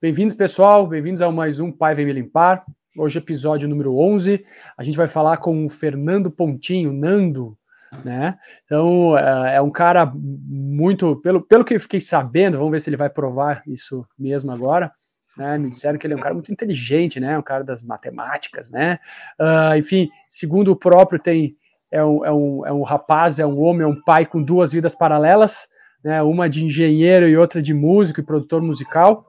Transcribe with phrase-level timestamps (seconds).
[0.00, 0.86] Bem-vindos, pessoal.
[0.86, 2.64] Bem-vindos a mais um Pai Vem Me Limpar.
[2.98, 4.42] Hoje, episódio número 11.
[4.78, 7.54] A gente vai falar com o Fernando Pontinho, Nando,
[8.04, 8.36] né?
[8.64, 11.16] Então, é, é um cara muito.
[11.16, 14.92] Pelo, pelo que eu fiquei sabendo, vamos ver se ele vai provar isso mesmo agora.
[15.36, 17.36] Né, me disseram que ele é um cara muito inteligente, né?
[17.36, 18.98] Um cara das matemáticas, né?
[19.38, 21.54] Uh, enfim, segundo o próprio, tem
[21.92, 24.72] é um, é, um, é um rapaz, é um homem, é um pai com duas
[24.72, 25.68] vidas paralelas,
[26.02, 26.22] né?
[26.22, 29.26] Uma de engenheiro e outra de músico e produtor musical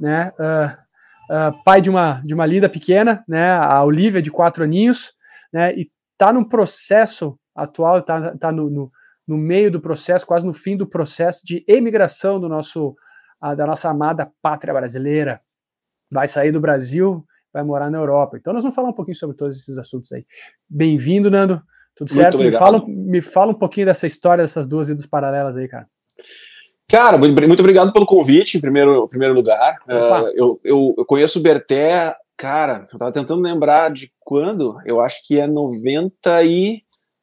[0.00, 0.32] né?
[0.38, 3.52] Uh, uh, pai de uma, de uma linda pequena, né?
[3.52, 5.12] A Olivia, de quatro aninhos,
[5.52, 5.74] né?
[5.74, 8.92] E tá num processo atual, tá, tá no, no,
[9.26, 12.96] no meio do processo, quase no fim do processo de emigração do nosso,
[13.42, 15.40] uh, da nossa amada pátria brasileira.
[16.12, 18.36] Vai sair do Brasil, vai morar na Europa.
[18.36, 20.24] Então nós vamos falar um pouquinho sobre todos esses assuntos aí.
[20.68, 21.62] Bem-vindo, Nando.
[21.94, 22.38] Tudo certo?
[22.38, 25.86] Me fala, me fala um pouquinho dessa história dessas duas idas paralelas aí, cara.
[26.88, 29.76] Cara, muito obrigado pelo convite, em primeiro, em primeiro lugar.
[29.86, 35.00] Uh, eu, eu, eu, conheço o Berté, cara, eu tava tentando lembrar de quando, eu
[35.00, 35.46] acho que é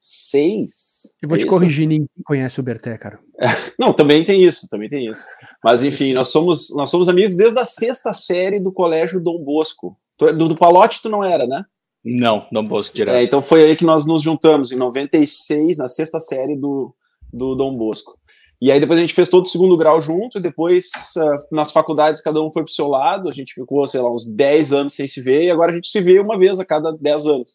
[0.07, 1.15] 96.
[1.21, 1.49] Eu vou é te isso?
[1.49, 3.19] corrigir, ninguém conhece o Berté, cara.
[3.77, 5.25] Não, também tem isso, também tem isso.
[5.63, 9.97] Mas enfim, nós somos, nós somos amigos desde a sexta série do Colégio Dom Bosco.
[10.21, 11.63] É, do, do Palote tu não era, né?
[12.03, 13.15] Não, Dom Bosco direto.
[13.15, 16.95] É, então foi aí que nós nos juntamos, em 96, na sexta série do,
[17.31, 18.17] do Dom Bosco.
[18.59, 20.85] E aí depois a gente fez todo o segundo grau junto, e depois
[21.17, 24.25] uh, nas faculdades cada um foi pro seu lado, a gente ficou, sei lá, uns
[24.25, 26.91] 10 anos sem se ver, e agora a gente se vê uma vez a cada
[26.91, 27.51] 10 anos.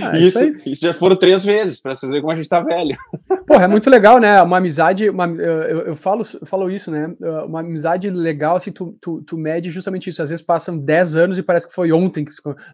[0.00, 2.48] Ah, é isso, isso, isso, já foram três vezes, para vocês verem como a gente
[2.48, 2.96] tá velho.
[3.46, 4.42] Porra, é muito legal, né?
[4.42, 7.14] Uma amizade, uma, eu, eu, falo, eu falo isso, né?
[7.46, 10.22] Uma amizade legal, assim, tu, tu, tu mede justamente isso.
[10.22, 12.24] Às vezes passam 10 anos e parece que foi ontem.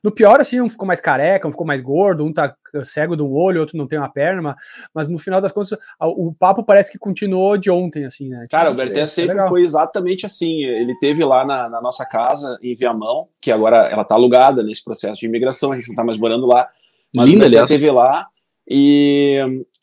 [0.03, 2.54] No pior, assim, um ficou mais careca, um ficou mais gordo, um tá
[2.84, 4.54] cego de um olho, outro não tem uma perna,
[4.94, 8.47] mas no final das contas, o papo parece que continuou de ontem, assim, né?
[8.50, 10.62] Cara, o Berté é, sempre é foi exatamente assim.
[10.65, 14.84] Ele teve lá na, na, nossa casa, em Viamão, que agora ela tá alugada nesse
[14.84, 16.69] processo de imigração, a gente não tá mais morando lá.
[17.15, 17.71] Mas Linda, aliás.
[17.71, 18.27] teve lá
[18.69, 19.38] e.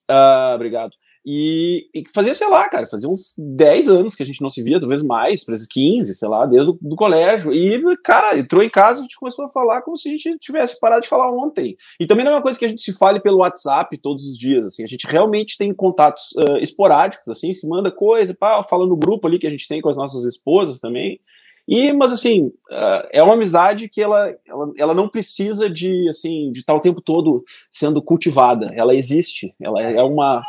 [0.10, 0.92] Uh, obrigado.
[1.30, 4.64] E, e, fazia, sei lá, cara, fazia uns 10 anos que a gente não se
[4.64, 7.52] via, talvez mais, 15, sei lá, desde o do colégio.
[7.54, 10.38] E, cara, entrou em casa e a gente começou a falar como se a gente
[10.40, 11.76] tivesse parado de falar ontem.
[12.00, 14.38] E também não é uma coisa que a gente se fale pelo WhatsApp todos os
[14.38, 18.88] dias, assim, a gente realmente tem contatos uh, esporádicos, assim, se manda coisa, pá, fala
[18.88, 21.20] no grupo ali que a gente tem com as nossas esposas também.
[21.68, 26.50] E, mas assim, uh, é uma amizade que ela, ela, ela não precisa de assim
[26.52, 28.68] de estar o tempo todo sendo cultivada.
[28.74, 29.54] Ela existe.
[29.62, 30.42] Ela é uma,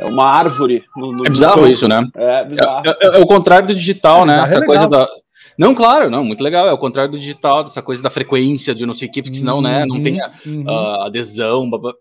[0.00, 0.82] é uma árvore.
[0.96, 1.68] No, no é bizarro campo.
[1.68, 2.02] isso, né?
[2.16, 2.82] É bizarro.
[2.86, 4.40] É, é, é, o contrário do digital, né?
[4.40, 5.08] É Essa coisa da.
[5.56, 6.66] Não, claro, não, muito legal.
[6.66, 9.38] É o contrário do digital, dessa coisa da frequência de não sei o que, porque
[9.38, 10.64] senão, uhum, né, não tem a, uhum.
[10.64, 11.70] uh, adesão.
[11.70, 11.92] Blá,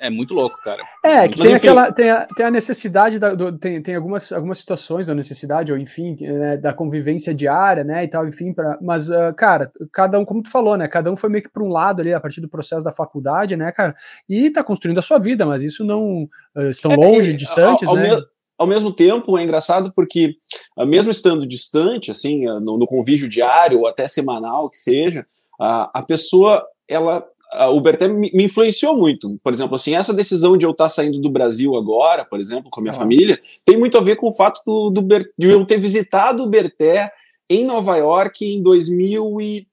[0.00, 0.82] é muito louco, cara.
[1.04, 1.92] É, que tem aquela.
[1.92, 5.78] Tem a, tem a necessidade, da, do, tem, tem algumas, algumas situações da necessidade, ou
[5.78, 8.04] enfim, né, da convivência diária, né?
[8.04, 10.86] E tal, enfim, pra, mas, uh, cara, cada um, como tu falou, né?
[10.86, 13.56] Cada um foi meio que para um lado ali, a partir do processo da faculdade,
[13.56, 13.96] né, cara?
[14.28, 16.28] E tá construindo a sua vida, mas isso não.
[16.54, 18.22] Uh, estão é, longe, é, distantes, ao, ao né?
[18.56, 20.36] ao mesmo tempo, é engraçado porque,
[20.78, 25.26] uh, mesmo estando distante, assim, no, no convívio diário ou até semanal que seja,
[25.58, 27.26] a pessoa ela
[27.70, 29.38] o Berté me influenciou muito.
[29.42, 32.80] Por exemplo, assim, essa decisão de eu estar saindo do Brasil agora, por exemplo, com
[32.80, 32.98] a minha ah.
[32.98, 36.42] família, tem muito a ver com o fato do, do Ber, de eu ter visitado
[36.42, 37.10] o Berté
[37.48, 39.66] em Nova York em 2011.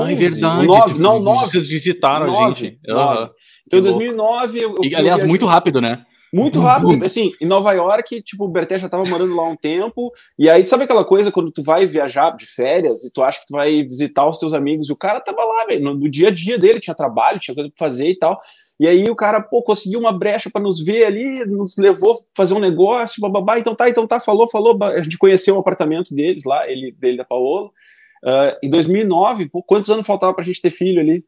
[0.00, 0.66] Ah, é verdade.
[0.66, 1.46] Nove, não, nove.
[1.46, 2.78] Vocês visitaram nove, a gente.
[2.86, 3.22] Nove.
[3.22, 3.28] Uhum.
[3.66, 4.58] Então, em 2009...
[4.58, 6.04] Eu, eu e, aliás, muito rápido, né?
[6.36, 10.12] Muito rápido, assim, em Nova York, tipo, o Berté já tava morando lá um tempo,
[10.38, 13.46] e aí, sabe aquela coisa quando tu vai viajar de férias e tu acha que
[13.46, 16.30] tu vai visitar os teus amigos, e o cara tava lá, velho, no, dia a
[16.30, 18.40] dia dele, tinha trabalho, tinha coisa pra fazer e tal,
[18.78, 22.54] e aí o cara, pô, conseguiu uma brecha para nos ver ali, nos levou fazer
[22.54, 26.44] um negócio, bababá, então tá, então tá, falou, falou, a gente conheceu o apartamento deles
[26.44, 30.70] lá, ele, dele da Paola, uh, em 2009, pô, quantos anos faltava pra gente ter
[30.70, 31.24] filho ali?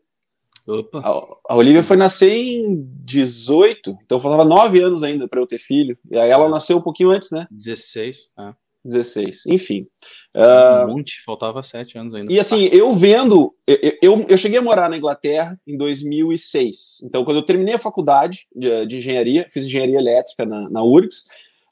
[0.69, 1.01] Opa.
[1.01, 5.59] A, a Olivia foi nascer em 18, então faltava 9 anos ainda para eu ter
[5.59, 5.97] filho.
[6.11, 6.51] E aí ela é.
[6.51, 7.47] nasceu um pouquinho antes, né?
[7.51, 8.31] 16.
[8.39, 8.53] É.
[8.85, 9.87] 16, enfim.
[10.37, 12.33] Um uh, monte, faltava 7 anos ainda.
[12.33, 17.03] E assim, eu vendo, eu, eu, eu, cheguei a morar na Inglaterra em 2006.
[17.05, 21.27] Então, quando eu terminei a faculdade de, de engenharia, fiz engenharia elétrica na, na URGS,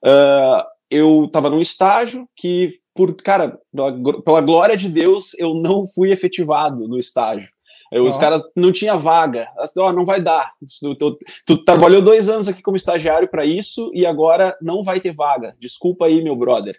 [0.04, 5.86] uh, eu estava num estágio que, por cara, pela, pela glória de Deus, eu não
[5.86, 7.50] fui efetivado no estágio.
[7.92, 9.48] Os caras não tinha vaga.
[9.58, 10.52] Assim, oh, não vai dar.
[10.80, 15.00] Tu, tu, tu, trabalhou dois anos aqui como estagiário para isso e agora não vai
[15.00, 15.54] ter vaga.
[15.58, 16.76] Desculpa aí, meu brother.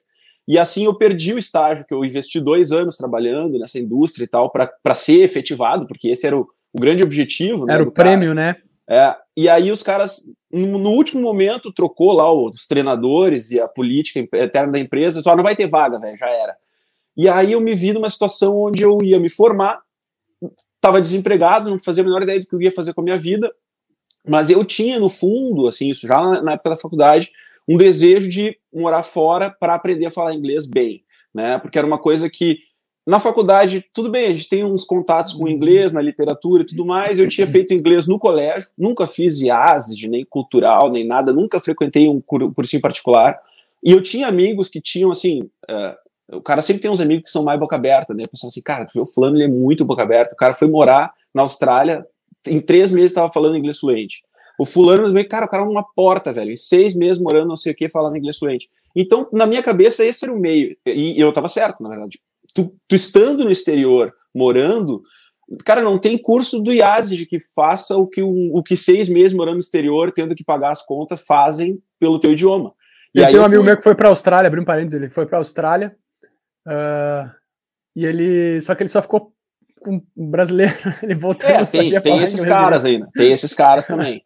[0.48, 4.28] E assim eu perdi o estágio, que eu investi dois anos trabalhando nessa indústria e
[4.28, 7.66] tal, para ser efetivado, porque esse era o, o grande objetivo.
[7.66, 8.56] Né, era o prêmio, né?
[8.90, 13.68] É, e aí os caras, no, no, último momento, trocou lá os treinadores e a
[13.68, 16.56] política interna da empresa, só não vai ter vaga, velho, já era.
[17.16, 19.82] E aí eu me vi numa situação onde eu ia me formar,
[20.88, 23.18] estava desempregado, não fazia a menor ideia do que eu ia fazer com a minha
[23.18, 23.52] vida,
[24.28, 27.32] mas eu tinha no fundo, assim, isso já na, época da faculdade,
[27.68, 31.04] um desejo de morar fora para aprender a falar inglês bem,
[31.34, 31.60] né?
[31.60, 32.60] Porque era uma coisa que
[33.06, 36.86] na faculdade, tudo bem, a gente tem uns contatos com inglês, na literatura e tudo
[36.86, 37.18] mais.
[37.18, 42.10] Eu tinha feito inglês no colégio, nunca fiz IASG, nem cultural, nem nada, nunca frequentei
[42.10, 43.40] um cursinho particular.
[43.82, 45.96] E eu tinha amigos que tinham, assim, uh,
[46.32, 48.24] o cara sempre tem uns amigos que são mais boca aberta, né?
[48.30, 50.34] Pensando assim, cara, tu vê o fulano, ele é muito boca aberta.
[50.34, 52.06] O cara foi morar na Austrália,
[52.46, 54.22] em três meses estava falando inglês fluente.
[54.60, 56.52] O fulano, cara, o cara é uma porta, velho.
[56.52, 58.70] Em seis meses morando, não sei o que, falando inglês fluente.
[58.96, 60.76] Então, na minha cabeça, esse era o meio.
[60.86, 62.20] E eu estava certo, na verdade
[62.58, 65.04] tu, tu estando no exterior, morando,
[65.64, 69.34] cara, não tem curso do IASG que faça o que, um, o que seis meses
[69.34, 72.74] morando no exterior, tendo que pagar as contas, fazem pelo teu idioma.
[73.14, 73.68] E, aí tem um amigo fui...
[73.68, 75.96] meu que foi para a Austrália, abrindo um parênteses, ele foi para a Austrália,
[76.68, 77.32] uh,
[77.96, 79.34] e ele, só que ele só ficou
[79.82, 81.50] com um brasileiro, ele voltou.
[81.50, 83.08] É, tem, tem esses caras aí, né?
[83.16, 84.22] Tem esses caras também.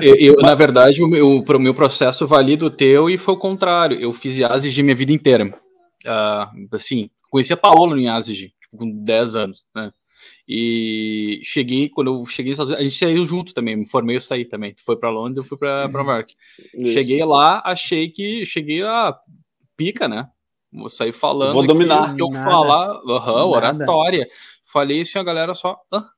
[0.00, 3.38] Eu, eu, na verdade, o meu, o meu processo valido o teu e foi o
[3.38, 3.98] contrário.
[3.98, 5.46] Eu fiz IASG minha vida inteira.
[5.46, 9.92] Uh, assim, Conheci a Paola em Asig, tipo, com 10 anos, né?
[10.48, 14.72] E cheguei, quando eu cheguei, a gente saiu junto também, me formei, eu saí também.
[14.72, 16.04] Tu foi para Londres, eu fui para uhum.
[16.04, 16.30] Mark.
[16.80, 19.14] Cheguei lá, achei que cheguei a
[19.76, 20.30] pica, né?
[20.76, 21.52] Vou sair falando.
[21.52, 22.14] Vou dominar.
[22.14, 22.44] Que eu Nada.
[22.44, 24.28] falar, uhum, oratória.
[24.64, 25.78] Falei assim, a galera só.
[25.92, 26.08] Ah.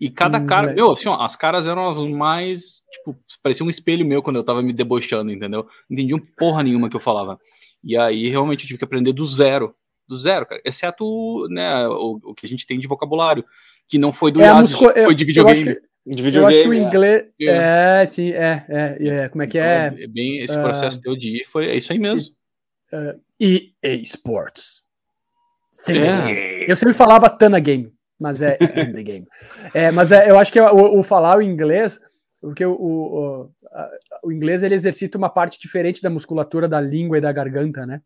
[0.00, 3.70] E cada hum, cara, meu, assim, ó, as caras eram as mais, tipo, parecia um
[3.70, 5.64] espelho meu quando eu tava me debochando, entendeu?
[5.88, 7.38] Não entendiam porra nenhuma que eu falava.
[7.82, 9.74] E aí realmente eu tive que aprender do zero
[10.08, 10.60] do zero, cara.
[10.64, 13.44] Exceto né, o, o que a gente tem de vocabulário,
[13.86, 14.90] que não foi do é, musco...
[14.90, 15.68] foi de videogame.
[16.06, 16.86] Eu de videogame, eu acho que o é.
[16.86, 17.22] inglês.
[17.40, 19.94] É, é sim, é, é, é, Como é que é?
[19.98, 22.30] é bem, esse processo uh, teu de ir foi é isso aí mesmo.
[22.90, 24.82] Uh, EA Sports.
[25.88, 26.70] É.
[26.70, 29.26] Eu sempre falava Tana Game, mas é the Game.
[29.72, 32.00] É, mas é, eu acho que o, o falar o inglês,
[32.40, 33.50] porque o, o,
[34.24, 38.02] o, inglês ele exercita uma parte diferente da musculatura da língua e da garganta, né?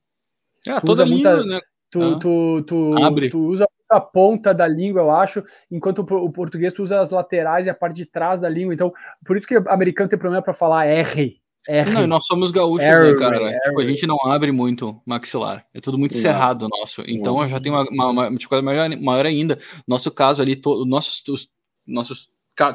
[0.69, 1.61] É, toda língua, muita, né?
[1.91, 3.29] Tu, ah, tu, tu, Abre.
[3.29, 7.67] tu usa a ponta da língua, eu acho, enquanto o português tu usa as laterais
[7.67, 8.73] e a parte de trás da língua.
[8.73, 8.93] Então,
[9.27, 11.42] por isso que o americano tem problema para falar R.
[11.69, 11.91] R.
[11.91, 13.51] Não, nós somos gaúchos, R, né, cara?
[13.51, 15.65] R, tipo, a gente não abre muito maxilar.
[15.73, 17.03] É tudo muito cerrado nosso.
[17.07, 19.59] Então, eu já tenho uma, uma, uma dificuldade maior, maior ainda.
[19.87, 21.49] Nosso caso ali, to, nossos, os,
[21.87, 22.29] nossos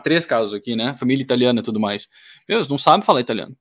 [0.04, 0.96] três casos aqui, né?
[0.98, 2.08] Família italiana e tudo mais.
[2.48, 3.56] Eles não sabem falar italiano.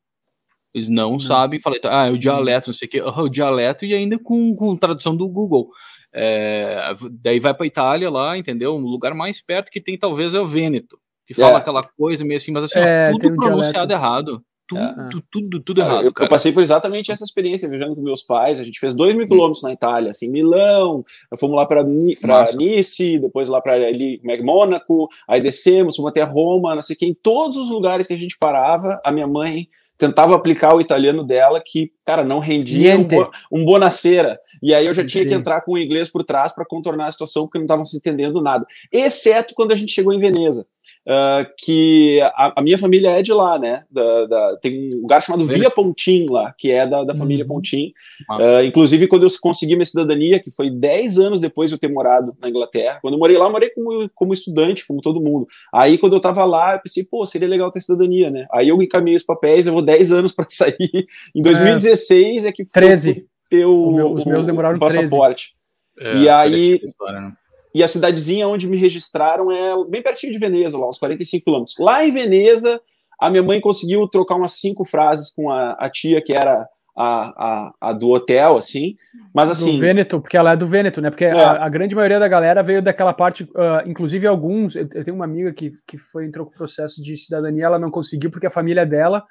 [0.76, 1.18] Eles não, não.
[1.18, 4.54] sabem falar, ah, é o dialeto, não sei o quê, o dialeto e ainda com,
[4.54, 5.70] com tradução do Google.
[6.12, 8.76] É, daí vai para Itália lá, entendeu?
[8.76, 11.56] Um lugar mais perto que tem talvez é o Vêneto, que fala é.
[11.56, 13.92] aquela coisa meio assim, mas assim, é, tudo um pronunciado dialeto.
[13.92, 14.44] errado.
[14.68, 15.08] Tudo, é.
[15.10, 16.04] tudo, tudo, tudo, errado.
[16.04, 18.58] Eu, eu, passei por exatamente essa experiência, viajando com meus pais.
[18.58, 21.04] A gente fez dois mil quilômetros na Itália, assim, Milão,
[21.38, 26.82] fomos lá para Nice, depois lá para ali, Mônaco, aí descemos, fomos até Roma, não
[26.82, 27.06] sei o que.
[27.06, 29.68] Em todos os lugares que a gente parava, a minha mãe
[29.98, 34.38] tentava aplicar o italiano dela, que, cara, não rendia um, um bonaceira.
[34.62, 35.28] E aí eu já tinha Sim.
[35.28, 37.96] que entrar com o inglês por trás para contornar a situação, porque não estavam se
[37.96, 38.66] entendendo nada.
[38.92, 40.66] Exceto quando a gente chegou em Veneza
[41.06, 43.84] uh, que a, a, minha família é de lá, né?
[43.90, 47.48] Da, da, tem um lugar chamado Via Pontim lá, que é da, da família uhum.
[47.48, 47.92] Pontim.
[48.30, 51.88] Uh, inclusive, quando eu consegui minha cidadania, que foi 10 anos depois de eu ter
[51.88, 55.46] morado na Inglaterra, quando eu morei lá, eu morei como, como estudante, como todo mundo.
[55.72, 58.46] Aí, quando eu tava lá, eu pensei, pô, seria legal ter cidadania, né?
[58.52, 61.06] Aí eu encaminhei os papéis, levou 10 anos para sair.
[61.34, 63.26] Em 2016 é, é que foi 13.
[63.48, 65.54] ter o, o meu, os meus demoraram o passaporte.
[65.96, 66.18] 13.
[66.18, 67.32] É, e aí, história, né?
[67.76, 71.76] E a cidadezinha onde me registraram é bem pertinho de Veneza, lá, uns 45 quilômetros.
[71.78, 72.80] Lá em Veneza,
[73.20, 76.66] a minha mãe conseguiu trocar umas cinco frases com a, a tia, que era
[76.96, 77.04] a,
[77.36, 78.94] a, a, do hotel, assim.
[79.34, 79.72] Mas assim.
[79.74, 81.10] Do Vêneto, porque ela é do Vêneto, né?
[81.10, 81.32] Porque é.
[81.32, 84.74] a, a, grande maioria da galera veio daquela parte, uh, inclusive alguns.
[84.74, 87.78] Eu, eu, tenho uma amiga que, que foi, entrou com o processo de cidadania, ela
[87.78, 89.22] não conseguiu, porque a família dela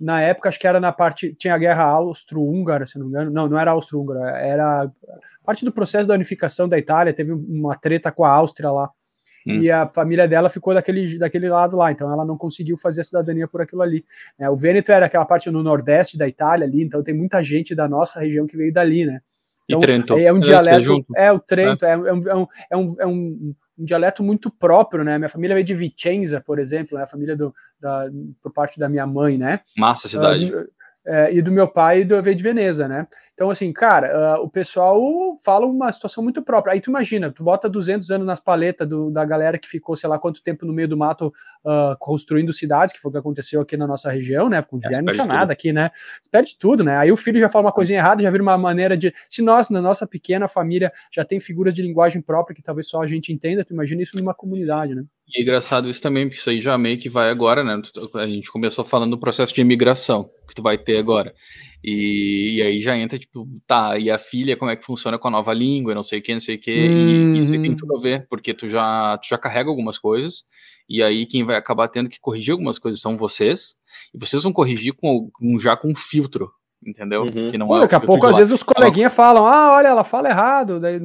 [0.00, 1.34] na época, acho que era na parte.
[1.34, 3.30] Tinha a guerra austro-húngara, se não me engano.
[3.30, 4.90] Não, não era austro-húngara, era
[5.44, 7.12] parte do processo da unificação da Itália.
[7.12, 8.90] Teve uma treta com a Áustria lá.
[9.46, 9.60] Hum.
[9.60, 13.04] E a família dela ficou daquele, daquele lado lá, então ela não conseguiu fazer a
[13.04, 14.04] cidadania por aquilo ali.
[14.38, 17.74] É, o Vêneto era aquela parte no nordeste da Itália ali, então tem muita gente
[17.74, 19.20] da nossa região que veio dali, né?
[19.68, 20.18] Então, e Trento.
[20.18, 21.04] É um dialeto.
[21.16, 25.02] É, é o Trento, é, é, um, é, um, é um, um dialeto muito próprio,
[25.02, 25.18] né?
[25.18, 27.04] Minha família veio de Vicenza, por exemplo, né?
[27.04, 28.08] a família do, da,
[28.40, 29.60] por parte da minha mãe, né?
[29.76, 30.54] Massa cidade.
[30.54, 30.68] Uh,
[31.04, 33.06] é, e do meu pai do veio de Veneza, né?
[33.34, 35.00] Então, assim, cara, uh, o pessoal
[35.42, 36.74] fala uma situação muito própria.
[36.74, 40.08] Aí tu imagina, tu bota 200 anos nas paletas do, da galera que ficou, sei
[40.08, 41.32] lá, quanto tempo no meio do mato
[41.64, 44.62] uh, construindo cidades, que foi o que aconteceu aqui na nossa região, né?
[44.62, 45.90] Com é, não tinha nada aqui, né?
[46.20, 46.96] Você perde tudo, né?
[46.96, 49.12] Aí o filho já fala uma coisinha errada, já vira uma maneira de.
[49.28, 53.02] Se nós, na nossa pequena família, já tem figuras de linguagem própria que talvez só
[53.02, 55.04] a gente entenda, tu imagina isso numa comunidade, né?
[55.34, 57.80] E é engraçado isso também, porque isso aí já meio que vai agora, né?
[58.14, 61.34] A gente começou falando do processo de imigração que tu vai ter agora.
[61.82, 65.26] E, e, aí já entra, tipo, tá, e a filha, como é que funciona com
[65.28, 67.34] a nova língua, não sei o que, não sei o que, uhum.
[67.34, 70.44] e isso tem tudo a ver, porque tu já, tu já carrega algumas coisas,
[70.88, 73.78] e aí quem vai acabar tendo que corrigir algumas coisas são vocês,
[74.14, 76.52] e vocês vão corrigir com já com um filtro,
[76.84, 77.22] entendeu?
[77.22, 77.50] Uhum.
[77.50, 80.04] Que não Pô, é daqui a pouco, às vezes, os coleguinhas falam, ah, olha, ela
[80.04, 81.00] fala errado, daí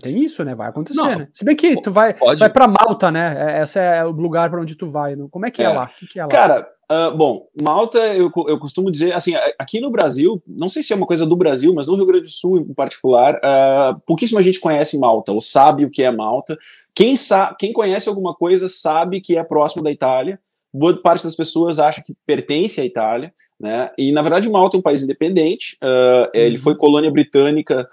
[0.00, 0.54] tem isso, né?
[0.54, 1.28] Vai acontecer, não, né?
[1.32, 2.40] Se bem que tu vai, pode...
[2.40, 3.58] vai para Malta, né?
[3.58, 5.16] É, esse é o lugar para onde tu vai.
[5.30, 5.84] Como é que é, é lá?
[5.84, 6.28] O que, que é lá?
[6.28, 10.92] Cara, uh, bom, Malta, eu, eu costumo dizer, assim, aqui no Brasil, não sei se
[10.92, 14.42] é uma coisa do Brasil, mas no Rio Grande do Sul em particular, uh, pouquíssima
[14.42, 16.58] gente conhece Malta, ou sabe o que é Malta.
[16.94, 20.38] Quem, sa quem conhece alguma coisa sabe que é próximo da Itália,
[20.72, 23.90] boa parte das pessoas acha que pertence à Itália, né?
[23.98, 25.76] E na verdade Malta é um país independente.
[25.82, 27.88] Uh, ele foi colônia britânica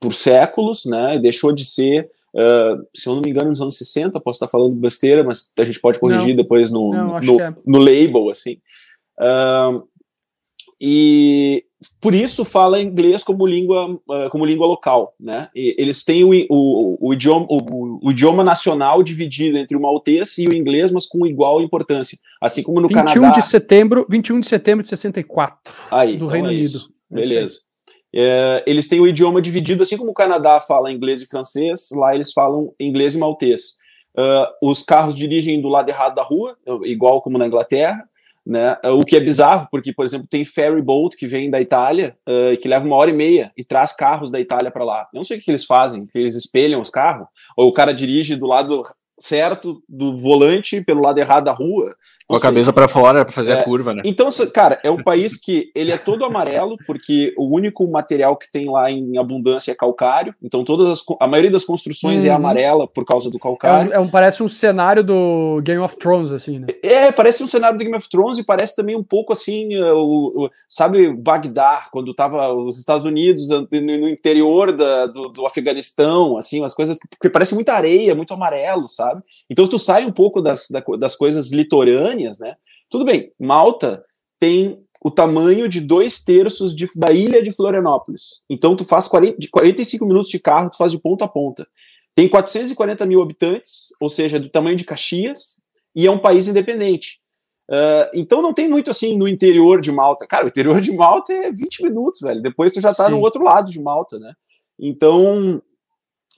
[0.00, 1.18] por séculos, né?
[1.18, 4.20] Deixou de ser, uh, se eu não me engano, nos anos 60.
[4.20, 6.42] Posso estar falando besteira, mas a gente pode corrigir não.
[6.42, 7.54] depois no, não, no, é.
[7.66, 8.58] no, label, assim.
[9.18, 9.82] Uh,
[10.80, 11.64] e
[12.00, 15.48] por isso fala inglês como língua, ah, como língua local, né?
[15.54, 20.38] E eles têm o, o, o idioma, o, o, idioma nacional dividido entre o maltês
[20.38, 22.18] e o inglês, mas com igual importância.
[22.40, 23.30] Assim como no 21 Canadá.
[23.30, 26.78] de setembro, 21 de setembro de 64, Aí, do então Reino é Unido.
[27.10, 27.60] Beleza.
[28.14, 32.14] É, eles têm o idioma dividido, assim como o Canadá fala inglês e francês, lá
[32.14, 33.78] eles falam inglês e maltês.
[34.16, 38.07] Uh, os carros dirigem do lado errado da rua, igual como na Inglaterra
[38.48, 38.78] né?
[38.84, 42.58] O que é bizarro, porque, por exemplo, tem ferry boat que vem da Itália, uh,
[42.58, 45.06] que leva uma hora e meia e traz carros da Itália para lá.
[45.12, 48.36] Eu não sei o que eles fazem, eles espelham os carros, ou o cara dirige
[48.36, 48.82] do lado
[49.18, 51.94] certo do volante pelo lado errado da rua.
[52.26, 54.02] Com a cabeça para fora para fazer é, a curva, né?
[54.04, 58.50] Então, cara, é um país que ele é todo amarelo porque o único material que
[58.50, 60.34] tem lá em abundância é calcário.
[60.42, 62.34] Então, todas as, a maioria das construções é uhum.
[62.34, 63.92] é amarela por causa do calcário.
[63.92, 66.66] É, um, é um, parece um cenário do Game of Thrones, assim, né?
[66.82, 69.96] É, parece um cenário do Game of Thrones e parece também um pouco assim, uh,
[69.96, 75.46] o, o sabe, Bagdá, quando tava os Estados Unidos no, no interior da, do, do
[75.46, 79.07] Afeganistão, assim, umas coisas que parece muita areia, muito amarelo, sabe?
[79.08, 79.22] Sabe?
[79.48, 82.56] Então, se tu sai um pouco das, das coisas litorâneas, né?
[82.90, 84.04] Tudo bem, Malta
[84.40, 88.44] tem o tamanho de dois terços de, da ilha de Florianópolis.
[88.50, 91.66] Então, tu faz 40, de 45 minutos de carro, tu faz de ponta a ponta.
[92.14, 95.56] Tem 440 mil habitantes, ou seja, do tamanho de Caxias,
[95.94, 97.20] e é um país independente.
[97.70, 100.26] Uh, então não tem muito assim no interior de Malta.
[100.26, 102.40] Cara, o interior de Malta é 20 minutos, velho.
[102.40, 103.10] Depois tu já tá Sim.
[103.10, 104.32] no outro lado de Malta, né?
[104.78, 105.62] Então.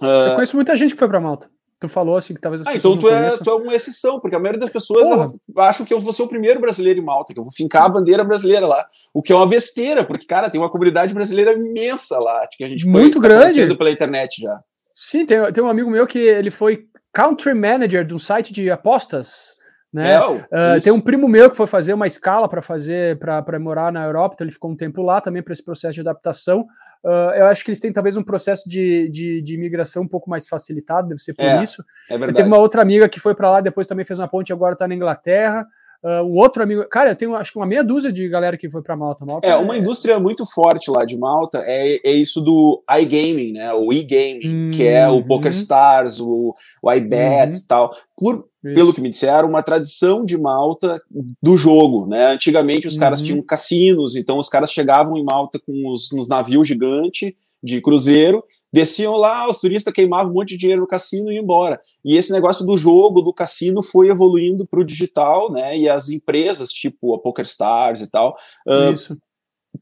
[0.02, 0.04] Uh...
[0.04, 1.48] Eu conheço muita gente que foi para Malta.
[1.80, 4.36] Tu falou assim que talvez as ah, então tu é, tu é uma exceção, porque
[4.36, 7.32] a maioria das pessoas elas acham que eu vou ser o primeiro brasileiro em Malta,
[7.32, 8.86] que eu vou fincar a bandeira brasileira lá.
[9.14, 12.68] O que é uma besteira, porque, cara, tem uma comunidade brasileira imensa lá, que a
[12.68, 14.60] gente muito foi, grande tá pela internet já.
[14.94, 16.84] Sim, tem, tem um amigo meu que ele foi
[17.14, 19.58] country manager de um site de apostas
[19.92, 20.14] né?
[20.14, 23.92] É, uh, tem um primo meu que foi fazer uma escala para fazer para morar
[23.92, 26.66] na Europa, então ele ficou um tempo lá também para esse processo de adaptação.
[27.04, 30.30] Uh, eu acho que eles têm talvez um processo de, de, de imigração um pouco
[30.30, 31.84] mais facilitado, deve ser por é, isso.
[32.08, 32.32] É verdade.
[32.32, 34.52] Eu teve uma outra amiga que foi para lá, depois também fez uma ponte e
[34.52, 35.66] agora está na Inglaterra.
[36.02, 38.70] Uh, um outro amigo, cara, eu tenho acho que uma meia dúzia de galera que
[38.70, 39.26] foi para Malta.
[39.26, 39.46] Malta.
[39.46, 43.72] É, uma indústria muito forte lá de Malta é, é isso do iGaming, né?
[43.74, 44.70] O e-gaming, uhum.
[44.70, 45.26] que é o uhum.
[45.26, 47.52] PokerStars, o, o iBet uhum.
[47.52, 47.94] e tal.
[48.16, 51.02] Por, pelo que me disseram, uma tradição de Malta
[51.42, 52.32] do jogo, né?
[52.32, 53.00] Antigamente os uhum.
[53.00, 57.78] caras tinham cassinos, então os caras chegavam em Malta com os nos navios gigantes de
[57.82, 61.80] cruzeiro desciam lá, os turistas queimavam um monte de dinheiro no cassino e iam embora.
[62.04, 65.76] E esse negócio do jogo, do cassino, foi evoluindo para o digital, né?
[65.76, 68.36] E as empresas, tipo a PokerStars e tal,
[68.66, 69.16] uh,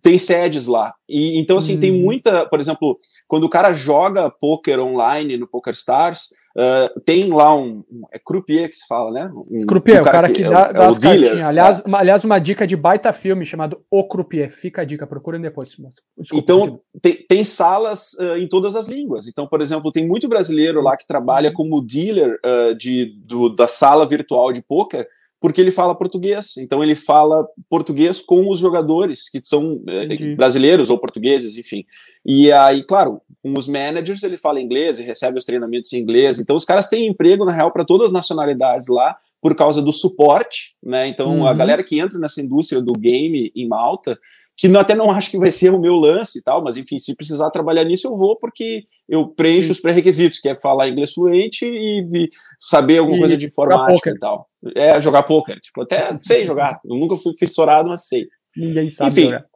[0.03, 0.95] tem sedes lá.
[1.09, 1.81] E então, assim, hum.
[1.81, 7.55] tem muita, por exemplo, quando o cara joga poker online no PokerStars, Uh, tem lá
[7.55, 9.31] um, um, É croupier que se fala, né?
[9.33, 11.41] Um, croupier, um cara o cara que, que dá, é, dá é as cartinhas.
[11.41, 14.51] Aliás, uma, aliás, uma dica de baita filme chamado O Croupier.
[14.51, 15.77] Fica a dica, procurem depois.
[16.19, 19.29] Desculpa, então, tem, tem, salas uh, em todas as línguas.
[19.29, 23.69] Então, por exemplo, tem muito brasileiro lá que trabalha como dealer uh, de, do, da
[23.69, 25.07] sala virtual de poker
[25.41, 26.57] porque ele fala português.
[26.57, 31.85] Então ele fala português com os jogadores que são eh, brasileiros ou portugueses, enfim.
[32.25, 33.21] E aí, claro,
[33.53, 36.39] com os managers, ele fala inglês e recebe os treinamentos em inglês.
[36.39, 39.93] Então, os caras têm emprego, na real, para todas as nacionalidades lá, por causa do
[39.93, 41.07] suporte, né?
[41.07, 41.47] Então, uhum.
[41.47, 44.19] a galera que entra nessa indústria do game em Malta,
[44.57, 47.15] que até não acho que vai ser o meu lance e tal, mas enfim, se
[47.15, 49.73] precisar trabalhar nisso, eu vou, porque eu preencho Sim.
[49.73, 54.11] os pré-requisitos, que é falar inglês fluente e, e saber alguma e coisa de informática
[54.11, 54.49] e tal.
[54.75, 55.59] É, jogar poker.
[55.61, 56.81] Tipo, até sei jogar.
[56.85, 58.27] Eu nunca fui fissurado, mas sei.
[58.57, 59.47] Ninguém sabe enfim, jogar.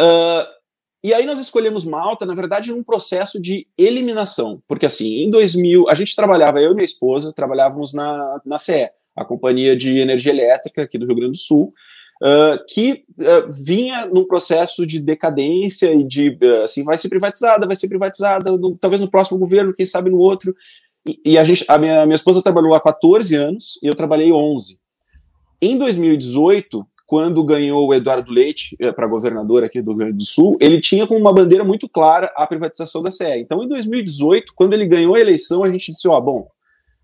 [0.00, 0.46] Uh,
[1.04, 5.84] e aí nós escolhemos Malta, na verdade, num processo de eliminação, porque assim, em 2000,
[5.90, 10.32] a gente trabalhava, eu e minha esposa, trabalhávamos na, na CE, a Companhia de Energia
[10.32, 11.74] Elétrica aqui do Rio Grande do Sul,
[12.22, 17.66] uh, que uh, vinha num processo de decadência e de, uh, assim, vai ser privatizada,
[17.66, 20.56] vai ser privatizada, no, talvez no próximo governo, quem sabe no outro,
[21.06, 24.32] e, e a, gente, a minha, minha esposa trabalhou há 14 anos e eu trabalhei
[24.32, 24.78] 11.
[25.60, 30.24] Em 2018, quando ganhou o Eduardo Leite eh, para governador aqui do Rio Grande do
[30.24, 33.38] Sul, ele tinha como uma bandeira muito clara a privatização da CE.
[33.38, 36.48] Então, em 2018, quando ele ganhou a eleição, a gente disse: ó, oh, bom,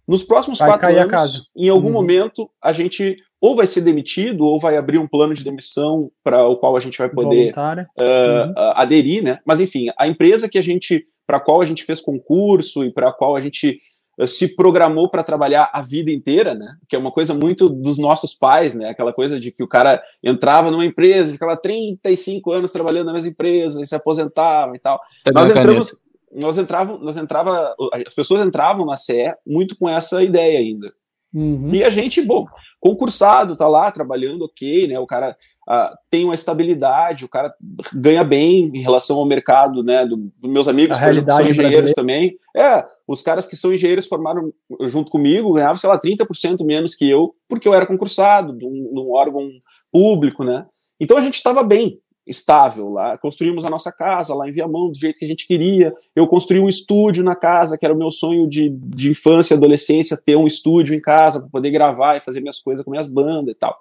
[0.09, 1.93] nos próximos vai quatro anos, em algum uhum.
[1.93, 6.47] momento, a gente ou vai ser demitido ou vai abrir um plano de demissão para
[6.47, 8.55] o qual a gente vai poder uh, uhum.
[8.75, 9.39] aderir, né?
[9.47, 12.93] Mas enfim, a empresa que a gente para a qual a gente fez concurso e
[12.93, 13.79] para a qual a gente
[14.27, 16.77] se programou para trabalhar a vida inteira, né?
[16.89, 18.91] Que é uma coisa muito dos nossos pais, né?
[18.91, 23.31] Aquela coisa de que o cara entrava numa empresa, ficava 35 anos trabalhando na mesma
[23.31, 25.01] empresa e se aposentava e tal.
[25.25, 26.01] Tá nós entramos,
[26.33, 27.75] nós entrava, nós entrava,
[28.07, 30.93] as pessoas entravam na CE muito com essa ideia ainda.
[31.33, 31.71] Uhum.
[31.73, 32.47] E a gente, bom,
[32.81, 34.99] concursado, tá lá trabalhando ok, né?
[34.99, 35.37] O cara
[35.69, 37.55] uh, tem uma estabilidade, o cara
[37.93, 40.07] ganha bem em relação ao mercado, né?
[40.07, 42.37] Dos do meus amigos que são engenheiros também.
[42.57, 47.09] É, os caras que são engenheiros formaram junto comigo ganhavam, sei lá, 30% menos que
[47.09, 49.49] eu, porque eu era concursado num, num órgão
[49.93, 50.67] público, né?
[50.99, 53.17] Então a gente estava bem, estável lá.
[53.19, 55.93] Construímos a nossa casa lá em Viamão do jeito que a gente queria.
[56.15, 59.57] Eu construí um estúdio na casa, que era o meu sonho de, de infância e
[59.57, 63.09] adolescência, ter um estúdio em casa para poder gravar e fazer minhas coisas com minhas
[63.09, 63.79] bandas e tal.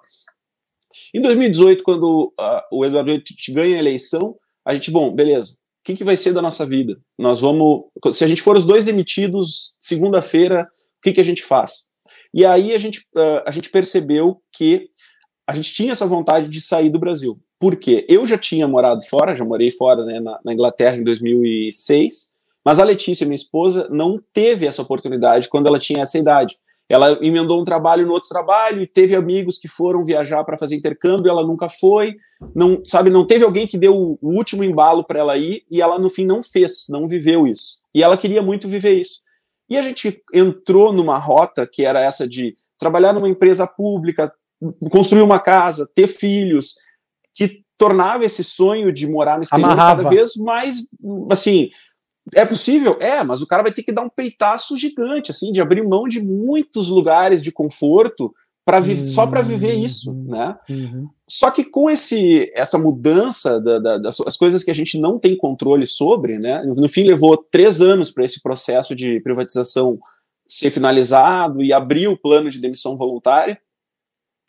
[1.14, 3.12] Em 2018, quando uh, o Eduardo
[3.50, 7.00] ganha a eleição, a gente, bom, beleza, o que, que vai ser da nossa vida?
[7.18, 7.84] Nós vamos.
[8.12, 11.88] Se a gente for os dois demitidos segunda-feira, o que, que a gente faz?
[12.32, 14.88] E aí a gente, uh, a gente percebeu que
[15.46, 17.40] a gente tinha essa vontade de sair do Brasil.
[17.60, 22.30] Porque eu já tinha morado fora, já morei fora né, na, na, Inglaterra em 2006,
[22.64, 26.56] mas a Letícia, minha esposa, não teve essa oportunidade quando ela tinha essa idade.
[26.88, 30.74] Ela emendou um trabalho no outro trabalho e teve amigos que foram viajar para fazer
[30.74, 32.16] intercâmbio, ela nunca foi,
[32.54, 35.98] não sabe, não teve alguém que deu o último embalo para ela ir e ela
[35.98, 37.80] no fim não fez, não viveu isso.
[37.94, 39.20] E ela queria muito viver isso.
[39.68, 44.32] E a gente entrou numa rota que era essa de trabalhar numa empresa pública,
[44.90, 46.74] construir uma casa, ter filhos,
[47.48, 50.02] que tornava esse sonho de morar no exterior Amarrava.
[50.02, 50.86] cada vez mais,
[51.30, 51.70] assim,
[52.34, 52.98] é possível?
[53.00, 56.06] É, mas o cara vai ter que dar um peitaço gigante, assim, de abrir mão
[56.06, 59.08] de muitos lugares de conforto para uhum.
[59.08, 60.54] só para viver isso, né?
[60.68, 61.08] Uhum.
[61.26, 65.34] Só que com esse essa mudança da, da, das coisas que a gente não tem
[65.34, 66.62] controle sobre, né?
[66.76, 69.98] No fim levou três anos para esse processo de privatização
[70.46, 73.58] ser finalizado e abrir o plano de demissão voluntária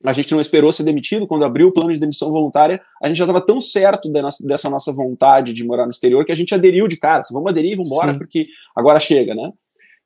[0.05, 3.17] a gente não esperou ser demitido, quando abriu o plano de demissão voluntária, a gente
[3.17, 6.53] já estava tão certo nossa, dessa nossa vontade de morar no exterior que a gente
[6.53, 9.51] aderiu de cara, vamos aderir, vamos embora, porque agora chega, né?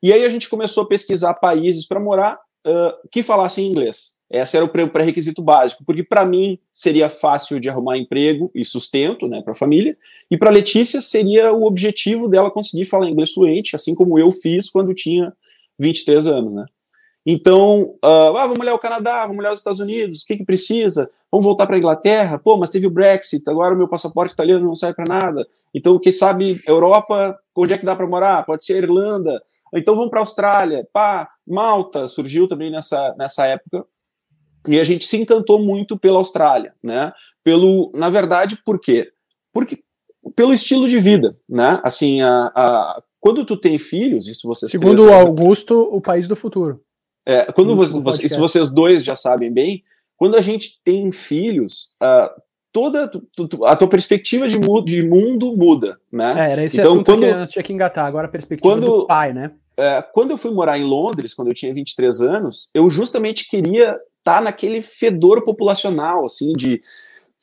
[0.03, 4.15] E aí a gente começou a pesquisar países para morar uh, que falassem inglês.
[4.29, 9.27] Esse era o pré-requisito básico, porque para mim seria fácil de arrumar emprego e sustento
[9.27, 9.95] né, para a família,
[10.29, 14.69] e para Letícia seria o objetivo dela conseguir falar inglês fluente, assim como eu fiz
[14.69, 15.31] quando tinha
[15.79, 16.65] 23 anos, né?
[17.25, 20.45] Então, uh, ah, vamos olhar o Canadá, vamos olhar os Estados Unidos, o que, que
[20.45, 21.09] precisa?
[21.31, 22.37] Vamos voltar para a Inglaterra?
[22.37, 25.47] Pô, mas teve o Brexit, agora o meu passaporte italiano não serve para nada.
[25.73, 28.45] Então, quem sabe, Europa, onde é que dá para morar?
[28.45, 29.41] Pode ser a Irlanda.
[29.73, 30.87] Então, vamos para a Austrália.
[30.93, 33.85] Pá, Malta surgiu também nessa, nessa época.
[34.67, 37.11] E a gente se encantou muito pela Austrália, né?
[37.43, 39.11] Pelo, na verdade, por quê?
[39.51, 39.79] Porque
[40.35, 41.79] pelo estilo de vida, né?
[41.83, 46.35] Assim, a, a quando tu tem filhos, isso você Segundo o Augusto, o país do
[46.35, 46.81] futuro.
[47.25, 49.83] É, quando você, você, se vocês dois já sabem bem,
[50.15, 52.29] quando a gente tem filhos, uh,
[52.71, 53.09] toda
[53.65, 56.33] a tua perspectiva de, mu de mundo muda, né?
[56.37, 59.07] É, era esse então, quando, que eu tinha que engatar, agora a perspectiva quando, do
[59.07, 59.51] pai, né?
[59.77, 63.91] É, quando eu fui morar em Londres, quando eu tinha 23 anos, eu justamente queria
[63.91, 66.81] estar tá naquele fedor populacional, assim, de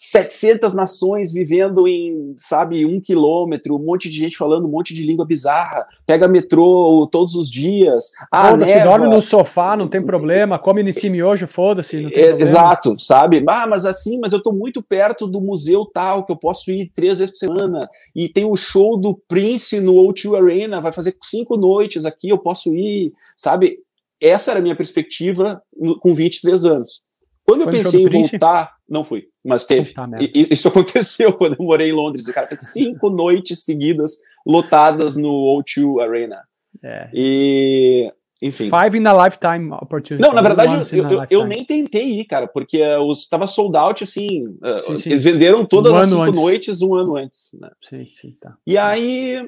[0.05, 5.07] 700 nações vivendo em, sabe, um quilômetro, um monte de gente falando um monte de
[5.07, 8.11] língua bizarra, pega metrô todos os dias.
[8.29, 12.27] Ah, foda-se, dorme no sofá, não tem problema, come nesse miojo, foda-se, não tem é,
[12.31, 12.41] problema.
[12.41, 13.45] Exato, sabe?
[13.49, 16.91] Ah, mas assim, mas eu tô muito perto do museu tal, que eu posso ir
[16.93, 21.17] três vezes por semana, e tem o show do Prince no O2 Arena, vai fazer
[21.23, 23.79] cinco noites aqui, eu posso ir, sabe?
[24.21, 25.63] Essa era a minha perspectiva
[26.01, 27.03] com 23 anos.
[27.45, 29.93] Quando Foi eu pensei em voltar, não fui, mas teve.
[30.33, 32.29] isso aconteceu quando eu morei em Londres.
[32.29, 36.43] O cara fez cinco noites seguidas lotadas no O2 Arena.
[36.83, 37.09] É.
[37.13, 38.69] E enfim.
[38.69, 40.21] Five in a lifetime opportunity.
[40.21, 42.79] Não, na verdade, eu, eu, eu, nem tentei ir, cara, porque
[43.13, 44.47] estava uh, sold out, assim.
[44.47, 45.11] Uh, sim, sim.
[45.11, 46.41] Eles venderam todas um as cinco antes.
[46.41, 47.57] noites um ano antes.
[47.61, 47.71] Né?
[47.81, 48.57] Sim, sim, tá.
[48.67, 49.41] E aí,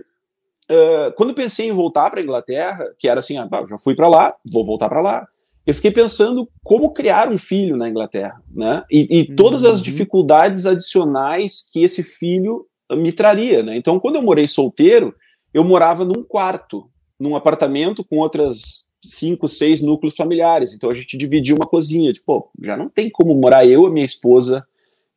[0.70, 4.32] uh, quando pensei em voltar para Inglaterra, que era assim, ah, já fui para lá,
[4.48, 5.26] vou voltar para lá
[5.66, 8.82] eu fiquei pensando como criar um filho na Inglaterra, né?
[8.90, 9.84] E, e todas as uhum.
[9.84, 13.76] dificuldades adicionais que esse filho me traria, né?
[13.76, 15.14] Então, quando eu morei solteiro,
[15.52, 20.74] eu morava num quarto, num apartamento com outras cinco, seis núcleos familiares.
[20.74, 22.12] Então, a gente dividia uma cozinha.
[22.12, 24.66] Tipo, já não tem como morar eu, a minha esposa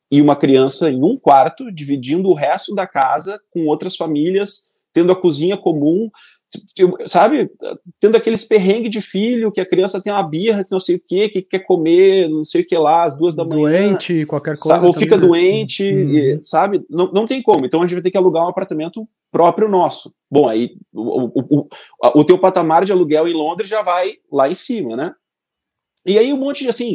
[0.09, 5.11] e uma criança em um quarto, dividindo o resto da casa com outras famílias, tendo
[5.11, 6.09] a cozinha comum,
[7.07, 7.49] sabe,
[7.99, 11.01] tendo aqueles perrengues de filho, que a criança tem uma birra, que não sei o
[11.05, 13.89] que, que quer comer, não sei o que lá, às duas da manhã.
[13.89, 14.85] Doente, qualquer coisa.
[14.85, 15.37] ou fica também, né?
[15.57, 16.13] doente, uhum.
[16.13, 16.85] e, sabe?
[16.89, 17.65] Não, não tem como.
[17.65, 20.13] Então a gente vai ter que alugar um apartamento próprio nosso.
[20.31, 21.67] Bom, aí o, o, o,
[22.19, 25.13] o teu patamar de aluguel em Londres já vai lá em cima, né?
[26.05, 26.93] E aí um monte de assim,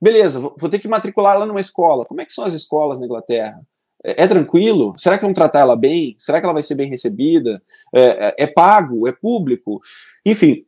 [0.00, 2.04] beleza, vou ter que matricular lá numa escola.
[2.04, 3.60] Como é que são as escolas na Inglaterra?
[4.04, 4.94] É, é, tranquilo?
[4.96, 6.14] Será que vão tratar ela bem?
[6.18, 7.62] Será que ela vai ser bem recebida?
[7.94, 9.06] É, é, é, pago?
[9.06, 9.80] É público?
[10.26, 10.64] Enfim,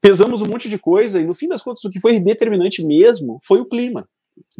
[0.00, 3.38] pesamos um monte de coisa e no fim das contas o que foi determinante mesmo
[3.42, 4.08] foi o clima.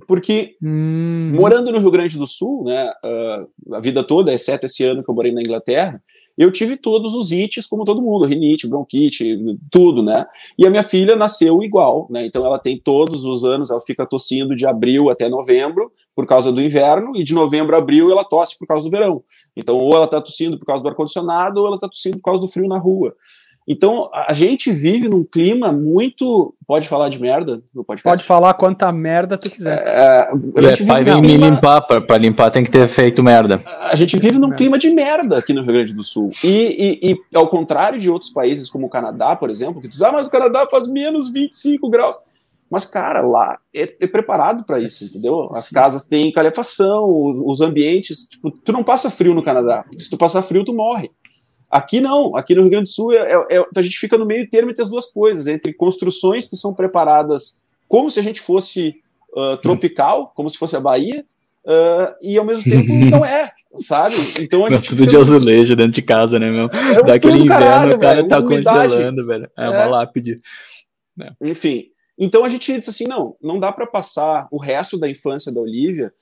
[0.07, 1.33] Porque hum.
[1.35, 5.11] morando no Rio Grande do Sul, né, uh, a vida toda, exceto esse ano que
[5.11, 6.03] eu morei na Inglaterra,
[6.37, 9.37] eu tive todos os ites como todo mundo, rinite, bronquite,
[9.71, 10.27] tudo, né?
[10.59, 12.27] E a minha filha nasceu igual, né?
[12.27, 16.53] Então ela tem todos os anos, ela fica tossindo de abril até novembro por causa
[16.53, 19.23] do inverno e de novembro a abril ela tosse por causa do verão.
[19.57, 22.25] Então ou ela tá tossindo por causa do ar condicionado ou ela tá tossindo por
[22.25, 23.15] causa do frio na rua.
[23.67, 26.55] Então, a gente vive num clima muito.
[26.67, 28.03] Pode falar de merda no podcast?
[28.03, 29.87] Pode falar quanta merda tu quiser.
[29.87, 31.47] É, a gente é, pai vem clima...
[31.47, 33.63] me limpar, para limpar tem que ter feito merda.
[33.91, 36.31] A gente vive num clima de merda aqui no Rio Grande do Sul.
[36.43, 39.93] E, e, e ao contrário de outros países, como o Canadá, por exemplo, que tu
[39.93, 42.17] diz, ah, mas o Canadá faz menos 25 graus.
[42.73, 45.51] Mas, cara, lá é, é preparado para isso, entendeu?
[45.53, 47.05] As casas têm calefação,
[47.45, 48.31] os ambientes.
[48.31, 49.85] Tipo, tu não passa frio no Canadá.
[49.99, 51.11] Se tu passar frio, tu morre.
[51.73, 54.27] Aqui não, aqui no Rio Grande do Sul é, é, é, a gente fica no
[54.27, 58.43] meio termo entre as duas coisas, entre construções que são preparadas como se a gente
[58.43, 58.95] fosse
[59.35, 61.25] uh, tropical, como se fosse a Bahia,
[61.65, 64.17] uh, e ao mesmo tempo não é, sabe?
[64.39, 66.67] Então a gente tudo de azulejo dentro de casa, né, meu?
[66.67, 68.93] É Daquele inverno, caralho, o cara velho, tá umidade.
[68.93, 69.51] congelando, velho.
[69.57, 69.87] É, uma é.
[69.87, 70.41] lápide.
[71.23, 71.33] É.
[71.41, 71.87] Enfim,
[72.19, 75.61] então a gente disse assim, não, não dá para passar o resto da infância da
[75.61, 76.13] Olivia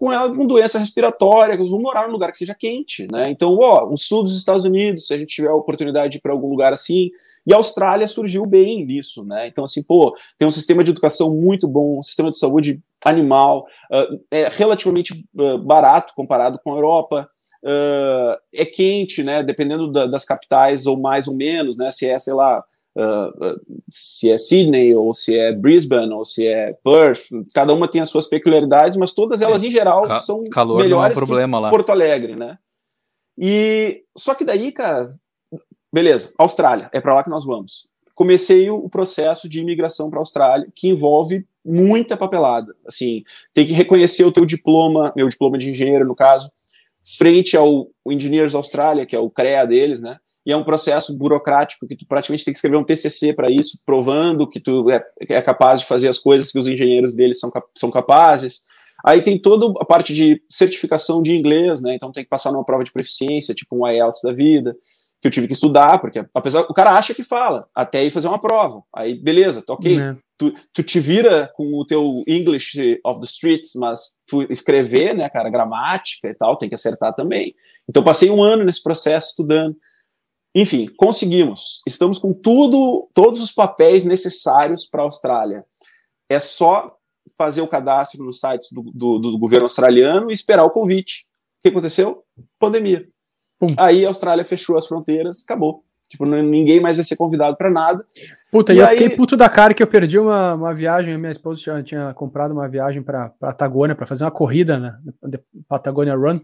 [0.00, 3.24] com ela com doença respiratória, que eles vão morar num lugar que seja quente, né?
[3.28, 6.48] Então, ó, o sul dos Estados Unidos, se a gente tiver a oportunidade para algum
[6.48, 7.10] lugar assim,
[7.46, 9.46] e a Austrália surgiu bem nisso, né?
[9.46, 13.66] Então, assim, pô, tem um sistema de educação muito bom, um sistema de saúde animal,
[13.92, 17.28] uh, é relativamente uh, barato comparado com a Europa,
[17.62, 19.42] uh, é quente, né?
[19.42, 21.90] Dependendo da, das capitais, ou mais ou menos, né?
[21.90, 22.64] Se é, sei lá,
[22.96, 28.00] Uh, se é Sydney, ou se é Brisbane, ou se é Perth, cada uma tem
[28.00, 30.42] as suas peculiaridades, mas todas elas, é, em geral, ca são
[30.76, 31.70] melhores é um que lá.
[31.70, 32.58] Porto Alegre, né?
[33.38, 35.14] E só que daí, cara,
[35.92, 37.88] beleza, Austrália, é para lá que nós vamos.
[38.14, 42.74] Comecei o processo de imigração para a Austrália, que envolve muita papelada.
[42.86, 43.20] Assim,
[43.54, 46.50] tem que reconhecer o teu diploma, meu diploma de engenheiro, no caso,
[47.02, 50.18] frente ao Engineers Australia, que é o CREA deles, né?
[50.50, 53.80] E é um processo burocrático que tu praticamente tem que escrever um TCC para isso,
[53.86, 57.52] provando que tu é, é, capaz de fazer as coisas que os engenheiros deles são,
[57.72, 58.64] são capazes.
[59.04, 61.94] Aí tem toda a parte de certificação de inglês, né?
[61.94, 64.76] Então tem que passar numa prova de proficiência, tipo um IELTS da vida,
[65.20, 68.26] que eu tive que estudar, porque apesar o cara acha que fala, até ir fazer
[68.26, 68.82] uma prova.
[68.92, 70.00] Aí beleza, tá ok.
[70.00, 70.16] É.
[70.36, 75.28] Tu, tu te vira com o teu English of the streets, mas tu escrever, né,
[75.28, 77.54] cara, gramática e tal, tem que acertar também.
[77.88, 79.76] Então passei um ano nesse processo estudando.
[80.54, 81.82] Enfim, conseguimos.
[81.86, 85.64] Estamos com tudo, todos os papéis necessários para a Austrália.
[86.28, 86.96] É só
[87.36, 91.26] fazer o cadastro nos sites do, do, do, governo australiano e esperar o convite.
[91.58, 92.24] O que aconteceu?
[92.58, 93.06] Pandemia.
[93.58, 93.74] Pum.
[93.76, 95.84] Aí a Austrália fechou as fronteiras, acabou.
[96.08, 98.04] Tipo, ninguém mais vai ser convidado para nada.
[98.50, 98.98] Puta, e, eu aí...
[98.98, 101.16] fiquei puto da cara que eu perdi uma, uma viagem.
[101.16, 104.98] Minha esposa tinha, tinha comprado uma viagem para Patagônia para fazer uma corrida, né?
[105.68, 106.40] Patagônia Run.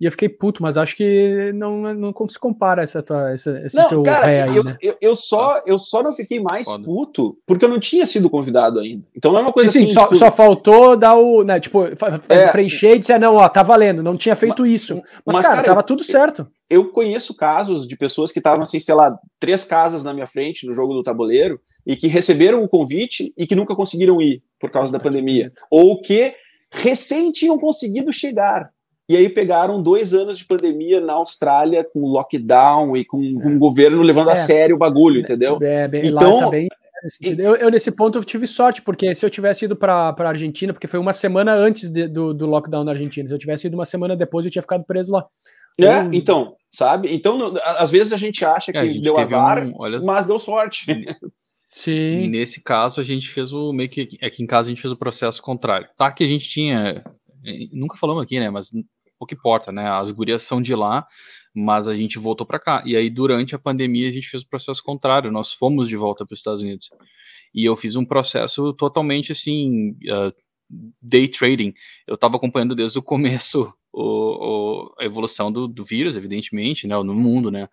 [0.00, 3.76] E eu fiquei puto, mas acho que não, não se compara essa tua, essa, esse
[3.76, 4.78] não, teu cara, ré aí, eu, né?
[4.80, 6.82] eu, eu, só, eu só não fiquei mais Foda.
[6.82, 9.04] puto porque eu não tinha sido convidado ainda.
[9.14, 9.88] Então não é uma coisa sim, assim.
[9.88, 10.16] Sim, só, tipo...
[10.16, 11.44] só faltou dar o.
[11.44, 11.84] Né, tipo,
[12.30, 14.94] é, preencher e dizer, não, ó, tá valendo, não tinha feito mas, isso.
[15.26, 16.48] Mas, mas cara, cara, tava eu, tudo certo.
[16.70, 20.66] Eu conheço casos de pessoas que estavam, assim, sei lá, três casas na minha frente
[20.66, 24.70] no jogo do tabuleiro e que receberam o convite e que nunca conseguiram ir por
[24.70, 25.52] causa da pandemia.
[25.70, 26.34] Ou que
[26.70, 28.70] recém tinham conseguido chegar.
[29.10, 33.58] E aí pegaram dois anos de pandemia na Austrália, com lockdown e com, com o
[33.58, 34.34] governo levando é.
[34.34, 35.58] a sério o bagulho, entendeu?
[35.60, 36.68] É, bem, então, tá bem,
[37.20, 40.72] eu, eu, nesse ponto, eu tive sorte, porque se eu tivesse ido para a Argentina,
[40.72, 43.74] porque foi uma semana antes de, do, do lockdown na Argentina, se eu tivesse ido
[43.74, 45.26] uma semana depois, eu tinha ficado preso lá.
[45.80, 46.14] É, eu...
[46.14, 47.12] então, sabe?
[47.12, 50.00] Então, às vezes a gente acha que é, gente deu azar, um, olha...
[50.02, 50.86] mas deu sorte.
[51.68, 52.28] Sim.
[52.28, 54.08] Nesse caso, a gente fez o meio que.
[54.22, 55.88] Aqui em casa a gente fez o processo contrário.
[55.96, 57.02] Tá que a gente tinha.
[57.44, 58.50] Eh, nunca falamos aqui, né?
[58.50, 58.72] Mas
[59.20, 59.88] pouco importa, né?
[59.90, 61.06] As gurias são de lá,
[61.54, 62.82] mas a gente voltou para cá.
[62.86, 66.24] E aí, durante a pandemia, a gente fez o processo contrário, nós fomos de volta
[66.24, 66.88] para os Estados Unidos.
[67.54, 70.32] E eu fiz um processo totalmente assim, uh,
[71.02, 71.74] day trading.
[72.06, 76.96] Eu estava acompanhando desde o começo o, o, a evolução do, do, vírus, evidentemente, né?
[77.02, 77.68] No mundo, né?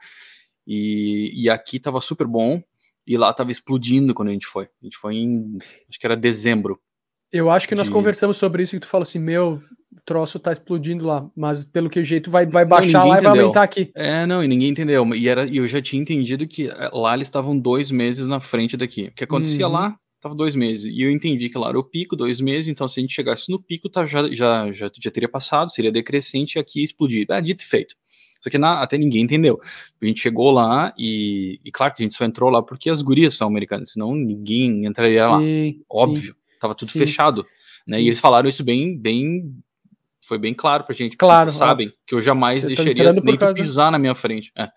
[0.66, 2.62] E, e aqui estava super bom,
[3.06, 4.66] e lá estava explodindo quando a gente foi.
[4.66, 5.58] A gente foi em,
[5.88, 6.78] acho que era dezembro.
[7.32, 10.52] Eu acho que nós conversamos sobre isso e tu falou assim, meu, o troço tá
[10.52, 13.32] explodindo lá, mas pelo que o jeito vai, vai baixar não, lá entendeu.
[13.32, 13.92] e vai aumentar aqui.
[13.96, 15.06] É, não, e ninguém entendeu.
[15.16, 18.78] E era, eu já tinha entendido que eh, lá eles estavam dois meses na frente
[18.78, 19.06] daqui.
[19.06, 19.74] O que acontecia uhum.
[19.74, 20.86] lá, tava dois meses.
[20.86, 23.52] E eu entendi que lá era o pico, dois meses, então se a gente chegasse
[23.52, 27.26] no pico, tá, já, já, já, já teria passado, seria decrescente e aqui explodir.
[27.30, 27.96] É, dito e feito.
[28.42, 29.60] Só que na, até ninguém entendeu.
[30.02, 33.02] A gente chegou lá e, e, claro que a gente só entrou lá porque as
[33.02, 35.40] gurias são americanas, senão ninguém entraria sim, lá.
[35.92, 36.34] Óbvio.
[36.34, 36.58] Sim.
[36.60, 37.00] Tava tudo sim.
[37.00, 37.46] fechado.
[37.88, 38.02] Né?
[38.02, 39.54] E eles falaram isso bem, bem
[40.28, 41.16] foi bem claro pra gente.
[41.16, 41.50] Claro.
[41.50, 43.56] Vocês sabem que eu jamais vocês deixaria nem causa...
[43.56, 44.52] pisar na minha frente.
[44.58, 44.68] É.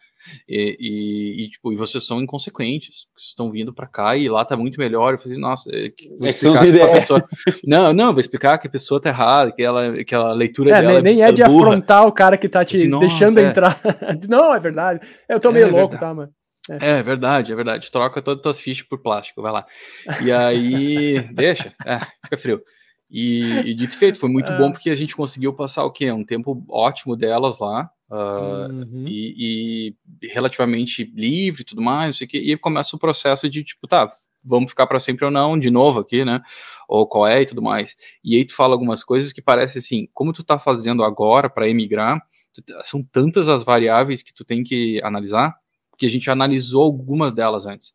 [0.48, 3.06] E, e, e, tipo, e vocês são inconsequentes.
[3.16, 5.14] Vocês estão vindo para cá e lá tá muito melhor.
[5.14, 7.28] Eu falei, nossa, é vou é explicar que a pessoa.
[7.66, 10.82] Não, não, vou explicar que a pessoa tá errada, que ela, que a leitura é,
[10.82, 11.02] dela.
[11.02, 11.68] Nem é, é de burra.
[11.68, 13.44] afrontar o cara que tá te assim, deixando é.
[13.44, 13.80] entrar.
[14.28, 15.00] não, é verdade.
[15.28, 16.30] Eu tô meio é louco, tá, mano?
[16.68, 16.98] É.
[16.98, 17.02] é.
[17.02, 17.90] verdade, é verdade.
[17.90, 19.66] Troca todas as tuas fichas por plástico, vai lá.
[20.22, 22.60] E aí, deixa, é, fica frio.
[23.10, 26.12] E, e dito feito, foi muito bom porque a gente conseguiu passar o quê?
[26.12, 27.90] Um tempo ótimo delas lá.
[28.08, 29.04] Uh, uhum.
[29.06, 34.08] e, e, relativamente livre e tudo mais, e começa o processo de tipo, tá,
[34.44, 36.42] vamos ficar para sempre ou não, de novo aqui, né?
[36.88, 37.94] Ou qual é e tudo mais.
[38.24, 41.68] E aí tu fala algumas coisas que parece assim, como tu tá fazendo agora para
[41.68, 42.20] emigrar,
[42.52, 45.54] tu, são tantas as variáveis que tu tem que analisar,
[45.96, 47.92] que a gente analisou algumas delas antes.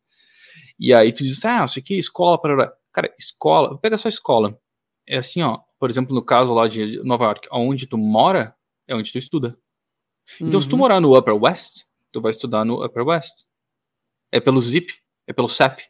[0.79, 4.57] E aí tu diz, ah, isso aqui é escola para cara, escola, pega só escola
[5.07, 8.55] é assim, ó, por exemplo, no caso lá de Nova York, onde tu mora
[8.87, 9.57] é onde tu estuda.
[10.39, 10.61] Então, uhum.
[10.61, 10.79] se tu uhum.
[10.79, 13.45] morar no Upper West, tu vai estudar no Upper West.
[14.31, 14.93] É pelo ZIP,
[15.27, 15.83] é pelo CEP.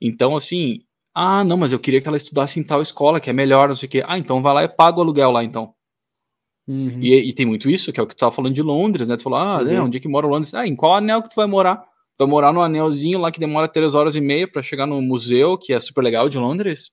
[0.00, 0.80] Então, assim,
[1.14, 3.74] ah, não, mas eu queria que ela estudasse em tal escola, que é melhor, não
[3.74, 4.02] sei o quê.
[4.06, 5.74] Ah, então vai lá e paga o aluguel lá, então.
[6.66, 7.00] Uhum.
[7.02, 9.16] E, e, tem muito isso, que é o que tu tava falando de Londres, né?
[9.16, 9.86] Tu falou, ah, né, uhum.
[9.86, 10.54] onde é que mora Londres?
[10.54, 11.76] Ah, em qual anel que tu vai morar?
[11.76, 15.00] Tu vai morar no anelzinho lá que demora três horas e meia para chegar no
[15.02, 16.90] museu, que é super legal de Londres?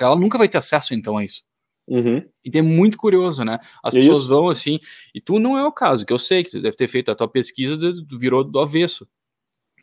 [0.00, 1.42] Ela nunca vai ter acesso então a isso.
[1.88, 2.22] Uhum.
[2.44, 3.58] E é muito curioso, né?
[3.82, 4.08] As isso.
[4.08, 4.78] pessoas vão assim,
[5.14, 7.14] e tu não é o caso, que eu sei que tu deve ter feito a
[7.14, 7.76] tua pesquisa,
[8.18, 9.08] virou do avesso.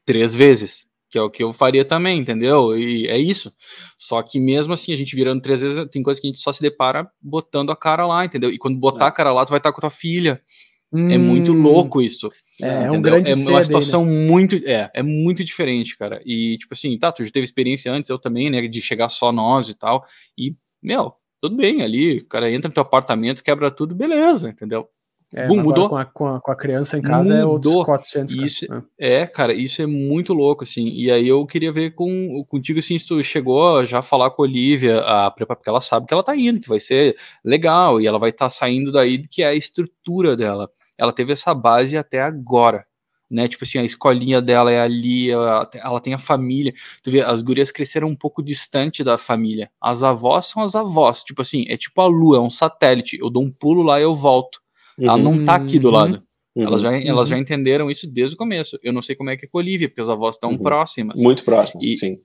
[0.05, 2.77] Três vezes, que é o que eu faria também, entendeu?
[2.77, 3.51] E é isso.
[3.97, 6.51] Só que mesmo assim, a gente virando três vezes, tem coisas que a gente só
[6.51, 8.51] se depara botando a cara lá, entendeu?
[8.51, 9.07] E quando botar é.
[9.07, 10.41] a cara lá, tu vai estar com a tua filha.
[10.91, 11.09] Hum.
[11.09, 11.61] É muito hum.
[11.61, 12.31] louco isso.
[12.61, 16.21] É, é um grande É uma situação muito, é, é muito diferente, cara.
[16.25, 19.31] E tipo assim, tá, tu já teve experiência antes, eu também, né, de chegar só
[19.31, 20.05] nós e tal.
[20.37, 24.87] E, meu, tudo bem ali, o cara entra no teu apartamento, quebra tudo, beleza, entendeu?
[25.33, 25.89] É, Bum, mudou.
[25.89, 27.73] Com a, com a, com, a, criança em casa mudou.
[27.73, 28.35] é outros 400.
[28.35, 28.85] Isso, cara.
[28.97, 30.87] É, cara, isso é muito louco, assim.
[30.87, 34.43] E aí eu queria ver com, contigo, assim, se tu chegou a já falar com
[34.43, 37.99] a Olivia, a preparar, porque ela sabe que ela tá indo, que vai ser legal,
[37.99, 41.53] e ela vai estar tá saindo daí, que é a estrutura dela ela teve essa
[41.53, 42.85] base até agora.
[43.27, 46.71] Né, tipo assim, a escolinha dela é ali, ela, ela tem a família.
[47.01, 49.69] Tu vê, as gurias cresceram um pouco distante da família.
[49.81, 53.17] As avós são as avós, tipo assim, é tipo a lua, é um satélite.
[53.19, 54.61] Eu dou um pulo lá e eu volto.
[54.97, 55.05] Uhum.
[55.05, 56.23] Ela não tá aqui do lado.
[56.55, 56.63] Uhum.
[56.63, 57.41] Elas, já, elas já uhum.
[57.41, 58.79] entenderam isso desde o começo.
[58.81, 60.57] Eu não sei como é que é com a Olivia, porque as avós estão uhum.
[60.57, 61.21] próximas.
[61.21, 62.19] Muito próximas, e, sim.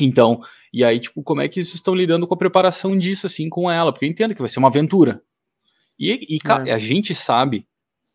[0.00, 0.40] Então,
[0.72, 3.70] e aí, tipo, como é que vocês estão lidando com a preparação disso, assim, com
[3.70, 3.92] ela?
[3.92, 5.22] Porque eu entendo que vai ser uma aventura.
[5.98, 6.72] E, e é.
[6.72, 7.66] a gente sabe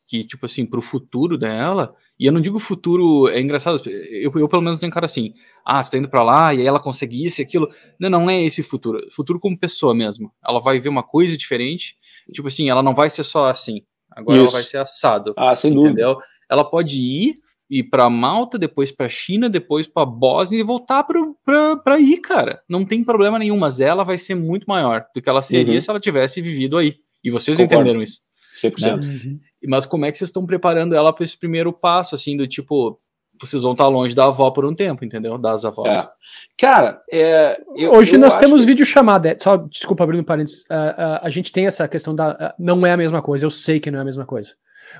[0.07, 4.47] que, tipo assim, pro futuro dela, e eu não digo futuro, é engraçado, eu, eu
[4.47, 5.33] pelo menos não encaro assim,
[5.65, 7.69] ah, você tá indo pra lá e aí ela consegue isso e aquilo.
[7.99, 9.05] Não, não é esse futuro.
[9.11, 10.31] Futuro como pessoa mesmo.
[10.43, 11.97] Ela vai ver uma coisa diferente,
[12.31, 14.47] tipo assim, ela não vai ser só assim, agora isso.
[14.47, 15.33] ela vai ser assado.
[15.37, 16.13] Ah, sem entendeu?
[16.13, 16.25] dúvida.
[16.49, 17.35] Ela pode ir
[17.69, 22.61] ir para Malta, depois para China, depois para Bósnia e voltar para aí, cara.
[22.69, 25.81] Não tem problema nenhum, mas ela vai ser muito maior do que ela seria uhum.
[25.81, 26.95] se ela tivesse vivido aí.
[27.23, 27.81] E vocês Concordo.
[27.81, 28.21] entenderam isso?
[28.55, 28.81] 100%.
[28.81, 28.93] Né?
[28.93, 29.39] Uhum.
[29.67, 32.99] Mas como é que vocês estão preparando ela para esse primeiro passo, assim, do tipo,
[33.39, 35.37] vocês vão estar longe da avó por um tempo, entendeu?
[35.37, 35.89] Das avós.
[35.89, 36.09] É.
[36.57, 38.67] Cara, é, eu, hoje eu nós temos que...
[38.67, 39.29] vídeo chamada.
[39.29, 40.61] É, só desculpa abrindo parênteses.
[40.61, 42.31] Uh, uh, a gente tem essa questão da.
[42.31, 44.53] Uh, não é a mesma coisa, eu sei que não é a mesma coisa.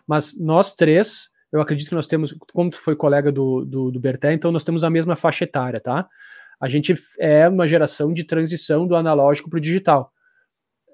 [0.06, 4.00] Mas nós três, eu acredito que nós temos, como tu foi colega do, do, do
[4.00, 6.08] Berté, então nós temos a mesma faixa etária, tá?
[6.60, 10.12] A gente é uma geração de transição do analógico para o digital.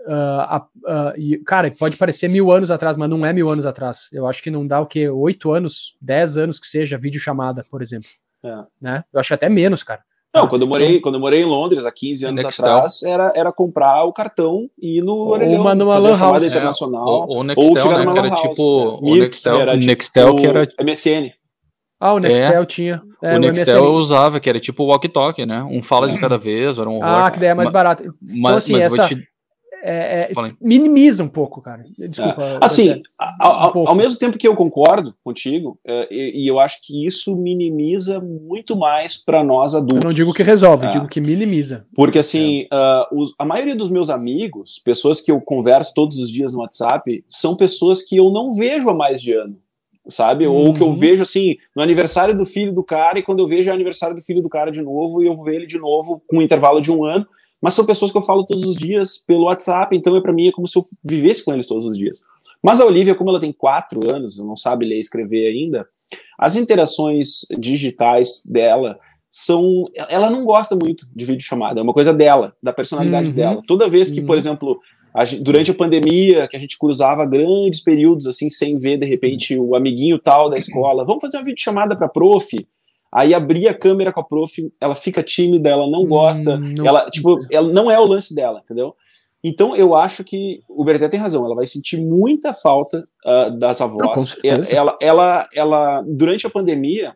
[0.05, 4.09] Uh, uh, e, cara, pode parecer mil anos atrás, mas não é mil anos atrás.
[4.11, 5.07] Eu acho que não dá o que?
[5.07, 8.09] Oito anos, dez anos que seja, vídeo chamada, por exemplo.
[8.43, 8.55] É.
[8.81, 9.03] Né?
[9.13, 10.01] Eu acho até menos, cara.
[10.35, 12.65] Não, quando eu morei, quando eu morei em Londres há 15 anos Nextel.
[12.65, 16.43] atrás, era, era comprar o cartão e ir no orelhão, uma numa lan house.
[16.43, 17.07] internacional.
[17.07, 19.11] É, ou, ou Nextel, ou chegar né, que era tipo é.
[19.11, 21.31] o Nextel, era, tipo, Nextel que era MSN.
[21.99, 23.03] Ah, o Nextel é, tinha.
[23.21, 23.85] É, o, o Nextel MSN.
[23.85, 25.63] eu usava, que era tipo o walkie-talkie, né?
[25.69, 28.01] Um fala de cada vez, era um Ah, que daí é mais barato.
[28.01, 29.07] Então, mas, assim, mas essa...
[29.07, 29.32] Te
[29.85, 31.83] é, é, minimiza um pouco, cara.
[31.97, 32.41] Desculpa.
[32.41, 32.57] É.
[32.61, 33.01] Assim,
[33.37, 37.05] ao, um ao, mesmo tempo que eu concordo contigo, é, e, e, eu acho que
[37.05, 40.03] isso minimiza muito mais para nós adultos.
[40.03, 40.91] Eu não digo que resolve, eu é.
[40.93, 41.85] digo que minimiza.
[41.93, 46.29] Porque, assim, uh, os, a maioria dos meus amigos, pessoas que eu converso todos os
[46.29, 49.57] dias no WhatsApp, são pessoas que eu não vejo há mais de ano
[50.05, 50.45] sabe?
[50.45, 50.53] Uhum.
[50.53, 50.93] Ou que eu uhum.
[50.93, 54.21] vejo assim, no aniversário do filho do cara, e quando eu vejo é aniversário do
[54.21, 56.91] filho do cara de novo, e eu vejo ele de novo com um intervalo de
[56.91, 57.25] um ano,
[57.63, 60.49] mas são pessoas que eu falo todos os dias pelo WhatsApp, então é para mim
[60.49, 62.19] é como se eu vivesse com eles todos os dias.
[62.61, 65.87] Mas a Olivia, como ela tem quatro anos, não sabe ler e escrever ainda,
[66.37, 68.99] as interações digitais dela
[69.31, 69.85] são.
[70.09, 73.35] Ela não gosta muito de vídeo chamada, é uma coisa dela, da personalidade uhum.
[73.35, 73.61] dela.
[73.65, 74.25] Toda vez que, uhum.
[74.25, 74.77] por exemplo,
[75.13, 79.57] a, durante a pandemia, que a gente cruzava grandes períodos assim, sem ver de repente
[79.57, 82.67] o amiguinho tal da escola, vamos fazer uma vídeo chamada para prof.
[83.13, 86.87] Aí abrir a câmera com a prof, ela fica tímida, ela não gosta, hum, não.
[86.87, 88.95] ela, tipo, ela não é o lance dela, entendeu?
[89.43, 93.81] Então eu acho que o Berté tem razão, ela vai sentir muita falta uh, das
[93.81, 94.37] avós.
[94.43, 97.15] Não, ela, ela, ela, durante a pandemia,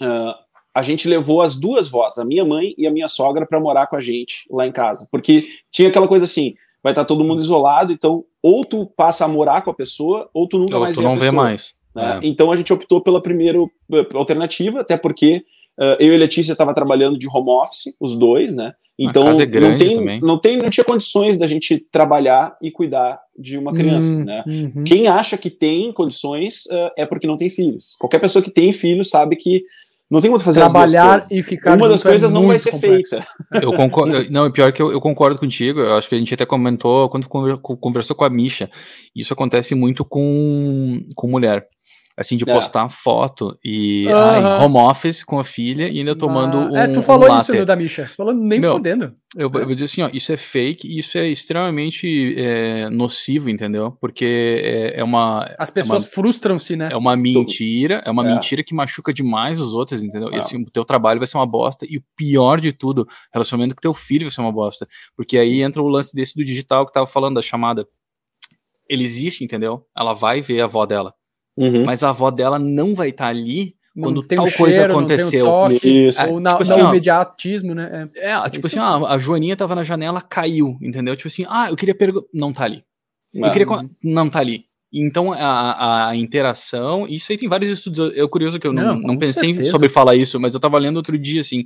[0.00, 0.34] uh,
[0.72, 3.88] a gente levou as duas vós, a minha mãe e a minha sogra, para morar
[3.88, 7.24] com a gente lá em casa, porque tinha aquela coisa assim, vai estar tá todo
[7.24, 10.82] mundo isolado, então ou tu passa a morar com a pessoa, ou tu nunca ou
[10.82, 11.30] mais tu vê não a pessoa.
[11.30, 11.77] vê mais.
[11.98, 12.20] Né?
[12.22, 12.26] É.
[12.26, 15.42] Então a gente optou pela primeira eh, alternativa, até porque
[15.78, 18.72] uh, eu e a Letícia estava trabalhando de home office, os dois, né?
[19.00, 23.56] Então é não, tem, não tem, não tinha condições da gente trabalhar e cuidar de
[23.56, 24.42] uma criança, hum, né?
[24.46, 24.82] Uhum.
[24.84, 27.96] Quem acha que tem condições uh, é porque não tem filhos.
[27.98, 29.62] Qualquer pessoa que tem filhos sabe que
[30.10, 33.10] não tem como fazer trabalhar e ficar uma das coisas é não vai ser complexo.
[33.10, 33.26] feita.
[33.62, 35.80] Eu concordo, não, pior que eu, eu, concordo contigo.
[35.80, 38.70] Eu acho que a gente até comentou quando conversou com a Misha.
[39.14, 41.66] Isso acontece muito com, com mulher
[42.18, 42.52] assim, de é.
[42.52, 44.12] postar foto e uhum.
[44.12, 46.76] ah, home office com a filha e ainda tomando ah, um.
[46.76, 49.14] É, tu falou um isso no da Misha, falando nem Meu, fodendo.
[49.36, 53.48] Eu, eu vou dizer assim, ó, isso é fake e isso é extremamente é, nocivo,
[53.48, 53.96] entendeu?
[54.00, 55.48] Porque é, é uma.
[55.56, 56.88] As pessoas é frustram-se, né?
[56.90, 58.34] É uma mentira, é uma é.
[58.34, 60.32] mentira que machuca demais os outros, entendeu?
[60.32, 63.76] E assim, o teu trabalho vai ser uma bosta e o pior de tudo, relacionamento
[63.76, 64.88] com teu filho vai ser uma bosta.
[65.16, 67.86] Porque aí entra o lance desse do digital que tava falando, da chamada.
[68.90, 69.86] Ele existe, entendeu?
[69.96, 71.14] Ela vai ver a avó dela.
[71.58, 71.84] Uhum.
[71.84, 75.44] Mas a avó dela não vai estar tá ali quando tal um coisa cheiro, aconteceu.
[75.44, 76.30] Toque, Isso.
[76.30, 78.06] Ou na, tipo assim, no imediatismo, né?
[78.14, 81.16] É, é tipo assim, ah, a Joaninha tava na janela, caiu, entendeu?
[81.16, 82.28] Tipo assim, ah, eu queria perguntar.
[82.32, 82.84] Não tá ali.
[83.34, 83.50] Eu ah.
[83.50, 83.66] queria.
[84.04, 84.66] Não tá ali.
[84.92, 88.16] Então, a, a, interação, isso aí tem vários estudos.
[88.16, 89.70] É curioso que eu não, não, não pensei certeza.
[89.70, 91.64] sobre falar isso, mas eu tava lendo outro dia, assim,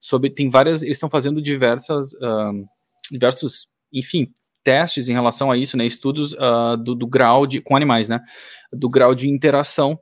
[0.00, 0.30] sobre.
[0.30, 0.82] Tem várias.
[0.82, 2.14] Eles estão fazendo diversas.
[2.14, 2.64] Uh,
[3.12, 4.28] diversos, enfim,
[4.64, 5.84] testes em relação a isso, né?
[5.84, 7.60] Estudos uh, do, do, grau de.
[7.60, 8.20] com animais, né?
[8.72, 9.98] Do grau de interação.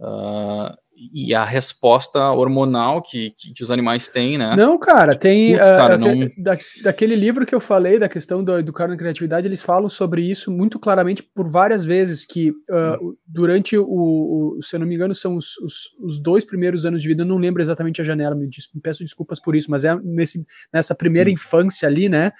[0.00, 0.74] Uh,
[1.12, 4.54] e a resposta hormonal que, que, que, os animais têm, né?
[4.54, 5.52] Não, cara, tem.
[5.52, 6.30] Putz, cara, uh, não...
[6.36, 10.22] da, daquele livro que eu falei, da questão do educar na criatividade, eles falam sobre
[10.22, 14.94] isso muito claramente por várias vezes, que uh, durante o, o, se eu não me
[14.94, 18.04] engano, são os, os, os, dois primeiros anos de vida, eu não lembro exatamente a
[18.04, 21.32] janela, me, me peço desculpas por isso, mas é nesse, nessa primeira hum.
[21.32, 22.30] infância ali, né?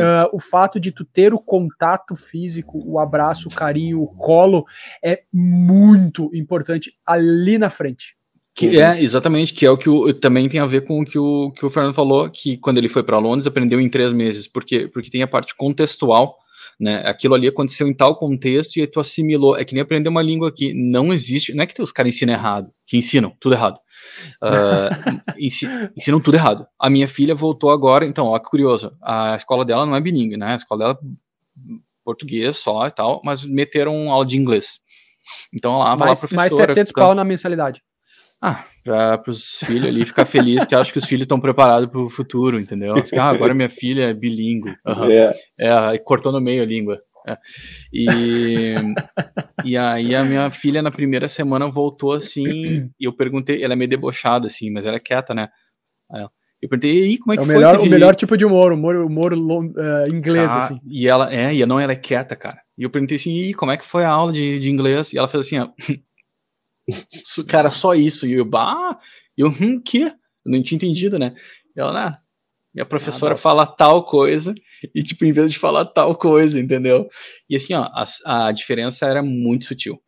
[0.00, 4.64] Uh, o fato de tu ter o contato físico, o abraço, o carinho, o colo
[5.02, 8.16] é muito importante ali na frente.
[8.54, 11.18] Que é, exatamente, que é o que o, também tem a ver com o que
[11.18, 14.46] o, que o Fernando falou, que quando ele foi para Londres aprendeu em três meses.
[14.46, 14.86] Por quê?
[14.86, 16.36] Porque tem a parte contextual
[16.78, 17.02] né?
[17.06, 19.56] Aquilo ali aconteceu em tal contexto e tu assimilou.
[19.56, 20.72] É que nem aprender uma língua aqui.
[20.74, 21.54] Não existe.
[21.54, 23.78] Não é que os caras ensinam errado, que ensinam tudo errado.
[24.42, 26.66] Uh, ensinam tudo errado.
[26.78, 28.94] A minha filha voltou agora, então, ó, que curioso.
[29.02, 30.52] A escola dela não é bilíngue, né?
[30.52, 30.98] A escola dela
[32.04, 34.80] português só e tal, mas meteram aula de inglês.
[35.52, 36.36] Então lá vai mais, lá professora.
[36.36, 37.82] Mais 700 pau na mensalidade.
[38.40, 42.00] Ah, para os filhos ali ficar feliz, que acho que os filhos estão preparados para
[42.00, 42.94] o futuro, entendeu?
[42.94, 44.76] Assim, ah, agora minha filha é bilíngue.
[44.86, 45.10] Uhum.
[45.10, 45.32] É.
[45.58, 47.00] é, cortou no meio a língua.
[47.26, 47.38] É.
[47.90, 48.74] E,
[49.64, 53.76] e aí a minha filha na primeira semana voltou assim, e eu perguntei, ela é
[53.76, 55.48] meio debochada assim, mas ela é quieta, né?
[56.60, 57.54] eu perguntei, e aí, como é que é o foi?
[57.56, 60.80] Melhor, o melhor tipo de humor, humor, humor uh, inglês, ah, assim.
[60.86, 62.58] E ela, é, e não, ela é quieta, cara.
[62.76, 65.12] E eu perguntei assim, e como é que foi a aula de, de inglês?
[65.12, 65.68] E ela fez assim, ó,
[67.48, 68.26] cara, só isso.
[68.26, 68.98] E eu, bah,
[69.36, 70.02] eu, hum, que?
[70.02, 70.12] Eu
[70.46, 71.34] não tinha entendido, né?
[71.76, 72.18] E ela, né?
[72.74, 74.52] Minha professora ah, fala tal coisa,
[74.92, 77.08] e tipo, em vez de falar tal coisa, entendeu?
[77.48, 80.00] E assim, ó, a, a diferença era muito sutil.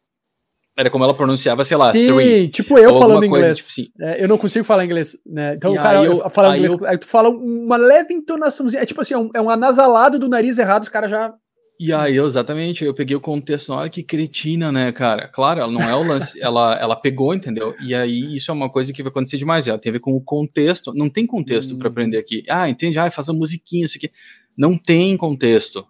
[0.76, 3.58] Era como ela pronunciava, sei lá, Sim, three, tipo eu falando inglês.
[3.58, 3.88] Tipo assim.
[4.00, 5.54] é, eu não consigo falar inglês, né?
[5.54, 6.86] Então e o cara eu, fala inglês, eu...
[6.86, 10.28] aí tu fala uma leve entonação, é tipo assim, é um, é um anasalado do
[10.28, 11.32] nariz errado, os caras já
[11.78, 15.28] e aí, eu, exatamente, eu peguei o contexto, olha que cretina, né, cara?
[15.28, 17.74] Claro, ela não é o lance, ela, ela pegou, entendeu?
[17.80, 20.12] E aí, isso é uma coisa que vai acontecer demais, ela tem a ver com
[20.12, 21.78] o contexto, não tem contexto hum.
[21.78, 22.42] para aprender aqui.
[22.48, 22.98] Ah, entende?
[22.98, 24.10] Ah, faz a musiquinha, isso aqui.
[24.56, 25.86] Não tem contexto.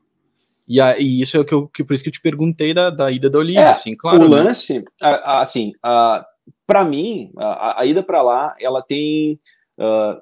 [0.66, 2.90] E, aí, isso é o que, eu, que por isso que eu te perguntei da,
[2.90, 4.18] da ida da Olivia, é, assim, claro.
[4.18, 4.42] O né?
[4.42, 5.72] lance, assim,
[6.66, 9.38] para mim, a, a ida para lá, ela tem
[9.78, 10.20] uh,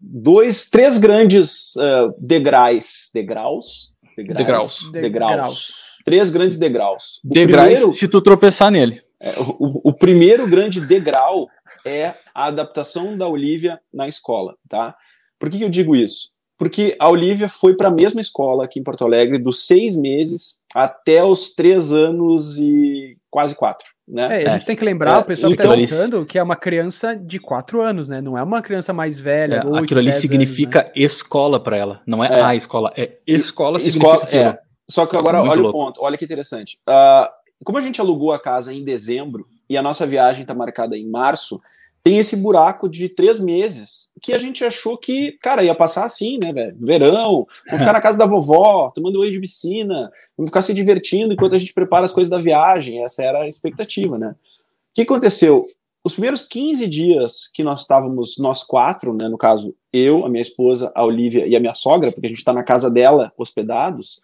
[0.00, 4.90] dois, três grandes uh, degraus, degraus, Degraus.
[4.90, 5.30] Degraus.
[5.30, 5.86] degraus.
[6.04, 7.20] Três grandes degraus.
[7.24, 9.02] O degraus primeiro, se tu tropeçar nele.
[9.20, 11.48] É, o, o, primeiro grande degrau
[11.84, 14.94] é a adaptação da Olivia na escola, tá?
[15.38, 16.30] Por que, que eu digo isso?
[16.58, 20.58] Porque a Olivia foi para a mesma escola aqui em Porto Alegre dos seis meses
[20.74, 23.86] até os três anos e quase quatro.
[24.08, 24.44] Né?
[24.44, 24.66] É, a gente é.
[24.66, 27.40] tem que lembrar, é, o pessoal então, que está escutando, que é uma criança de
[27.40, 28.20] quatro anos, né?
[28.20, 29.56] Não é uma criança mais velha.
[29.56, 31.02] É, aquilo ali significa anos, né?
[31.02, 34.58] escola para ela, não é, é, a escola, é escola significa escola, é.
[34.88, 35.78] Só que agora, Muito olha louco.
[35.78, 36.78] o ponto, olha que interessante.
[36.88, 37.28] Uh,
[37.64, 41.08] como a gente alugou a casa em dezembro e a nossa viagem está marcada em
[41.08, 41.60] março,
[42.06, 46.38] tem esse buraco de três meses que a gente achou que, cara, ia passar assim,
[46.40, 46.76] né, velho?
[46.78, 51.34] Verão, vamos ficar na casa da vovó, tomando whey de piscina, vamos ficar se divertindo
[51.34, 53.02] enquanto a gente prepara as coisas da viagem.
[53.02, 54.28] Essa era a expectativa, né?
[54.28, 55.66] O que aconteceu?
[56.04, 60.42] Os primeiros 15 dias que nós estávamos, nós quatro, né, no caso, eu, a minha
[60.42, 64.20] esposa, a Olivia e a minha sogra, porque a gente está na casa dela, hospedados,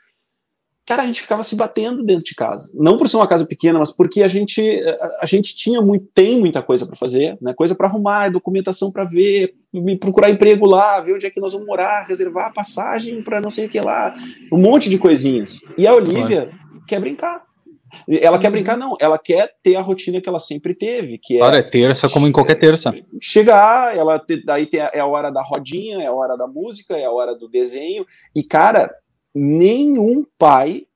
[0.93, 2.73] cara, a gente ficava se batendo dentro de casa.
[2.75, 4.61] Não por ser uma casa pequena, mas porque a gente
[5.21, 7.55] a, gente tinha muito, tem muita coisa para fazer, né?
[7.55, 9.55] Coisa para arrumar, documentação para ver,
[9.99, 13.49] procurar emprego lá, ver onde é que nós vamos morar, reservar a passagem para não
[13.49, 14.15] sei o que lá,
[14.53, 15.61] um monte de coisinhas.
[15.79, 16.51] E a Olivia
[16.87, 17.43] quer brincar.
[18.09, 18.97] Ela quer brincar, não.
[18.99, 21.59] Ela quer ter a rotina que ela sempre teve, que claro, é.
[21.59, 22.95] é terça como em qualquer terça.
[23.21, 26.97] Chegar, ela daí tem a, é a hora da rodinha, é a hora da música,
[26.97, 28.07] é a hora do desenho.
[28.35, 28.91] E, cara,
[29.35, 30.87] nenhum pai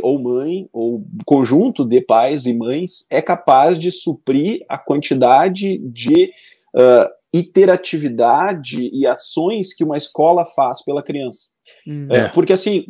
[0.00, 6.32] ou mãe, ou conjunto de pais e mães, é capaz de suprir a quantidade de
[6.74, 11.48] uh, iteratividade e ações que uma escola faz pela criança.
[11.86, 12.06] Hum.
[12.10, 12.86] É, porque, assim,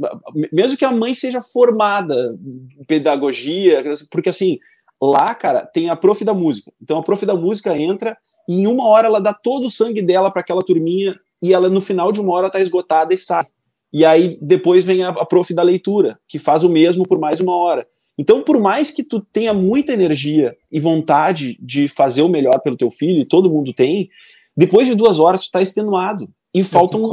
[0.53, 2.39] mesmo que a mãe seja formada
[2.79, 4.59] em pedagogia, porque, assim,
[5.01, 6.73] lá, cara, tem a prof da música.
[6.81, 8.17] Então, a prof da música entra
[8.49, 11.69] e em uma hora ela dá todo o sangue dela para aquela turminha e ela,
[11.69, 13.47] no final de uma hora, tá esgotada e sai.
[13.93, 17.40] E aí depois vem a, a prof da leitura, que faz o mesmo por mais
[17.40, 17.86] uma hora.
[18.18, 22.76] Então, por mais que tu tenha muita energia e vontade de fazer o melhor pelo
[22.76, 24.09] teu filho, e todo mundo tem,
[24.57, 26.28] depois de duas horas tu está extenuado.
[26.55, 27.11] E faltam,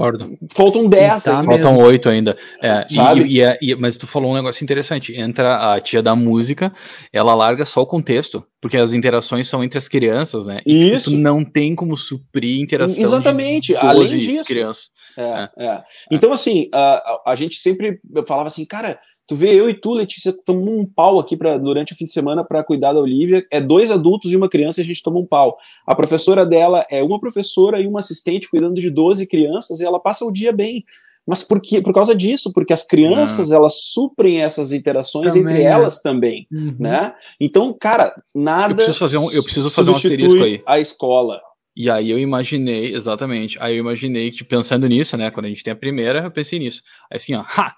[0.51, 1.23] faltam dez.
[1.23, 2.37] Tá faltam oito ainda.
[2.61, 3.21] É, Sabe?
[3.23, 5.17] E, e, é, e, mas tu falou um negócio interessante.
[5.17, 6.73] Entra a tia da música,
[7.13, 10.59] ela larga só o contexto, porque as interações são entre as crianças, né?
[10.65, 11.11] E Isso.
[11.11, 13.01] tu não tem como suprir interação.
[13.01, 13.73] Exatamente.
[13.77, 14.49] Além disso.
[14.49, 14.89] Crianças.
[15.17, 15.67] É, é.
[15.67, 15.83] é.
[16.11, 20.33] Então, assim, a, a gente sempre falava assim, cara, tu vê eu e tu, Letícia,
[20.43, 23.45] tomamos um pau aqui pra, durante o fim de semana para cuidar da Olivia.
[23.51, 25.55] É dois adultos e uma criança e a gente toma um pau.
[25.85, 29.99] A professora dela é uma professora e uma assistente cuidando de 12 crianças e ela
[29.99, 30.83] passa o dia bem.
[31.27, 33.57] Mas por, que, por causa disso, porque as crianças, ah.
[33.57, 35.65] elas suprem essas interações também, entre é.
[35.67, 36.75] elas também, uhum.
[36.79, 37.13] né?
[37.39, 40.63] Então, cara, nada Eu preciso fazer um, eu preciso fazer um asterisco aí.
[40.65, 41.39] a escola.
[41.77, 45.63] E aí eu imaginei, exatamente, aí eu imaginei que, pensando nisso, né, quando a gente
[45.63, 46.81] tem a primeira, eu pensei nisso.
[47.11, 47.75] Aí assim, ó, ha,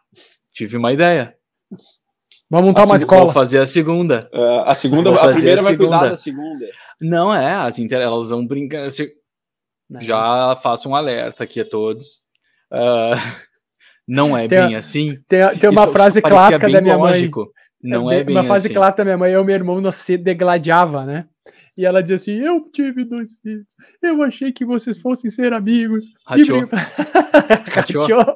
[0.53, 1.35] tive uma ideia.
[2.49, 3.25] Vamos montar uma escola.
[3.25, 4.29] Vou fazer a segunda.
[4.33, 6.65] Uh, a segunda, a primeira a vai cuidar da segunda.
[6.99, 8.01] Não é, as inter...
[8.01, 8.87] elas vão brincar.
[10.01, 12.21] Já faço um alerta aqui a todos.
[12.71, 13.15] Uh,
[14.07, 15.17] Não é tem, bem assim.
[15.27, 17.39] Tem, tem uma isso, frase isso clássica da minha lógico.
[17.39, 17.49] mãe.
[17.83, 18.73] Não é, é bem Uma frase assim.
[18.73, 21.25] clássica da minha mãe, eu e meu irmão, nós se degladiava, né?
[21.77, 23.65] E ela dizia assim: Eu tive dois filhos,
[24.01, 26.05] eu achei que vocês fossem ser amigos.
[26.27, 26.67] Rachou.
[27.73, 28.35] Rachou.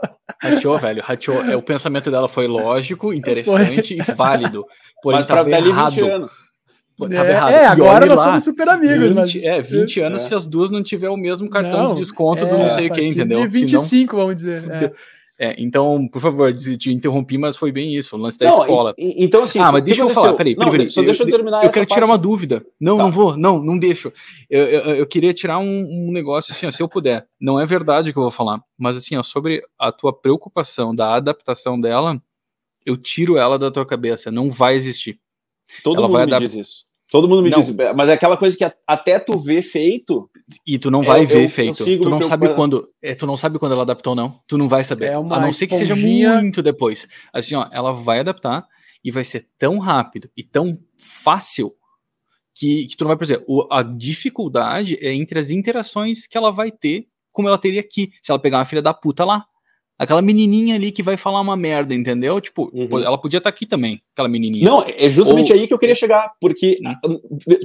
[0.49, 1.03] Rachou, velho.
[1.03, 1.41] Rachou.
[1.43, 4.13] É, o pensamento dela foi lógico, interessante foi.
[4.13, 4.65] e válido.
[5.01, 5.91] Porém, Mas pra errado.
[5.91, 6.55] 20 anos.
[6.97, 7.51] Tava é, errado.
[7.51, 9.09] É, agora nós lá, somos super amigos.
[9.09, 9.35] 20, mas...
[9.35, 10.27] É, 20 anos é.
[10.29, 12.87] se as duas não tiver o mesmo cartão não, de desconto é, do não sei
[12.87, 13.41] o que, entendeu?
[13.41, 14.71] De 25, Senão, vamos dizer.
[14.71, 14.91] É.
[15.37, 18.93] É, então, por favor, te interrompi, mas foi bem isso, o lance da não, escola.
[18.97, 20.91] E, então, assim, ah, mas deixa eu falar, peraí, peraí, peraí.
[20.91, 22.65] Só deixa eu terminar Eu, eu quero tirar uma dúvida.
[22.79, 23.03] Não, tá.
[23.03, 24.13] não vou, não, não deixo.
[24.49, 27.27] Eu, eu, eu queria tirar um, um, negócio assim, ó, se eu puder.
[27.39, 30.95] Não é verdade o que eu vou falar, mas assim, ó, sobre a tua preocupação
[30.95, 32.21] da adaptação dela,
[32.85, 34.31] eu tiro ela da tua cabeça.
[34.31, 35.19] Não vai existir.
[35.83, 36.85] Todo ela mundo me diz isso.
[37.15, 37.59] Todo mundo me não.
[37.59, 40.29] diz, mas é aquela coisa que até tu ver feito.
[40.67, 41.89] E tu não vai é, ver eu, feito.
[41.89, 42.89] Eu tu não sabe quando.
[43.01, 44.41] É, tu não sabe quando ela adaptou, não.
[44.45, 45.05] Tu não vai saber.
[45.05, 47.07] É a não ser que seja muito depois.
[47.31, 48.67] Assim, ó, ela vai adaptar
[49.01, 51.73] e vai ser tão rápido e tão fácil
[52.53, 53.45] que, que tu não vai perceber.
[53.47, 58.11] O, a dificuldade é entre as interações que ela vai ter, como ela teria aqui,
[58.21, 59.45] se ela pegar uma filha da puta lá.
[59.97, 62.41] Aquela menininha ali que vai falar uma merda, entendeu?
[62.41, 62.99] Tipo, uhum.
[62.99, 64.65] ela podia estar tá aqui também, aquela menininha.
[64.65, 65.59] Não, é justamente Ou...
[65.59, 67.19] aí que eu queria chegar, porque hum.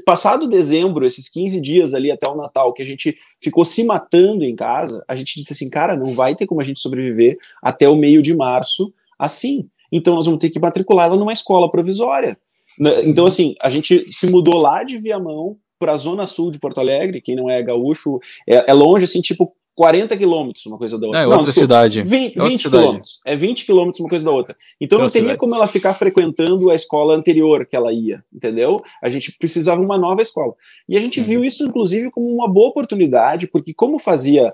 [0.04, 4.44] passado dezembro, esses 15 dias ali até o Natal, que a gente ficou se matando
[4.44, 7.88] em casa, a gente disse assim, cara, não vai ter como a gente sobreviver até
[7.88, 9.68] o meio de março assim.
[9.90, 12.38] Então nós vamos ter que matriculá-la numa escola provisória.
[12.78, 16.58] Né, então, assim, a gente se mudou lá de Viamão para a zona sul de
[16.58, 20.98] Porto Alegre, quem não é gaúcho, é, é longe, assim, tipo 40 quilômetros uma coisa
[20.98, 21.22] da outra.
[21.22, 22.02] É, não, outra cidade.
[22.02, 23.20] 20, é 20 quilômetros.
[23.24, 24.54] É 20 quilômetros uma coisa da outra.
[24.78, 25.38] Então é não teria cidade.
[25.38, 28.82] como ela ficar frequentando a escola anterior que ela ia, entendeu?
[29.02, 30.52] A gente precisava uma nova escola.
[30.86, 31.26] E a gente uhum.
[31.26, 34.52] viu isso, inclusive, como uma boa oportunidade, porque como fazia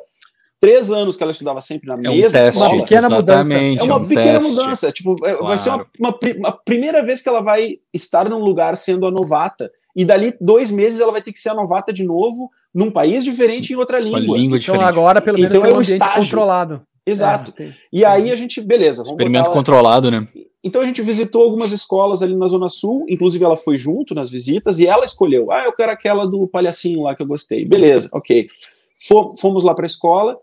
[0.60, 3.52] três anos que ela estudava sempre na é mesma um teste, escola, uma pequena mudança.
[3.52, 4.48] É uma é um pequena teste.
[4.48, 4.92] mudança.
[4.92, 5.36] Tipo, claro.
[5.38, 9.04] É, vai ser uma, uma, uma primeira vez que ela vai estar num lugar sendo
[9.04, 9.72] a novata.
[9.96, 13.24] E dali dois meses ela vai ter que ser a novata de novo num país
[13.24, 14.20] diferente em outra língua.
[14.20, 16.22] Uma língua então agora pelo menos então, tem é um ambiente estágio.
[16.22, 16.82] controlado.
[17.06, 17.54] Exato.
[17.58, 19.02] É, e aí a gente, beleza.
[19.02, 20.28] Experimento controlado, né?
[20.62, 24.28] Então a gente visitou algumas escolas ali na Zona Sul, inclusive ela foi junto nas
[24.28, 25.50] visitas e ela escolheu.
[25.50, 27.64] Ah, eu quero aquela do palhacinho lá que eu gostei.
[27.64, 28.46] Beleza, ok.
[29.40, 30.36] Fomos lá para a escola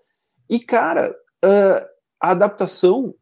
[0.50, 1.14] e, cara,
[1.46, 1.86] uh,
[2.20, 3.14] a adaptação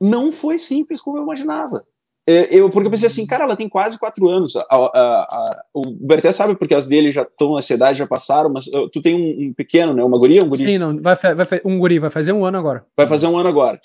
[0.00, 1.84] não foi simples como eu imaginava.
[2.26, 4.56] Eu, porque eu pensei assim, cara, ela tem quase quatro anos.
[4.56, 8.50] A, a, a, o Berté sabe porque as dele já estão na cidade, já passaram,
[8.50, 10.02] mas uh, tu tem um, um, pequeno, né?
[10.02, 10.64] Uma guria, um guri?
[10.64, 12.84] Sim, não, vai, vai, um guri, vai fazer um ano agora.
[12.96, 13.80] Vai fazer um ano agora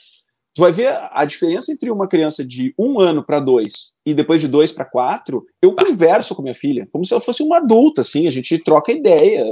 [0.54, 4.42] tu vai ver a diferença entre uma criança de um ano para dois e depois
[4.42, 5.46] de dois para quatro.
[5.62, 8.92] Eu converso com minha filha como se ela fosse uma adulta, assim, a gente troca
[8.92, 9.46] ideia.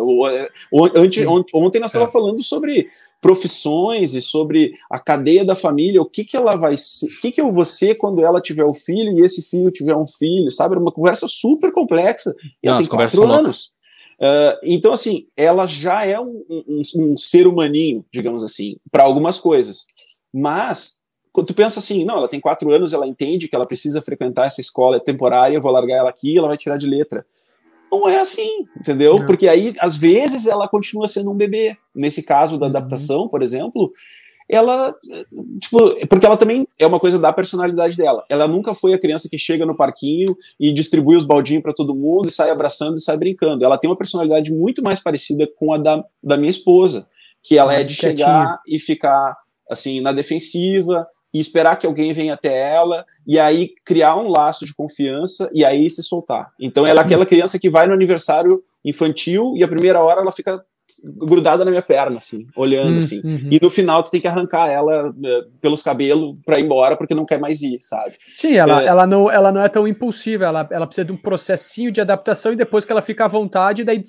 [0.71, 2.19] Ontem, ontem nós estávamos é.
[2.19, 2.89] falando sobre
[3.21, 7.31] profissões e sobre a cadeia da família, o que, que ela vai ser, o que,
[7.31, 10.07] que eu vou ser quando ela tiver o um filho e esse filho tiver um
[10.07, 10.73] filho, sabe?
[10.73, 12.33] Era uma conversa super complexa.
[12.63, 13.71] E ela tem quatro anos.
[14.19, 19.39] Uh, então, assim, ela já é um, um, um ser humaninho, digamos assim, para algumas
[19.39, 19.85] coisas.
[20.33, 20.99] Mas,
[21.31, 24.45] quando tu pensa assim, não, ela tem quatro anos, ela entende que ela precisa frequentar
[24.45, 27.25] essa escola é temporária, vou largar ela aqui, ela vai tirar de letra.
[27.91, 29.19] Não é assim, entendeu?
[29.19, 29.25] Não.
[29.25, 31.75] Porque aí, às vezes, ela continua sendo um bebê.
[31.95, 32.69] Nesse caso da uhum.
[32.69, 33.91] adaptação, por exemplo,
[34.49, 34.95] ela,
[35.61, 38.25] tipo, porque ela também é uma coisa da personalidade dela.
[38.27, 41.95] Ela nunca foi a criança que chega no parquinho e distribui os baldinhos para todo
[41.95, 43.63] mundo e sai abraçando e sai brincando.
[43.63, 47.07] Ela tem uma personalidade muito mais parecida com a da, da minha esposa,
[47.43, 49.37] que ela é de chegar e ficar
[49.69, 54.65] assim, na defensiva e esperar que alguém venha até ela e aí criar um laço
[54.65, 56.51] de confiança e aí se soltar.
[56.59, 60.31] Então ela é aquela criança que vai no aniversário infantil e a primeira hora ela
[60.31, 60.63] fica
[61.05, 63.21] grudada na minha perna, assim, olhando, hum, assim.
[63.23, 63.49] Uhum.
[63.51, 67.15] E no final tu tem que arrancar ela uh, pelos cabelos para ir embora, porque
[67.15, 68.15] não quer mais ir, sabe?
[68.27, 68.85] Sim, ela, é...
[68.87, 72.53] ela, não, ela não é tão impulsiva, ela, ela precisa de um processinho de adaptação
[72.53, 74.01] e depois que ela fica à vontade, daí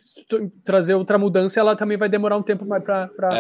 [0.65, 3.11] trazer outra mudança, ela também vai demorar um tempo mais para.
[3.31, 3.37] É.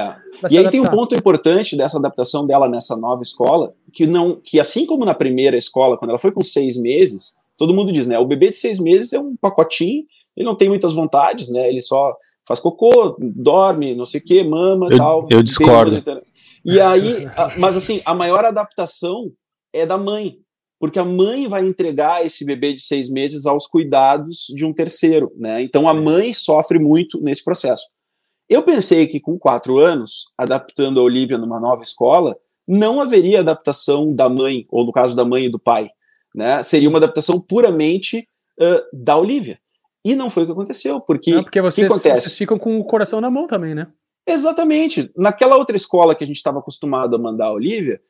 [0.50, 0.70] E aí adaptar.
[0.70, 5.04] tem um ponto importante dessa adaptação dela nessa nova escola, que não, que assim como
[5.04, 8.18] na primeira escola, quando ela foi com seis meses, todo mundo diz, né?
[8.18, 10.04] O bebê de seis meses é um pacotinho
[10.36, 11.68] ele não tem muitas vontades, né?
[11.68, 12.16] Ele só
[12.50, 15.26] faz cocô, dorme, não sei o que, mama eu, tal.
[15.30, 16.02] Eu discordo.
[16.64, 17.28] E aí,
[17.58, 19.30] mas assim, a maior adaptação
[19.72, 20.38] é da mãe,
[20.80, 25.30] porque a mãe vai entregar esse bebê de seis meses aos cuidados de um terceiro,
[25.36, 25.62] né?
[25.62, 27.84] Então a mãe sofre muito nesse processo.
[28.48, 32.36] Eu pensei que com quatro anos, adaptando a Olivia numa nova escola,
[32.66, 35.88] não haveria adaptação da mãe, ou no caso da mãe e do pai,
[36.34, 36.60] né?
[36.64, 38.26] Seria uma adaptação puramente
[38.60, 39.56] uh, da Olivia.
[40.04, 41.30] E não foi o que aconteceu, porque.
[41.32, 43.88] Não, porque vocês, vocês ficam com o coração na mão também, né?
[44.26, 45.10] Exatamente.
[45.16, 48.00] Naquela outra escola que a gente estava acostumado a mandar a Olivia,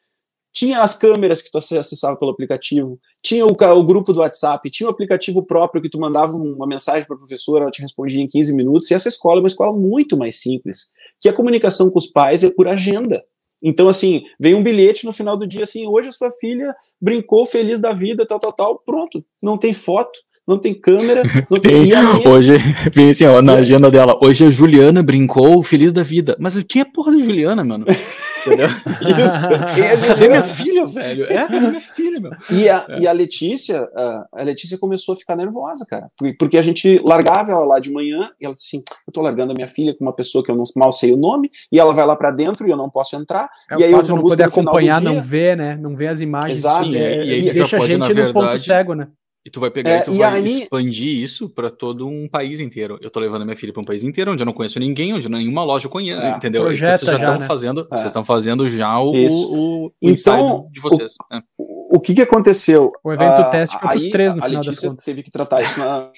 [0.52, 4.88] tinha as câmeras que tu acessava pelo aplicativo, tinha o, o, grupo do WhatsApp, tinha
[4.88, 8.26] o aplicativo próprio que tu mandava uma mensagem para a professora, ela te respondia em
[8.26, 11.98] 15 minutos, e essa escola é uma escola muito mais simples, que a comunicação com
[11.98, 13.24] os pais é por agenda.
[13.62, 17.46] Então, assim, vem um bilhete no final do dia, assim, hoje a sua filha brincou
[17.46, 20.18] feliz da vida, tal, tal, tal, pronto, não tem foto,
[20.50, 21.88] não tem câmera, não tem.
[21.88, 22.52] tem hoje,
[22.92, 26.36] vem assim, ó, na agenda dela, hoje a Juliana brincou feliz da vida.
[26.40, 27.86] Mas quem é porra da Juliana, mano?
[28.40, 28.68] Entendeu?
[28.68, 29.48] Isso.
[29.74, 31.24] Quem é Cadê minha filha, velho?
[31.24, 32.32] É, cadê minha filha, meu?
[32.50, 33.00] E a, é.
[33.00, 33.86] e a Letícia,
[34.32, 36.10] a Letícia começou a ficar nervosa, cara.
[36.38, 39.52] Porque a gente largava ela lá de manhã e ela disse assim: eu tô largando
[39.52, 41.92] a minha filha com uma pessoa que eu não mal sei o nome, e ela
[41.92, 43.46] vai lá para dentro e eu não posso entrar.
[43.70, 45.76] É e aí eu não poder acompanhar, não ver, né?
[45.76, 46.60] Não ver as imagens.
[46.60, 46.84] Exato.
[46.84, 49.08] Sim, é, e, e, deixa a gente no verdade, ponto cego, né?
[49.44, 50.62] E tu vai pegar é, e tu e vai aí...
[50.62, 52.98] expandir isso para todo um país inteiro.
[53.00, 55.30] Eu tô levando minha filha para um país inteiro onde eu não conheço ninguém, onde
[55.30, 56.70] nenhuma loja eu conheço, é, entendeu?
[56.70, 57.46] Então, vocês já estão né?
[57.46, 57.96] fazendo, é.
[57.96, 61.12] vocês estão fazendo já o, o, o então, de vocês.
[61.12, 61.42] O, né?
[61.58, 62.92] o, que que aconteceu?
[63.02, 65.04] O evento uh, teste foi para os três no final das contas.
[65.04, 66.10] teve que tratar isso na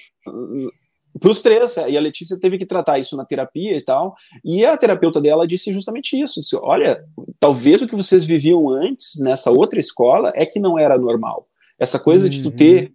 [1.19, 4.65] para os três, e a Letícia teve que tratar isso na terapia e tal, e
[4.65, 7.03] a terapeuta dela disse justamente isso, disse, olha,
[7.39, 11.47] talvez o que vocês viviam antes, nessa outra escola, é que não era normal,
[11.79, 12.29] essa coisa uhum.
[12.31, 12.55] de tu uhum.
[12.55, 12.93] ter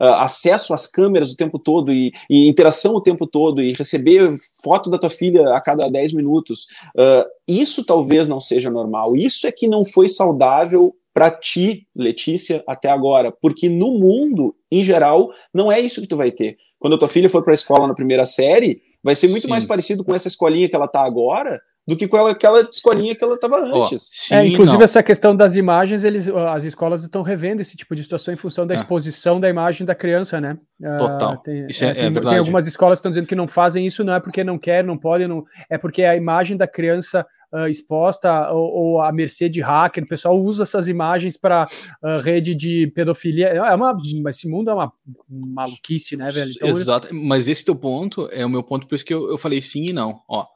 [0.00, 4.34] uh, acesso às câmeras o tempo todo e, e, interação o tempo todo e receber
[4.62, 6.66] foto da tua filha a cada 10 minutos,
[6.96, 9.16] uh, isso talvez não seja normal.
[9.16, 14.84] Isso é que não foi saudável para ti, Letícia, até agora, porque no mundo, em
[14.84, 16.58] geral, não é isso que tu vai ter.
[16.78, 19.50] Quando a tua filha for para a escola na primeira série, vai ser muito Sim.
[19.50, 23.14] mais parecido com essa escolinha que ela tá agora do que com ela, aquela escolinha
[23.14, 23.74] que ela estava antes.
[23.92, 24.84] Oh, sim, é, inclusive, não.
[24.84, 28.66] essa questão das imagens, eles, as escolas estão revendo esse tipo de situação em função
[28.66, 28.76] da é.
[28.76, 30.58] exposição da imagem da criança, né?
[30.82, 31.34] Ah, Total.
[31.34, 33.46] Uh, tem, isso é, é, tem, é tem, algumas escolas que estão dizendo que não
[33.46, 36.66] fazem isso, não é porque não querem, não podem, não, é porque a imagem da
[36.66, 41.68] criança uh, exposta ou, ou à mercê de hacker, o pessoal usa essas imagens para
[42.02, 43.48] uh, rede de pedofilia.
[43.48, 43.96] É uma,
[44.28, 44.92] esse mundo é uma
[45.28, 46.50] maluquice, né, velho?
[46.50, 49.38] Então, Exato, mas esse teu ponto é o meu ponto, por isso que eu, eu
[49.38, 50.20] falei sim e não.
[50.28, 50.46] Ó,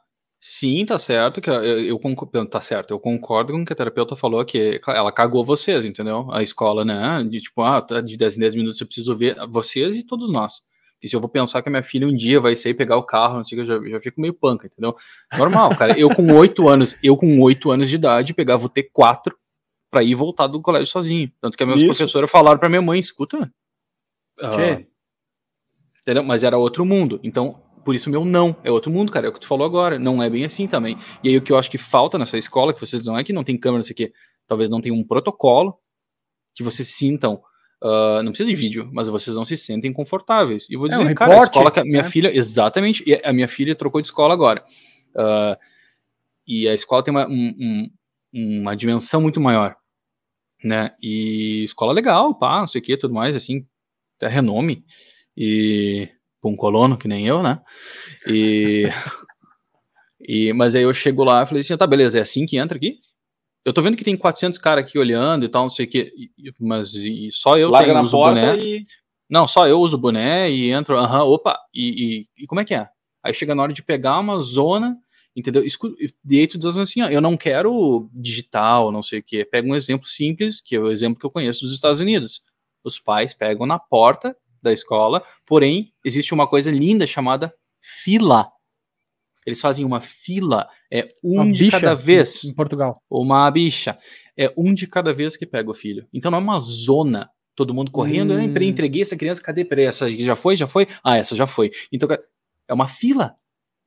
[0.43, 3.75] Sim, tá certo, que eu, eu, concordo, tá certo, eu concordo com o que a
[3.75, 6.27] terapeuta falou, que ela cagou vocês, entendeu?
[6.31, 9.35] A escola, né, de tipo, ah, tá, de 10 em 10 minutos eu preciso ver
[9.49, 10.63] vocês e todos nós.
[10.99, 13.03] E se eu vou pensar que a minha filha um dia vai sair pegar o
[13.03, 14.95] carro, não sei o que, eu já, já fico meio panca, entendeu?
[15.37, 19.31] Normal, cara, eu com 8 anos, eu com 8 anos de idade pegava o T4
[19.91, 21.31] para ir voltar do colégio sozinho.
[21.39, 23.51] Tanto que as minhas professoras falaram para minha mãe, escuta,
[24.41, 24.85] uh,
[26.01, 26.23] entendeu?
[26.23, 29.27] Mas era outro mundo, então por isso meu não é outro mundo, cara.
[29.27, 29.97] É o que tu falou agora.
[29.97, 30.97] Não é bem assim também.
[31.23, 33.33] E aí o que eu acho que falta nessa escola, que vocês não é que
[33.33, 34.13] não tem câmera, não sei o quê.
[34.47, 35.77] Talvez não tenha um protocolo
[36.53, 37.41] que vocês sintam.
[37.83, 40.67] Uh, não precisa de vídeo, mas vocês não se sentem confortáveis.
[40.69, 42.09] E vou dizer, é um cara, reporte, a escola que a minha né?
[42.09, 44.63] filha, exatamente, a minha filha trocou de escola agora.
[45.15, 45.57] Uh,
[46.45, 47.89] e a escola tem uma, um,
[48.33, 49.75] um, uma dimensão muito maior,
[50.63, 50.91] né?
[51.01, 53.65] E escola legal, pá, não sei o que, tudo mais, assim,
[54.17, 54.85] até renome.
[55.35, 56.07] E
[56.49, 57.61] um colono, que nem eu, né?
[58.27, 58.89] E,
[60.19, 62.77] e, mas aí eu chego lá e falei assim, tá, beleza, é assim que entra
[62.77, 62.99] aqui?
[63.63, 66.11] Eu tô vendo que tem 400 caras aqui olhando e tal, não sei o que,
[66.59, 68.57] mas e só eu Larga tenho, uso boné.
[68.57, 68.83] E...
[69.29, 72.73] Não, só eu uso boné e entro, aham, opa, e, e, e, como é que
[72.73, 72.89] é?
[73.23, 74.97] Aí chega na hora de pegar uma zona,
[75.35, 75.63] entendeu?
[75.63, 79.45] E aí tu diz assim, ó, eu não quero digital, não sei o que.
[79.45, 82.41] Pega um exemplo simples, que é o exemplo que eu conheço dos Estados Unidos.
[82.83, 88.51] Os pais pegam na porta da escola, porém, existe uma coisa linda chamada fila.
[89.45, 92.43] Eles fazem uma fila, é um uma de cada vez.
[92.43, 93.01] Em Portugal.
[93.09, 93.97] Uma bicha.
[94.37, 96.07] É um de cada vez que pega o filho.
[96.13, 97.29] Então não é uma zona.
[97.55, 98.33] Todo mundo correndo.
[98.33, 98.37] Hum.
[98.37, 99.65] Ah, entreguei essa criança, cadê?
[99.65, 100.55] Peraí, essa já foi?
[100.55, 100.87] Já foi?
[101.03, 101.71] Ah, essa já foi.
[101.91, 102.07] Então
[102.67, 103.35] é uma fila.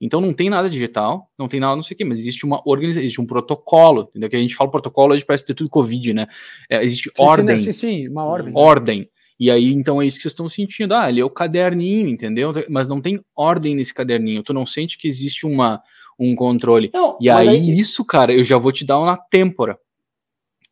[0.00, 2.60] Então não tem nada digital, não tem nada, não sei o quê, mas existe uma
[2.66, 4.28] organização, existe um protocolo, entendeu?
[4.28, 6.26] Que a gente fala protocolo, hoje parece ter tudo Covid, né?
[6.68, 7.60] É, existe sim, ordem.
[7.60, 8.52] Sim, sim, uma ordem.
[8.54, 9.10] Ordem.
[9.38, 10.94] E aí, então, é isso que vocês estão sentindo.
[10.94, 12.52] Ah, ele é o caderninho, entendeu?
[12.68, 14.42] Mas não tem ordem nesse caderninho.
[14.42, 15.82] Tu não sente que existe uma,
[16.18, 16.90] um controle.
[16.94, 19.78] Não, e aí, isso, cara, eu já vou te dar na têmpora.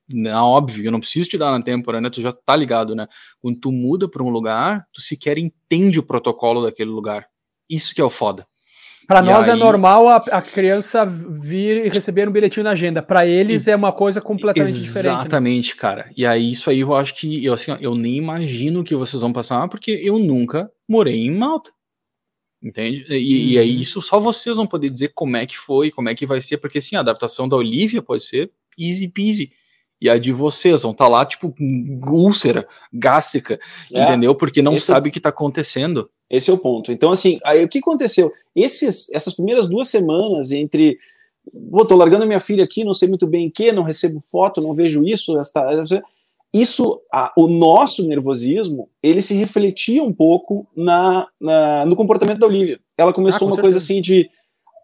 [0.08, 2.10] Na óbvio, eu não preciso te dar na têmpora, né?
[2.10, 3.08] Tu já tá ligado, né?
[3.40, 7.26] Quando tu muda para um lugar, tu sequer entende o protocolo daquele lugar.
[7.68, 8.46] Isso que é o foda.
[9.06, 9.56] Para nós é aí...
[9.56, 13.02] é normal a, a, criança vir e receber um bilhetinho na agenda.
[13.02, 13.70] Para eles e...
[13.70, 15.14] é uma coisa completamente Exatamente, diferente.
[15.14, 15.20] Né?
[15.20, 15.80] Exatamente, né?
[15.80, 16.10] cara.
[16.16, 19.32] E aí isso aí eu acho que eu assim, eu nem imagino que vocês vão
[19.32, 21.70] passar, porque eu nunca morei em Malta.
[22.62, 23.04] Entende?
[23.08, 23.50] E, uhum.
[23.50, 26.24] e, aí isso só vocês vão poder dizer como é que foi, como é que
[26.24, 29.50] vai ser, porque sim, a adaptação da Olivia pode ser easy peasy.
[30.00, 31.54] E a de vocês vão estar tá lá, tipo,
[32.08, 33.58] úlcera gástrica,
[33.92, 34.34] é, entendeu?
[34.34, 36.10] Porque não sabe o que está acontecendo.
[36.28, 36.90] Esse é o ponto.
[36.90, 38.32] Então, assim, aí o que aconteceu?
[38.54, 40.98] Esses, essas primeiras duas semanas entre
[41.70, 44.60] Pô, tô largando minha filha aqui, não sei muito bem o que, não recebo foto,
[44.60, 45.82] não vejo isso, esta,
[46.54, 52.46] isso, a, o nosso nervosismo, ele se refletia um pouco na, na no comportamento da
[52.46, 52.78] Olivia.
[52.96, 53.62] Ela começou ah, uma certeza.
[53.62, 54.30] coisa assim de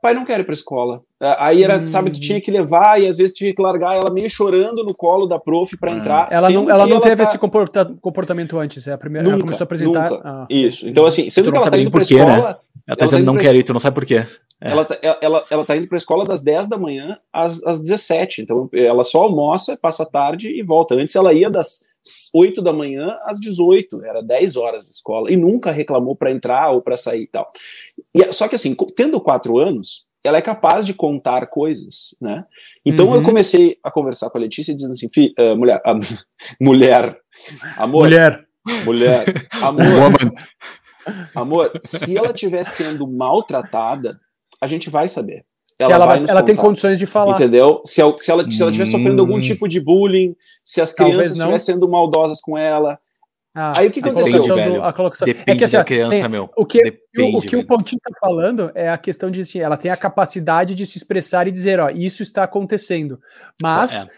[0.01, 1.03] pai não quer ir pra escola.
[1.21, 1.87] Aí era, hum.
[1.87, 4.95] sabe, tu tinha que levar e às vezes tinha que largar ela meio chorando no
[4.95, 5.99] colo da prof para hum.
[5.99, 6.29] entrar.
[6.31, 7.23] Ela não, ela não ela teve tá...
[7.25, 10.13] esse comportamento antes, é a primeira, nunca, ela começou a apresentar.
[10.25, 10.47] Ah.
[10.49, 10.89] Isso.
[10.89, 12.25] Então, assim, sendo que ela tá indo pra escola.
[12.25, 12.57] Né?
[12.89, 14.27] Ela tá ela dizendo tá não quer ir, tu não sabe por quê.
[14.61, 14.71] É.
[14.71, 18.43] Ela, tá, ela, ela tá indo pra escola das 10 da manhã às, às 17.
[18.43, 20.95] Então, ela só almoça, passa a tarde e volta.
[20.95, 21.87] Antes ela ia das
[22.35, 26.71] 8 da manhã às 18, era 10 horas de escola, e nunca reclamou para entrar
[26.71, 27.49] ou para sair e tal.
[28.15, 32.45] E, só que assim, tendo quatro anos, ela é capaz de contar coisas, né?
[32.85, 33.17] Então uhum.
[33.17, 35.07] eu comecei a conversar com a Letícia dizendo assim,
[35.39, 35.99] uh, mulher, uh,
[36.61, 37.19] mulher,
[37.77, 38.45] amor, mulher,
[38.85, 39.25] mulher,
[39.63, 40.13] amor,
[41.35, 44.19] amor, se ela estiver sendo maltratada,
[44.61, 45.45] a gente vai saber.
[45.79, 47.35] Ela, ela, vai ela tem condições de falar.
[47.35, 47.81] Entendeu?
[47.87, 48.93] Se ela, se ela, se ela estiver hum.
[48.93, 50.35] sofrendo algum tipo de bullying,
[50.65, 52.99] se as crianças estiverem sendo maldosas com ela,
[53.55, 54.85] ah, aí o que aconteceu?
[54.85, 55.27] A colocação...
[55.27, 56.49] Depende é que, assim, da criança, tem, meu.
[56.57, 59.59] O que, Depende, o, o, que o Pontinho está falando é a questão de assim,
[59.59, 63.19] ela tem a capacidade de se expressar e dizer, ó, isso está acontecendo.
[63.61, 64.09] Mas é.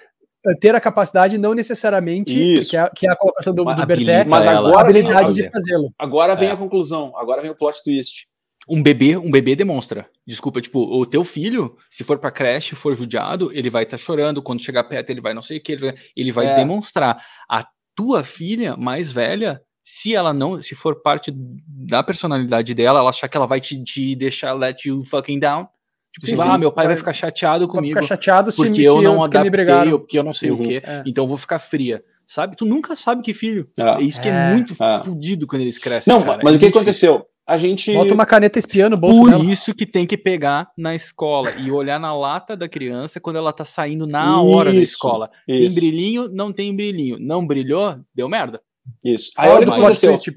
[0.61, 2.70] Ter a capacidade não necessariamente, isso.
[2.70, 5.51] Que, é, que é a colocação do, do Berté, mas agora a habilidade vem, de
[5.51, 5.93] fazê-lo.
[5.99, 6.53] Agora vem é.
[6.53, 8.26] a conclusão, agora vem o plot twist.
[8.68, 10.09] Um bebê, um bebê demonstra.
[10.26, 14.03] Desculpa, tipo, o teu filho, se for para creche, for judiado, ele vai estar tá
[14.03, 16.57] chorando, quando chegar perto ele vai não sei o que, ele vai, ele vai é.
[16.57, 17.24] demonstrar.
[17.49, 23.11] A tua filha mais velha, se ela não, se for parte da personalidade dela, ela
[23.11, 25.66] achar que ela vai te, te deixar let you fucking down.
[26.12, 27.94] Tipo sim, assim, sim, ah, meu pai vai, vai ficar chateado comigo.
[27.94, 30.58] Vai ficar chateado porque se, eu não eu, adaptei, ou porque eu não sei uhum,
[30.58, 31.02] o que, é.
[31.06, 32.02] então eu vou ficar fria.
[32.26, 32.56] Sabe?
[32.56, 33.68] Tu nunca sabe que filho.
[33.78, 35.02] Ah, é isso que é, é muito ah.
[35.04, 36.12] fodido quando eles crescem.
[36.12, 36.40] Não, cara.
[36.44, 37.26] mas é o que aconteceu?
[37.46, 37.92] A gente.
[37.92, 39.18] Bota uma caneta espiando o bolso.
[39.18, 39.44] Por dela.
[39.44, 43.52] isso que tem que pegar na escola e olhar na lata da criança quando ela
[43.52, 45.28] tá saindo na hora da escola.
[45.48, 45.74] Isso.
[45.74, 47.18] Tem brilhinho, não tem brilhinho.
[47.18, 48.61] Não brilhou, deu merda.
[49.04, 49.32] Isso.
[49.36, 50.12] Aí olha o que aconteceu.
[50.12, 50.32] Twist,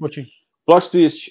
[0.66, 1.30] plot twist.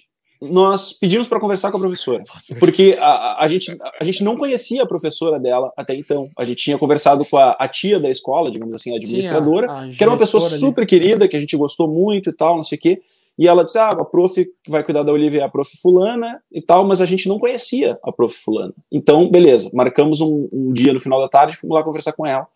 [0.50, 2.24] Nós pedimos para conversar com a professora,
[2.60, 6.30] porque a, a, gente, a gente não conhecia a professora dela até então.
[6.38, 9.90] A gente tinha conversado com a, a tia da escola, digamos assim, a administradora, Sim,
[9.90, 10.90] a, que era uma pessoa super ali.
[10.90, 13.02] querida, que a gente gostou muito e tal, não sei o quê.
[13.38, 16.42] E ela disse: Ah, a prof que vai cuidar da Olivia é a prof Fulana
[16.52, 18.74] e tal, mas a gente não conhecia a prof Fulana.
[18.92, 22.48] Então, beleza, marcamos um, um dia no final da tarde, fomos lá conversar com ela.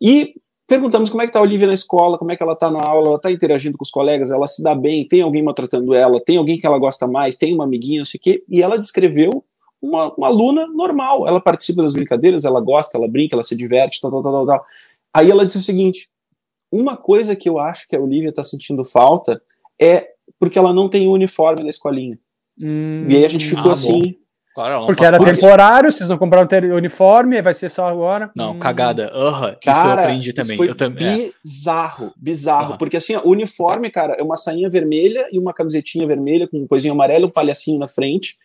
[0.00, 0.34] E
[0.66, 2.82] Perguntamos como é que está a Olivia na escola, como é que ela está na
[2.82, 6.18] aula, ela está interagindo com os colegas, ela se dá bem, tem alguém maltratando ela,
[6.24, 8.78] tem alguém que ela gosta mais, tem uma amiguinha, não sei o quê, e ela
[8.78, 9.44] descreveu
[9.80, 14.00] uma, uma, aluna normal, ela participa das brincadeiras, ela gosta, ela brinca, ela se diverte,
[14.00, 14.64] tal, tal, tal, tal.
[15.12, 16.08] Aí ela disse o seguinte,
[16.72, 19.40] uma coisa que eu acho que a Olivia está sentindo falta
[19.78, 20.08] é
[20.40, 22.18] porque ela não tem o uniforme da escolinha.
[22.58, 24.16] Hum, e aí a gente ficou ah, assim,
[24.54, 28.30] Claro, Porque era temporário, vocês não compraram o uniforme, vai ser só agora.
[28.36, 28.58] Não, hum.
[28.60, 29.10] cagada.
[29.12, 30.56] Uhum, cara, isso eu aprendi também.
[30.56, 31.32] Foi eu também.
[31.42, 32.72] Bizarro, bizarro.
[32.72, 32.78] Uhum.
[32.78, 36.68] Porque assim, o uniforme, cara, é uma sainha vermelha e uma camisetinha vermelha com um
[36.68, 38.36] coisinho amarelo, um palhacinho na frente.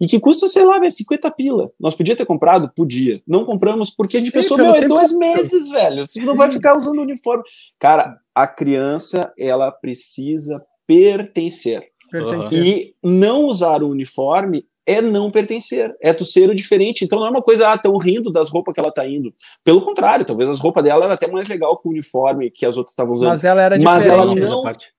[0.00, 1.70] E que custa, sei lá, velho, 50 pila.
[1.80, 2.70] Nós podia ter comprado?
[2.76, 3.20] Podia.
[3.26, 6.06] Não compramos porque a gente Sim, pensou, meu, é dois meses, velho.
[6.06, 7.42] Você não vai ficar usando uniforme.
[7.76, 11.88] Cara, a criança, ela precisa pertencer.
[12.08, 12.64] pertencer.
[12.64, 17.04] E não usar o uniforme é não pertencer, é tu ser o diferente.
[17.04, 19.34] Então não é uma coisa, ah, tão rindo das roupas que ela tá indo.
[19.64, 22.76] Pelo contrário, talvez as roupas dela eram até mais legal que o uniforme que as
[22.76, 23.30] outras estavam usando.
[23.30, 23.98] Mas ela era diferente.
[23.98, 24.96] Mas ela não era parte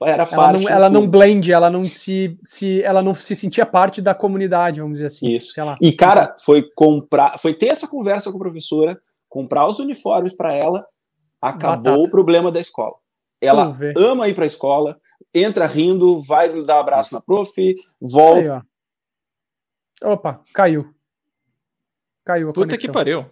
[0.00, 4.14] ela não, ela não blend, ela não se, se ela não se sentia parte da
[4.14, 5.34] comunidade, vamos dizer assim.
[5.34, 5.54] Isso.
[5.80, 10.54] E cara, foi comprar, foi ter essa conversa com a professora, comprar os uniformes para
[10.54, 10.84] ela,
[11.40, 11.98] acabou Batata.
[11.98, 12.96] o problema da escola.
[13.40, 14.98] Ela ama ir para a escola,
[15.34, 18.56] entra rindo, vai dar abraço na prof, volta.
[18.56, 18.62] Aí,
[20.02, 20.92] Opa, caiu.
[22.24, 22.88] Caiu a Puta conexão.
[22.88, 23.26] que pariu.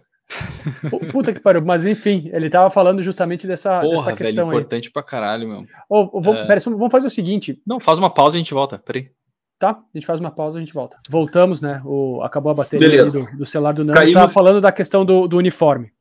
[1.11, 4.91] Puta que pariu, mas enfim, ele tava falando justamente dessa, Porra, dessa questão velho, importante
[4.91, 5.65] pra caralho, meu.
[5.89, 6.45] Oh, vamos, é...
[6.45, 7.61] pera, vamos fazer o seguinte.
[7.65, 9.09] Não, faz uma pausa e a gente volta, peraí.
[9.57, 10.97] Tá, a gente faz uma pausa e a gente volta.
[11.09, 11.81] Voltamos, né?
[11.83, 13.97] O, acabou a bateria do, do, celular do Nando.
[13.97, 14.13] Caímos...
[14.13, 15.91] Tava falando da questão do, do uniforme.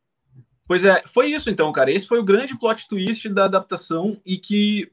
[0.66, 1.90] Pois é, foi isso então, cara.
[1.90, 4.92] Esse foi o grande plot twist da adaptação e que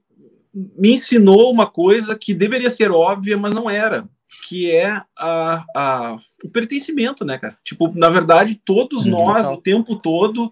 [0.53, 4.07] me ensinou uma coisa que deveria ser óbvia, mas não era
[4.47, 7.57] que é a, a, o pertencimento, né, cara?
[7.63, 10.51] Tipo, na verdade, todos nós, o tempo todo,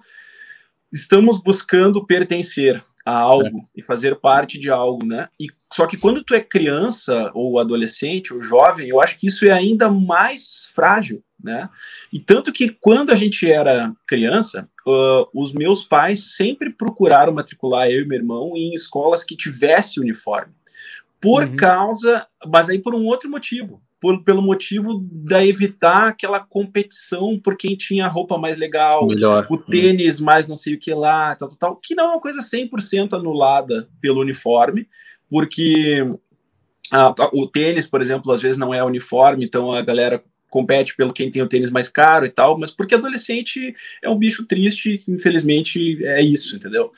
[0.92, 3.62] estamos buscando pertencer a algo é.
[3.76, 5.28] e fazer parte de algo, né?
[5.40, 9.46] E só que quando tu é criança ou adolescente ou jovem, eu acho que isso
[9.46, 11.70] é ainda mais frágil, né?
[12.12, 17.90] E tanto que quando a gente era criança, uh, os meus pais sempre procuraram matricular
[17.90, 20.54] eu e meu irmão em escolas que tivesse uniforme
[21.24, 21.56] por uhum.
[21.56, 27.56] causa, mas aí por um outro motivo, por, pelo motivo da evitar aquela competição por
[27.56, 29.48] quem tinha a roupa mais legal, Melhor.
[29.50, 32.20] o tênis mais não sei o que lá, tal, tal, tal, que não é uma
[32.20, 34.86] coisa 100% anulada pelo uniforme,
[35.30, 36.06] porque
[36.92, 41.14] ah, o tênis, por exemplo, às vezes não é uniforme, então a galera compete pelo
[41.14, 45.06] quem tem o tênis mais caro e tal, mas porque adolescente é um bicho triste,
[45.08, 46.92] infelizmente é isso, entendeu?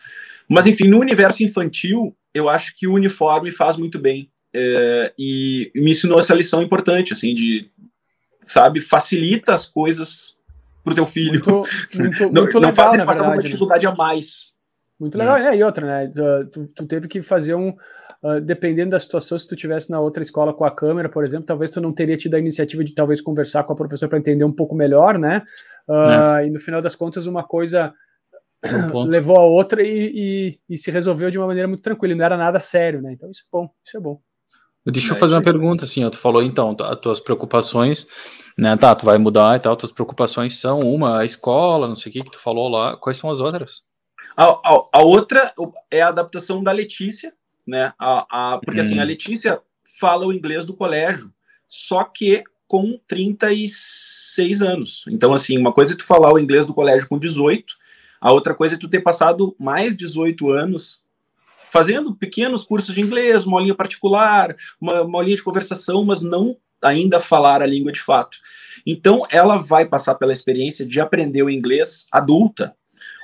[0.49, 5.71] Mas enfim, no universo infantil, eu acho que o uniforme faz muito bem é, e
[5.75, 7.69] me ensinou essa lição importante, assim, de
[8.41, 10.35] sabe, facilita as coisas
[10.83, 11.43] pro teu filho.
[11.45, 11.63] Muito,
[11.95, 13.41] muito, não, muito legal, não faz ele passar verdade, uma né?
[13.41, 13.91] dificuldade né?
[13.91, 14.55] a mais.
[14.99, 16.11] Muito legal, é, e outra, né?
[16.51, 17.75] Tu, tu teve que fazer um,
[18.23, 21.45] Uh, dependendo da situação, se tu tivesse na outra escola com a câmera, por exemplo,
[21.45, 24.43] talvez tu não teria tido a iniciativa de talvez conversar com a professora para entender
[24.43, 25.43] um pouco melhor, né?
[25.87, 26.47] Uh, é.
[26.47, 27.93] E no final das contas, uma coisa
[28.73, 32.25] um levou a outra e, e, e, se resolveu de uma maneira muito tranquila, não
[32.25, 33.13] era nada sério, né?
[33.13, 34.19] Então isso é bom, isso é bom.
[34.85, 38.07] Deixa eu é, fazer uma pergunta, assim, ó, tu falou então, as tuas preocupações,
[38.55, 42.11] né, tá, tu vai mudar e tal, tuas preocupações são uma, a escola, não sei
[42.11, 43.81] o que que tu falou lá, quais são as outras?
[44.37, 45.51] A, a, a outra
[45.89, 47.33] é a adaptação da Letícia,
[47.65, 47.93] né?
[47.99, 49.07] A, a, porque assim, a hum.
[49.07, 49.59] Letícia
[49.99, 51.33] fala o inglês do colégio,
[51.67, 55.03] só que com 36 anos.
[55.07, 57.73] Então, assim, uma coisa é tu falar o inglês do colégio com 18,
[58.25, 60.99] a outra coisa é tu ter passado mais 18 anos
[61.61, 66.57] fazendo pequenos cursos de inglês, uma aulinha particular, uma, uma aulinha de conversação, mas não
[66.81, 68.39] ainda falar a língua de fato.
[68.83, 72.75] Então, ela vai passar pela experiência de aprender o inglês adulta,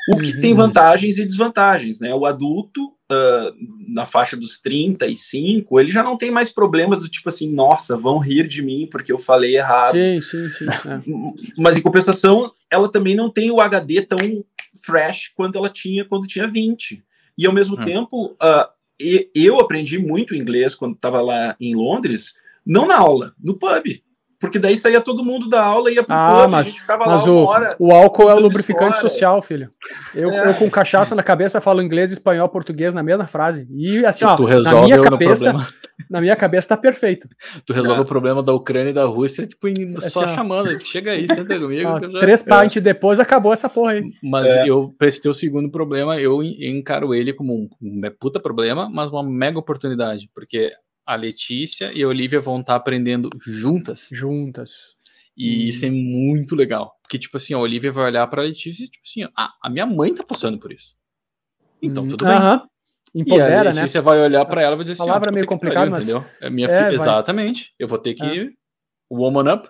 [0.07, 0.39] o que uhum.
[0.39, 2.13] tem vantagens e desvantagens, né?
[2.13, 3.55] O adulto, uh,
[3.87, 8.19] na faixa dos 35, ele já não tem mais problemas do tipo assim, nossa, vão
[8.19, 9.93] rir de mim porque eu falei errado.
[9.93, 10.65] Sim, sim, sim.
[10.67, 11.01] É.
[11.57, 14.43] Mas em compensação, ela também não tem o HD tão
[14.83, 17.03] fresh quanto ela tinha quando tinha 20.
[17.37, 17.83] E ao mesmo uhum.
[17.83, 18.69] tempo, uh,
[19.33, 22.33] eu aprendi muito inglês quando estava lá em Londres,
[22.65, 24.01] não na aula, no pub
[24.41, 27.05] porque daí saía todo mundo da aula e ia pro ah, mas, a gente ficava
[27.05, 29.09] mas lá o, hora, o álcool é o lubrificante história.
[29.09, 29.69] social, filho.
[30.15, 30.49] Eu, é.
[30.49, 33.67] eu, com cachaça na cabeça falo inglês, espanhol, português na mesma frase.
[33.69, 35.53] E assim, ó, tu resolve na minha cabeça,
[36.09, 37.29] na minha cabeça tá perfeito.
[37.63, 38.03] Tu resolve é.
[38.03, 41.59] o problema da Ucrânia e da Rússia, tipo, é só assim, chamando, chega aí, senta
[41.59, 41.87] comigo.
[41.87, 42.19] Ó, já...
[42.19, 44.03] Três pints depois acabou essa porra aí.
[44.23, 44.67] Mas é.
[44.67, 49.11] eu, pra esse teu segundo problema, eu encaro ele como um, um puta problema, mas
[49.11, 50.71] uma mega oportunidade, porque
[51.11, 54.07] a Letícia e a Olivia vão estar tá aprendendo juntas.
[54.11, 54.95] Juntas.
[55.35, 56.97] E isso é muito legal.
[57.01, 59.85] Porque, tipo assim, a Olivia vai olhar pra Letícia e, tipo assim, ah, a minha
[59.85, 60.95] mãe tá passando por isso.
[61.81, 62.33] Então, hum, tudo bem.
[62.33, 62.61] -huh.
[63.13, 64.05] Empodera, e a Letícia né?
[64.05, 66.07] vai olhar para ela e vai dizer assim: palavra meio complicada, mas.
[66.07, 66.25] Entendeu?
[66.39, 67.73] É minha é, filha, exatamente.
[67.77, 68.49] Eu vou ter que é.
[69.11, 69.69] woman up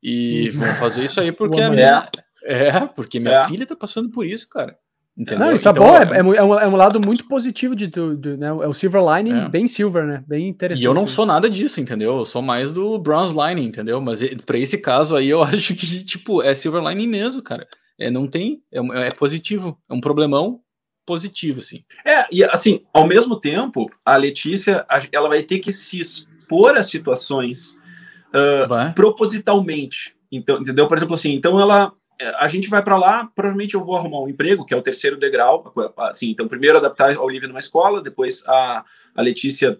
[0.00, 2.08] e vamos fazer isso aí porque a minha.
[2.44, 3.48] É, porque minha é.
[3.48, 4.78] filha tá passando por isso, cara.
[5.16, 5.46] Entendeu?
[5.46, 7.74] Não, isso é então, é bom, é, é, é, um, é um lado muito positivo
[7.74, 8.48] de tudo, né?
[8.48, 9.48] É o silver lining é.
[9.48, 10.22] bem silver, né?
[10.26, 10.82] Bem interessante.
[10.82, 12.18] E eu não sou nada disso, entendeu?
[12.18, 13.98] Eu sou mais do bronze lining, entendeu?
[13.98, 17.66] Mas para esse caso aí eu acho que, tipo, é silver lining mesmo, cara.
[17.98, 20.60] É, não tem, é, é positivo, é um problemão
[21.06, 21.82] positivo, assim.
[22.04, 26.82] É, e assim, ao mesmo tempo, a Letícia, ela vai ter que se expor a
[26.82, 27.70] situações
[28.34, 30.86] uh, propositalmente, então, entendeu?
[30.86, 32.05] Por exemplo, assim, então ela é,
[32.38, 35.16] a gente vai para lá, provavelmente eu vou arrumar um emprego, que é o terceiro
[35.18, 39.78] degrau, assim, então primeiro adaptar a Olivia numa escola, depois a, a Letícia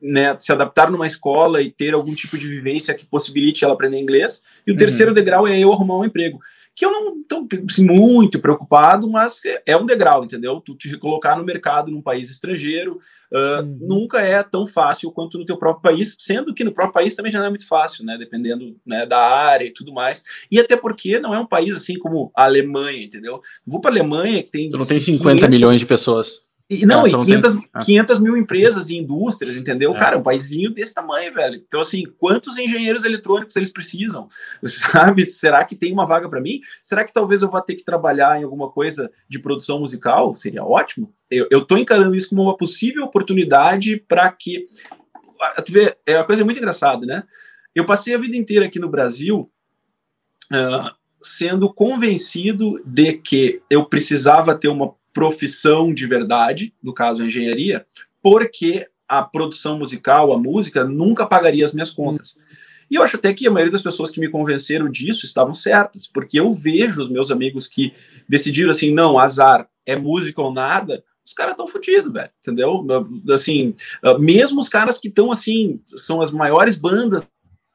[0.00, 4.00] né, se adaptar numa escola e ter algum tipo de vivência que possibilite ela aprender
[4.00, 4.78] inglês, e o uhum.
[4.78, 6.38] terceiro degrau é eu arrumar um emprego
[6.74, 10.60] que eu não estou assim, muito preocupado, mas é um degrau, entendeu?
[10.60, 12.98] Tu te colocar no mercado num país estrangeiro
[13.32, 17.14] uh, nunca é tão fácil quanto no teu próprio país, sendo que no próprio país
[17.14, 18.16] também já não é muito fácil, né?
[18.18, 20.24] Dependendo né, da área e tudo mais.
[20.50, 23.40] E até porque não é um país assim como a Alemanha, entendeu?
[23.64, 24.68] Vou para a Alemanha que tem.
[24.68, 26.44] Tu não tem 50 500, milhões de pessoas.
[26.68, 27.62] E, não, ah, e 500, tem...
[27.84, 29.92] 500 mil empresas e indústrias, entendeu?
[29.94, 29.98] É.
[29.98, 31.56] Cara, um paísinho desse tamanho, velho.
[31.56, 34.28] Então, assim, quantos engenheiros eletrônicos eles precisam?
[34.64, 35.26] Sabe?
[35.26, 36.60] Será que tem uma vaga para mim?
[36.82, 40.34] Será que talvez eu vá ter que trabalhar em alguma coisa de produção musical?
[40.36, 41.12] Seria ótimo.
[41.30, 44.64] Eu, eu tô encarando isso como uma possível oportunidade para que.
[45.40, 47.24] Ah, tu vê, é uma coisa muito engraçada, né?
[47.74, 49.50] Eu passei a vida inteira aqui no Brasil.
[50.50, 50.90] Uh,
[51.20, 57.86] sendo convencido de que eu precisava ter uma profissão de verdade, no caso a engenharia,
[58.20, 62.36] porque a produção musical, a música, nunca pagaria as minhas contas.
[62.90, 66.06] E eu acho até que a maioria das pessoas que me convenceram disso estavam certas,
[66.06, 67.94] porque eu vejo os meus amigos que
[68.28, 72.86] decidiram assim, não, azar, é música ou nada, os caras estão fodidos, velho, entendeu?
[73.32, 73.74] Assim,
[74.18, 77.28] mesmo os caras que estão assim, são as maiores bandas do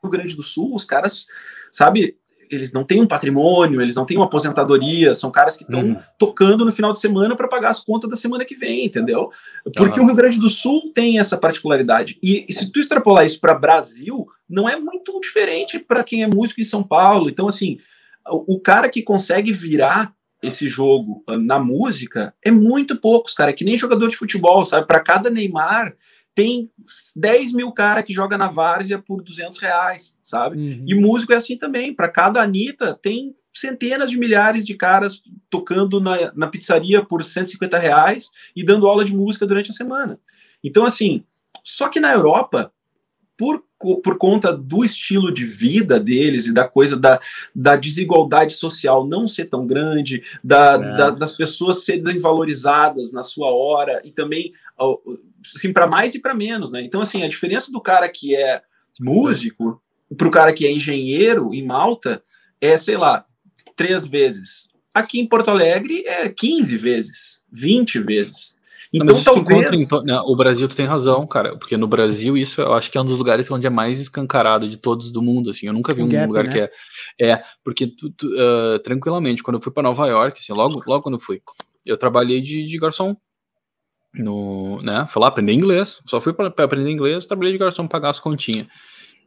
[0.03, 1.25] Rio Grande do Sul, os caras,
[1.71, 2.17] sabe,
[2.49, 5.97] eles não têm um patrimônio, eles não têm uma aposentadoria, são caras que estão uhum.
[6.17, 9.29] tocando no final de semana para pagar as contas da semana que vem, entendeu?
[9.75, 10.05] Porque uhum.
[10.05, 12.17] o Rio Grande do Sul tem essa particularidade.
[12.23, 16.27] E, e se tu extrapolar isso para Brasil, não é muito diferente para quem é
[16.27, 17.29] músico em São Paulo.
[17.29, 17.77] Então, assim,
[18.27, 23.51] o, o cara que consegue virar esse jogo ah, na música é muito poucos, cara.
[23.51, 24.87] É que nem jogador de futebol, sabe?
[24.87, 25.93] Para cada Neymar
[26.39, 26.71] tem
[27.17, 30.55] 10 mil cara que joga na várzea por 200 reais, sabe?
[30.55, 30.85] Uhum.
[30.87, 31.93] E músico é assim também.
[31.93, 37.77] Para cada Anitta tem centenas de milhares de caras tocando na, na pizzaria por 150
[37.77, 40.17] reais e dando aula de música durante a semana.
[40.63, 41.25] Então, assim,
[41.61, 42.71] só que na Europa,
[43.35, 43.63] por,
[44.03, 47.19] por conta do estilo de vida deles e da coisa da,
[47.53, 50.95] da desigualdade social não ser tão grande, da, é.
[50.95, 54.53] da das pessoas serem valorizadas na sua hora e também
[55.55, 56.81] assim, para mais e para menos, né?
[56.81, 58.61] Então, assim, a diferença do cara que é
[58.99, 59.81] músico
[60.17, 62.23] para o cara que é engenheiro em Malta
[62.59, 63.23] é, sei lá,
[63.75, 64.67] três vezes.
[64.93, 68.59] Aqui em Porto Alegre é 15 vezes, 20 vezes.
[68.91, 69.87] Então, não, talvez...
[70.25, 73.05] O Brasil tu tem razão, cara, porque no Brasil isso eu acho que é um
[73.05, 76.05] dos lugares onde é mais escancarado de todos do mundo, assim, eu nunca vi um,
[76.05, 76.51] um gap, lugar né?
[76.51, 76.59] que
[77.23, 80.81] é, é, porque tu, tu, uh, tranquilamente, quando eu fui para Nova York, assim, logo,
[80.87, 81.39] logo quando eu fui,
[81.85, 83.15] eu trabalhei de, de garçom,
[84.13, 88.09] no, né, fui lá aprender inglês, só fui para aprender inglês, trabalhei de garçom, pagar
[88.09, 88.67] as continhas,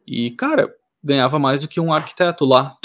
[0.07, 2.77] e, cara, ganhava mais do que um arquiteto lá,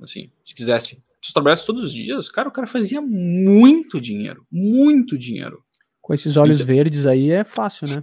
[0.00, 5.18] assim, se quisesse se trabalhasse todos os dias, cara, o cara fazia muito dinheiro, muito
[5.18, 5.60] dinheiro.
[6.00, 8.00] Com esses olhos então, verdes aí é fácil, né?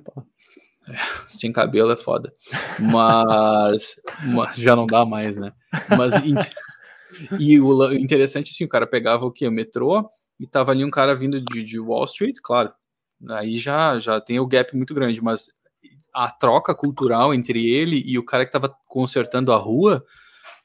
[0.90, 0.98] É,
[1.30, 2.34] sem cabelo é foda.
[2.78, 3.96] Mas,
[4.28, 5.54] mas, já não dá mais, né?
[5.98, 6.14] Mas
[7.40, 9.48] e o interessante assim, o cara pegava o que?
[9.48, 10.06] O metrô
[10.38, 12.74] e tava ali um cara vindo de, de Wall Street, claro.
[13.30, 15.48] Aí já já tem o gap muito grande, mas
[16.14, 20.04] a troca cultural entre ele e o cara que tava consertando a rua,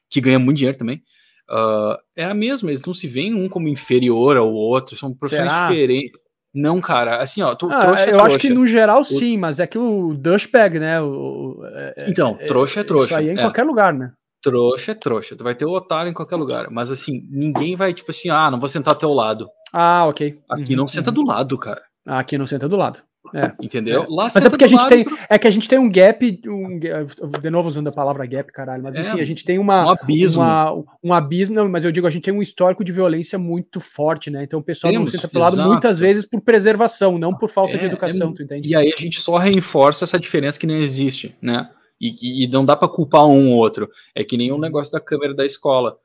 [0.09, 1.01] que ganha muito dinheiro também,
[1.49, 2.69] uh, é a mesma.
[2.69, 5.67] Eles não se veem um como inferior ao outro, são profissões Será?
[5.67, 6.19] diferentes.
[6.53, 8.25] Não, cara, assim, ó, tu, ah, trouxa é Eu trouxa.
[8.25, 10.99] acho que no geral sim, mas é que o douchebag, né?
[10.99, 13.05] O, é, é, então, é, trouxa é trouxa.
[13.05, 13.41] Isso aí é em é.
[13.41, 14.11] qualquer lugar, né?
[14.41, 15.35] Trouxa é trouxa.
[15.35, 16.69] Tu vai ter o otário em qualquer lugar.
[16.71, 19.47] Mas assim, ninguém vai, tipo assim, ah, não vou sentar ao teu lado.
[19.71, 20.39] Ah, ok.
[20.49, 21.15] Aqui uhum, não senta uhum.
[21.15, 21.81] do lado, cara.
[22.09, 23.01] Aqui não senta do lado.
[23.33, 23.51] É.
[23.61, 24.03] Entendeu?
[24.03, 24.07] É.
[24.09, 25.05] mas é porque a gente tem.
[25.29, 26.41] É que a gente tem um gap.
[26.47, 28.81] Um, de novo usando a palavra gap, caralho.
[28.81, 30.41] Mas enfim, é, a gente tem uma, um abismo.
[30.41, 33.79] Uma, um abismo, não, mas eu digo, a gente tem um histórico de violência muito
[33.79, 34.43] forte, né?
[34.43, 37.77] Então o pessoal Temos, não senta pelo lado muitas vezes por preservação, não por falta
[37.77, 38.67] de é, educação, tu entende?
[38.67, 41.69] E aí a gente só reforça essa diferença que nem existe, né?
[42.01, 43.89] E, e não dá para culpar um ou outro.
[44.15, 45.97] É que nem o um negócio da câmera da escola.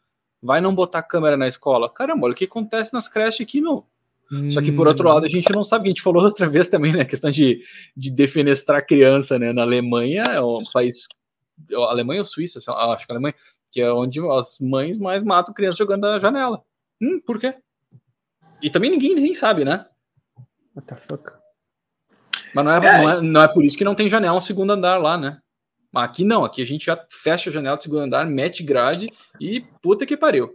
[0.42, 1.88] Vai não botar câmera na escola.
[1.88, 3.86] Caramba, olha o que acontece nas creches aqui, meu
[4.50, 6.92] só que, por outro lado, a gente não sabe, a gente falou outra vez também,
[6.92, 7.02] né?
[7.02, 7.62] A questão de,
[7.96, 9.52] de defenestrar criança, né?
[9.52, 11.06] Na Alemanha é um país.
[11.72, 12.58] Alemanha ou Suíça?
[12.58, 13.34] Acho que é Alemanha,
[13.70, 16.62] que é onde as mães mais matam crianças jogando da janela.
[17.00, 17.54] Hum, por quê?
[18.62, 19.86] E também ninguém nem sabe, né?
[20.74, 21.32] What the fuck?
[22.54, 22.80] Mas não é, é.
[22.80, 25.38] Não, é, não é por isso que não tem janela no segundo andar lá, né?
[25.92, 29.08] Mas aqui não, aqui a gente já fecha a janela do segundo andar, mete grade
[29.40, 30.50] e puta que pariu.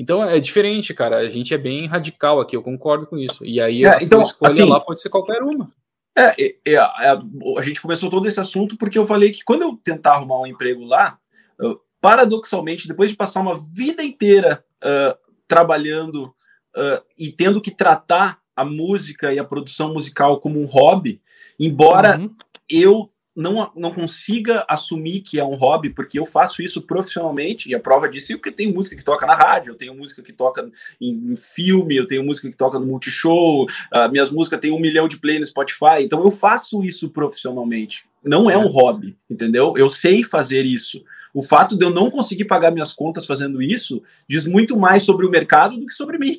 [0.00, 1.18] Então é diferente, cara.
[1.18, 3.44] A gente é bem radical aqui, eu concordo com isso.
[3.44, 5.68] E aí é, então, a escolha assim, lá pode ser qualquer uma.
[6.16, 9.76] É, é, é, a gente começou todo esse assunto porque eu falei que quando eu
[9.76, 11.18] tentar arrumar um emprego lá,
[11.58, 15.14] eu, paradoxalmente, depois de passar uma vida inteira uh,
[15.46, 16.34] trabalhando
[16.74, 21.20] uh, e tendo que tratar a música e a produção musical como um hobby,
[21.58, 22.34] embora uhum.
[22.70, 27.74] eu não, não consiga assumir que é um hobby, porque eu faço isso profissionalmente, e
[27.74, 30.22] a prova disso é que eu tenho música que toca na rádio, eu tenho música
[30.22, 30.70] que toca
[31.00, 34.78] em, em filme, eu tenho música que toca no Multishow, uh, minhas músicas têm um
[34.78, 38.04] milhão de play no Spotify, então eu faço isso profissionalmente.
[38.22, 39.74] Não é um hobby, entendeu?
[39.76, 41.02] Eu sei fazer isso.
[41.32, 45.24] O fato de eu não conseguir pagar minhas contas fazendo isso diz muito mais sobre
[45.24, 46.38] o mercado do que sobre mim.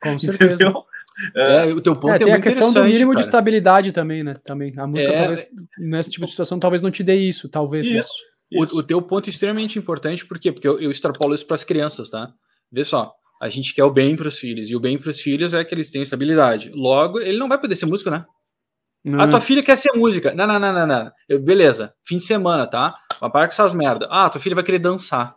[0.00, 0.54] Com certeza.
[0.54, 0.84] Entendeu?
[1.34, 3.16] É, o teu ponto é, é tem a questão do mínimo cara.
[3.16, 4.36] de estabilidade também, né?
[4.44, 4.72] Também.
[4.76, 7.86] A música, é, talvez, nesse tipo de situação, talvez não te dê isso, talvez.
[7.86, 8.12] Isso.
[8.52, 8.62] Né?
[8.62, 8.76] isso.
[8.76, 10.52] O, o, teu ponto é extremamente importante, por quê?
[10.52, 12.32] Porque eu, eu extrapolo isso para as crianças, tá?
[12.70, 13.12] Vê só,
[13.42, 15.64] a gente quer o bem para os filhos, e o bem para os filhos é
[15.64, 16.70] que eles tenham estabilidade.
[16.74, 18.24] Logo, ele não vai poder ser músico, né?
[19.04, 19.20] Não.
[19.20, 20.34] A tua filha quer ser música.
[20.34, 21.12] Não, não, não, não, não.
[21.28, 22.94] Eu, beleza, fim de semana, tá?
[23.20, 24.08] Parar com essas merda.
[24.10, 25.36] Ah, tua filha vai querer dançar.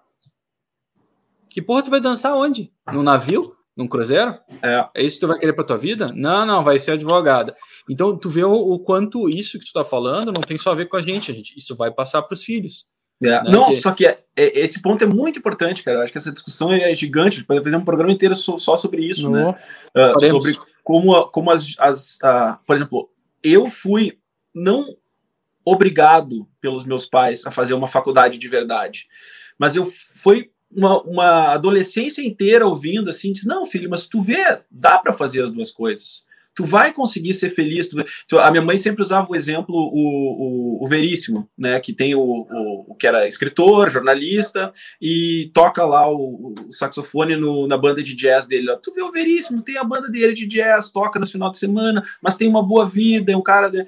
[1.49, 2.71] Que porra tu vai dançar onde?
[2.91, 3.55] No navio?
[3.82, 4.38] Num cruzeiro?
[4.61, 4.88] É.
[4.95, 6.11] É isso que tu vai querer pra tua vida?
[6.15, 7.55] Não, não, vai ser advogada.
[7.89, 10.75] Então, tu vê o, o quanto isso que tu tá falando não tem só a
[10.75, 11.57] ver com a gente, a gente.
[11.57, 12.86] Isso vai passar pros filhos.
[13.21, 13.43] É.
[13.43, 13.43] Né?
[13.49, 13.75] Não, que...
[13.75, 15.97] só que é, é, esse ponto é muito importante, cara.
[15.97, 17.36] Eu acho que essa discussão é gigante.
[17.36, 19.55] A gente pode fazer um programa inteiro só, só sobre isso, né?
[19.95, 21.75] Uh, sobre como, como as.
[21.79, 23.09] as uh, por exemplo,
[23.43, 24.17] eu fui
[24.53, 24.86] não
[25.63, 29.07] obrigado pelos meus pais a fazer uma faculdade de verdade,
[29.57, 34.59] mas eu fui uma, uma adolescência inteira ouvindo assim, diz, não, filho, mas tu vê,
[34.69, 36.26] dá para fazer as duas coisas.
[36.53, 37.89] Tu vai conseguir ser feliz.
[38.28, 41.80] Tu, a minha mãe sempre usava o exemplo, o, o, o Veríssimo, né?
[41.80, 47.38] Que tem o, o, o, que era escritor, jornalista, e toca lá o, o saxofone
[47.38, 48.67] no, na banda de jazz dele.
[48.84, 52.03] Tu vê o Veríssimo, tem a banda dele de jazz, toca no final de semana,
[52.22, 53.69] mas tem uma boa vida, é um cara.
[53.69, 53.88] De...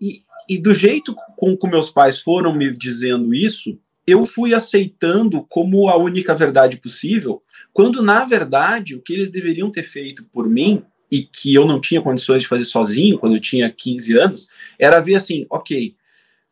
[0.00, 3.76] E, e do jeito com que meus pais foram me dizendo isso,
[4.06, 7.42] eu fui aceitando como a única verdade possível,
[7.72, 11.80] quando na verdade o que eles deveriam ter feito por mim e que eu não
[11.80, 14.48] tinha condições de fazer sozinho quando eu tinha 15 anos,
[14.78, 15.94] era ver assim, OK,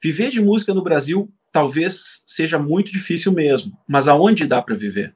[0.03, 5.15] viver de música no Brasil talvez seja muito difícil mesmo, mas aonde dá para viver?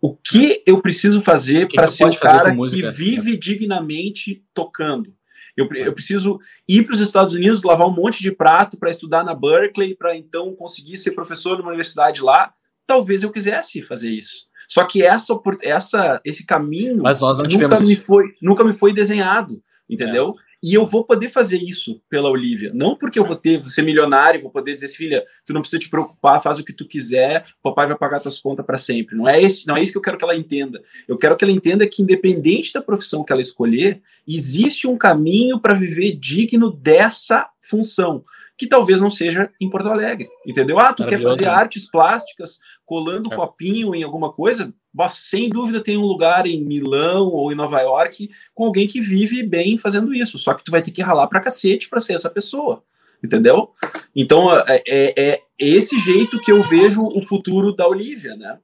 [0.00, 5.14] O que eu preciso fazer para ser o cara que vive dignamente tocando?
[5.56, 9.22] Eu, eu preciso ir para os Estados Unidos, lavar um monte de prato para estudar
[9.24, 12.52] na Berkeley, para então conseguir ser professor numa universidade lá.
[12.86, 14.46] Talvez eu quisesse fazer isso.
[14.68, 17.02] Só que essa, essa, esse caminho
[17.44, 20.34] nunca, me foi, nunca me foi desenhado, entendeu?
[20.36, 20.51] É.
[20.62, 22.70] E eu vou poder fazer isso pela Olivia.
[22.72, 25.80] Não porque eu vou ter, vou ser milionário, vou poder dizer, filha, tu não precisa
[25.80, 29.16] te preocupar, faz o que tu quiser, o papai vai pagar tuas contas para sempre.
[29.16, 30.80] Não é, esse, não é isso que eu quero que ela entenda.
[31.08, 35.58] Eu quero que ela entenda que, independente da profissão que ela escolher, existe um caminho
[35.58, 38.24] para viver digno dessa função
[38.56, 40.78] que talvez não seja em Porto Alegre, entendeu?
[40.78, 41.50] Ah, tu quer fazer né?
[41.50, 43.36] artes plásticas colando é.
[43.36, 44.72] copinho em alguma coisa?
[45.10, 49.42] Sem dúvida tem um lugar em Milão ou em Nova York com alguém que vive
[49.42, 52.30] bem fazendo isso, só que tu vai ter que ralar pra cacete para ser essa
[52.30, 52.82] pessoa,
[53.22, 53.70] entendeu?
[54.14, 58.58] Então é, é, é, esse jeito que eu vejo o futuro da Olivia, né?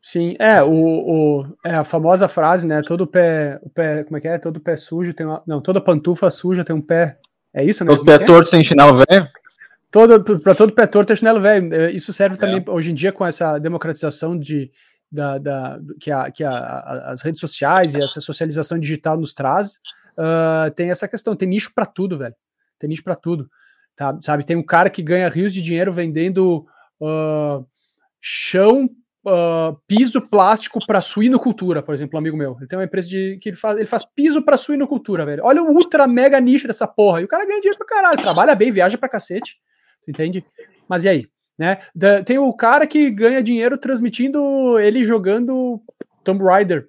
[0.00, 2.80] Sim, é, o, o, é a famosa frase, né?
[2.80, 4.38] Todo pé, o pé, como é que é?
[4.38, 7.18] Todo pé sujo tem uma, não, toda pantufa suja tem um pé
[7.54, 7.90] é isso, né?
[7.90, 8.18] Todo pé é?
[8.18, 9.28] torto tem chinelo velho?
[9.90, 11.74] Todo, para todo pé torto tem chinelo velho.
[11.74, 12.38] É, isso serve é.
[12.38, 14.70] também hoje em dia com essa democratização de,
[15.10, 19.78] da, da, que, a, que a, as redes sociais e essa socialização digital nos traz.
[20.18, 22.34] Uh, tem essa questão, tem nicho para tudo, velho.
[22.78, 23.48] Tem nicho para tudo.
[23.96, 24.44] Tá, sabe?
[24.44, 26.66] Tem um cara que ganha rios de dinheiro vendendo
[27.00, 27.66] uh,
[28.20, 28.88] chão
[29.26, 32.56] uh, piso plástico para suinocultura, por exemplo, um amigo meu.
[32.58, 35.42] Ele tem uma empresa de que ele faz, ele faz piso para suinocultura, velho.
[35.44, 37.20] Olha o ultra mega nicho dessa porra.
[37.20, 39.56] E o cara ganha dinheiro pra caralho, trabalha bem, viaja pra cacete.
[40.06, 40.44] Entende?
[40.88, 41.28] Mas e aí?
[41.58, 41.78] Né?
[42.24, 45.82] tem o cara que ganha dinheiro transmitindo ele jogando
[46.22, 46.88] Tomb Raider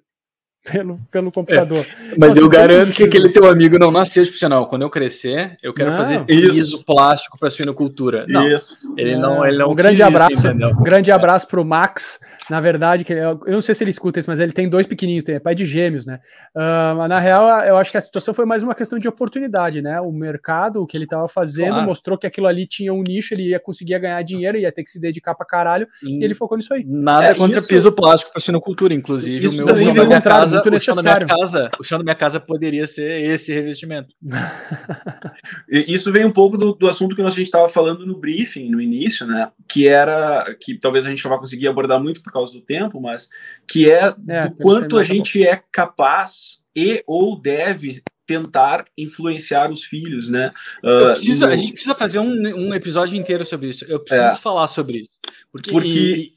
[0.64, 1.78] pelo, pelo computador.
[1.78, 4.68] É, mas Nossa, eu garanto que aquele teu amigo não nasceu de profissional.
[4.68, 8.26] Quando eu crescer, eu quero não, fazer piso plástico para suinocultura.
[8.28, 8.78] Não, isso.
[8.96, 9.70] Ele não, ele não.
[9.70, 12.18] Um grande abraço, isso, um grande abraço pro Max.
[12.50, 14.84] Na verdade, que ele, eu não sei se ele escuta isso, mas ele tem dois
[14.84, 16.18] pequenininhos, tem, é pai de gêmeos, né?
[16.54, 19.80] Uh, mas na real, eu acho que a situação foi mais uma questão de oportunidade,
[19.80, 20.00] né?
[20.00, 21.86] O mercado, o que ele estava fazendo, claro.
[21.86, 24.90] mostrou que aquilo ali tinha um nicho, ele ia conseguir ganhar dinheiro, ia ter que
[24.90, 26.84] se dedicar para caralho, e ele focou nisso aí.
[26.84, 30.08] Nada é, contra isso, piso plástico para suinocultura, inclusive isso o meu também veio
[30.50, 33.52] casa, muito o chão da minha casa, o chão da minha casa poderia ser esse
[33.52, 34.14] revestimento.
[35.68, 38.80] isso vem um pouco do, do assunto que a gente estava falando no briefing, no
[38.80, 39.50] início, né?
[39.68, 43.00] Que era que talvez a gente não vá conseguir abordar muito por causa do tempo,
[43.00, 43.28] mas
[43.68, 49.82] que é, é do quanto a gente é capaz e ou deve tentar influenciar os
[49.82, 50.52] filhos, né?
[50.84, 51.52] Uh, preciso, no...
[51.52, 53.84] A gente precisa fazer um, um, episódio inteiro sobre isso.
[53.86, 54.36] Eu preciso é.
[54.36, 55.10] falar sobre isso.
[55.50, 55.88] Porque, porque...
[55.88, 56.32] E,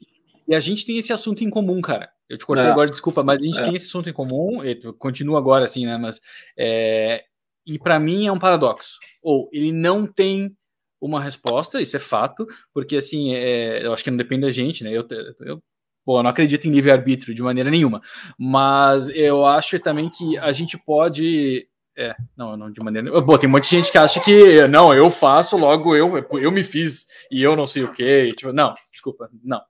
[0.48, 2.10] e, a gente tem esse assunto em comum, cara.
[2.28, 2.70] Eu te cortei é.
[2.70, 3.64] agora, desculpa, mas a gente é.
[3.64, 4.60] tem esse assunto em comum,
[4.98, 5.96] continua agora assim, né?
[5.98, 6.20] Mas
[6.58, 7.22] é,
[7.66, 8.98] e para mim é um paradoxo.
[9.22, 10.54] Ou ele não tem
[11.00, 14.82] uma resposta, isso é fato, porque assim, é, eu acho que não depende da gente,
[14.82, 14.90] né?
[14.90, 15.06] Eu,
[15.40, 15.62] eu,
[16.04, 18.00] bom, eu não acredito em livre-arbítrio de maneira nenhuma,
[18.38, 21.68] mas eu acho também que a gente pode.
[21.96, 23.20] É, não, não de maneira.
[23.20, 26.50] Bom, tem um monte de gente que acha que não, eu faço, logo eu, eu
[26.50, 28.32] me fiz e eu não sei o que.
[28.32, 29.60] Tipo, não, desculpa, não,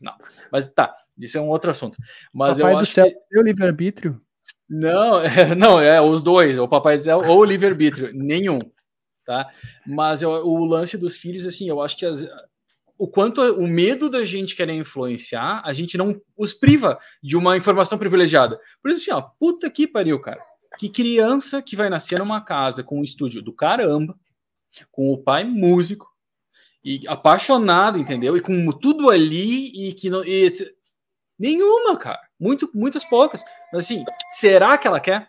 [0.00, 0.14] não.
[0.50, 1.96] Mas tá, isso é um outro assunto.
[2.32, 3.42] Mas Papai eu do acho céu, que...
[3.42, 4.20] livre-arbítrio?
[4.68, 8.58] Não, é, não, é os dois, o Papai do Céu ou o livre-arbítrio, nenhum
[9.26, 9.50] tá?
[9.84, 12.26] Mas eu, o lance dos filhos, assim, eu acho que as,
[12.96, 17.56] o quanto o medo da gente querer influenciar, a gente não os priva de uma
[17.56, 18.58] informação privilegiada.
[18.80, 20.40] Por isso, assim, ó, puta que pariu, cara.
[20.78, 24.16] Que criança que vai nascer numa casa com um estúdio do caramba,
[24.90, 26.06] com o pai músico,
[26.86, 28.36] e apaixonado, entendeu?
[28.36, 30.24] E com tudo ali e que não.
[30.24, 30.52] E,
[31.36, 32.20] nenhuma, cara.
[32.38, 33.42] Muito, muitas poucas.
[33.72, 35.28] Mas assim, será que ela quer?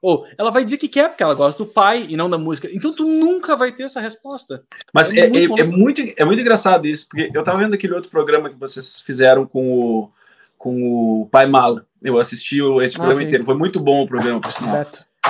[0.00, 2.68] Ou ela vai dizer que quer, porque ela gosta do pai e não da música.
[2.72, 4.62] Então tu nunca vai ter essa resposta.
[4.92, 7.74] Mas é, é, muito, é, é muito, é muito engraçado isso, porque eu tava vendo
[7.74, 10.12] aquele outro programa que vocês fizeram com o,
[10.56, 11.84] com o Pai Mala.
[12.00, 13.26] Eu assisti esse programa okay.
[13.26, 13.44] inteiro.
[13.44, 14.86] Foi muito bom o programa, por sinal.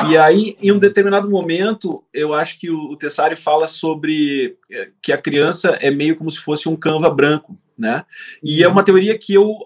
[0.09, 4.91] E aí, em um determinado momento, eu acho que o, o Tessari fala sobre é,
[5.01, 8.05] que a criança é meio como se fosse um canva branco, né?
[8.43, 8.73] E é uhum.
[8.73, 9.57] uma teoria que eu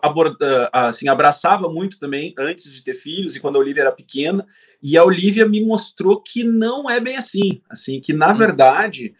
[0.00, 4.46] aborda, assim, abraçava muito também antes de ter filhos e quando a Olivia era pequena.
[4.80, 9.14] E a Olivia me mostrou que não é bem assim, assim, que na verdade,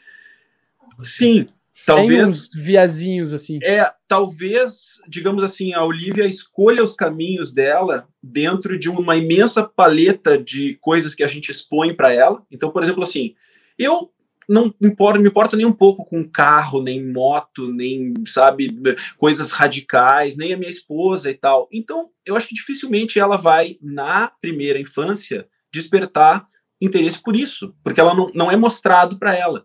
[1.03, 1.47] sim,
[1.87, 3.59] talvez Tem uns viazinhos assim.
[3.63, 10.39] É, talvez, digamos assim, a Olivia escolha os caminhos dela dentro de uma imensa paleta
[10.39, 12.43] de coisas que a gente expõe para ela.
[12.51, 13.35] Então, por exemplo, assim,
[13.79, 14.11] eu
[14.49, 18.77] não importa, me importa nem um pouco com carro, nem moto, nem, sabe,
[19.17, 21.69] coisas radicais, nem a minha esposa e tal.
[21.73, 26.47] Então, eu acho que dificilmente ela vai, na primeira infância, despertar
[26.81, 29.65] interesse por isso, porque ela não, não é mostrado para ela.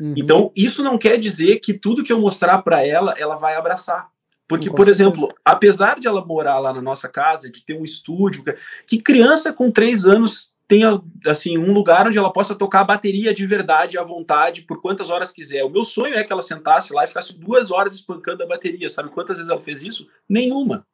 [0.00, 0.14] Uhum.
[0.16, 4.08] Então, isso não quer dizer que tudo que eu mostrar para ela, ela vai abraçar.
[4.48, 8.44] Porque, por exemplo, apesar de ela morar lá na nossa casa, de ter um estúdio,
[8.86, 13.32] que criança com três anos tenha assim um lugar onde ela possa tocar a bateria
[13.32, 15.64] de verdade à vontade por quantas horas quiser.
[15.64, 18.90] O meu sonho é que ela sentasse lá e ficasse duas horas espancando a bateria.
[18.90, 20.08] Sabe quantas vezes ela fez isso?
[20.28, 20.86] Nenhuma.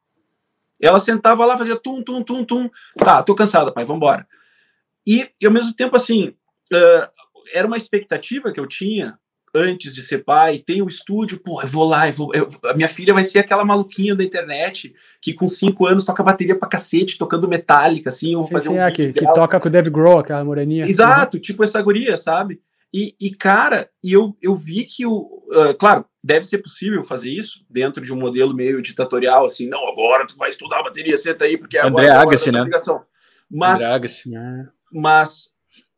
[0.79, 2.69] Ela sentava lá, fazia tum, tum, tum, tum.
[2.97, 4.27] Tá, tô cansada, pai, vambora.
[5.05, 6.29] E, e ao mesmo tempo, assim,
[6.73, 7.07] uh,
[7.53, 9.17] era uma expectativa que eu tinha
[9.55, 12.73] antes de ser pai, tem o estúdio, pô, eu vou lá, eu vou, eu, a
[12.73, 16.67] minha filha vai ser aquela maluquinha da internet que com cinco anos toca bateria pra
[16.67, 19.67] cacete, tocando metálica, assim, eu vou sim, fazer sim, um é, que, que, toca com
[19.67, 20.85] o Dave Grohl, aquela moreninha.
[20.85, 21.41] Exato, uhum.
[21.41, 22.59] tipo essa guria, sabe?
[22.91, 25.43] E, e, cara, e eu, eu vi que o.
[25.51, 29.87] Uh, claro, deve ser possível fazer isso dentro de um modelo meio ditatorial, assim, não,
[29.87, 32.63] agora tu vai estudar a bateria, senta aí, porque André agora Agassi, né?
[33.49, 34.31] Mas, André Agassi.
[34.91, 35.52] mas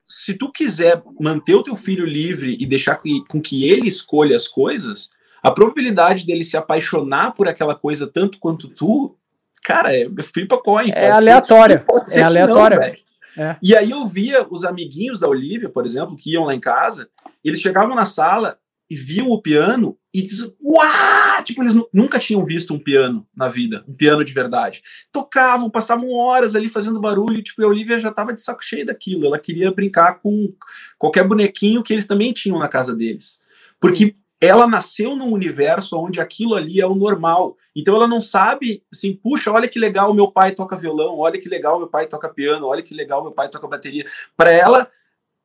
[0.05, 4.47] se tu quiser manter o teu filho livre e deixar com que ele escolha as
[4.47, 5.09] coisas,
[5.41, 9.17] a probabilidade dele se apaixonar por aquela coisa tanto quanto tu,
[9.63, 10.91] cara, é flipa coin.
[10.93, 11.83] É aleatória.
[12.13, 12.97] é aleatória.
[13.35, 13.57] É.
[13.61, 17.09] E aí eu via os amiguinhos da Olivia, por exemplo, que iam lá em casa,
[17.43, 18.57] eles chegavam na sala
[18.89, 21.24] e viam o piano e diziam, uau!
[21.41, 24.81] Tipo, eles nunca tinham visto um piano na vida, um piano de verdade.
[25.11, 28.85] Tocavam, passavam horas ali fazendo barulho, tipo, e a Olivia já estava de saco cheio
[28.85, 29.25] daquilo.
[29.25, 30.53] Ela queria brincar com
[30.97, 33.41] qualquer bonequinho que eles também tinham na casa deles.
[33.79, 34.15] Porque Sim.
[34.41, 37.57] ela nasceu num universo onde aquilo ali é o normal.
[37.75, 41.49] Então ela não sabe, assim, puxa, olha que legal meu pai toca violão, olha que
[41.49, 44.05] legal meu pai toca piano, olha que legal meu pai toca bateria.
[44.37, 44.89] Para ela,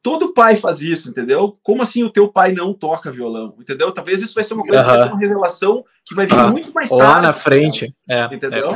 [0.02, 1.54] Todo pai faz isso, entendeu?
[1.62, 3.92] Como assim o teu pai não toca violão, entendeu?
[3.92, 6.88] Talvez isso vai ser uma coisa, vai ser uma revelação que vai vir muito mais
[6.88, 7.04] tarde.
[7.04, 8.70] Lá na frente, é, entendeu?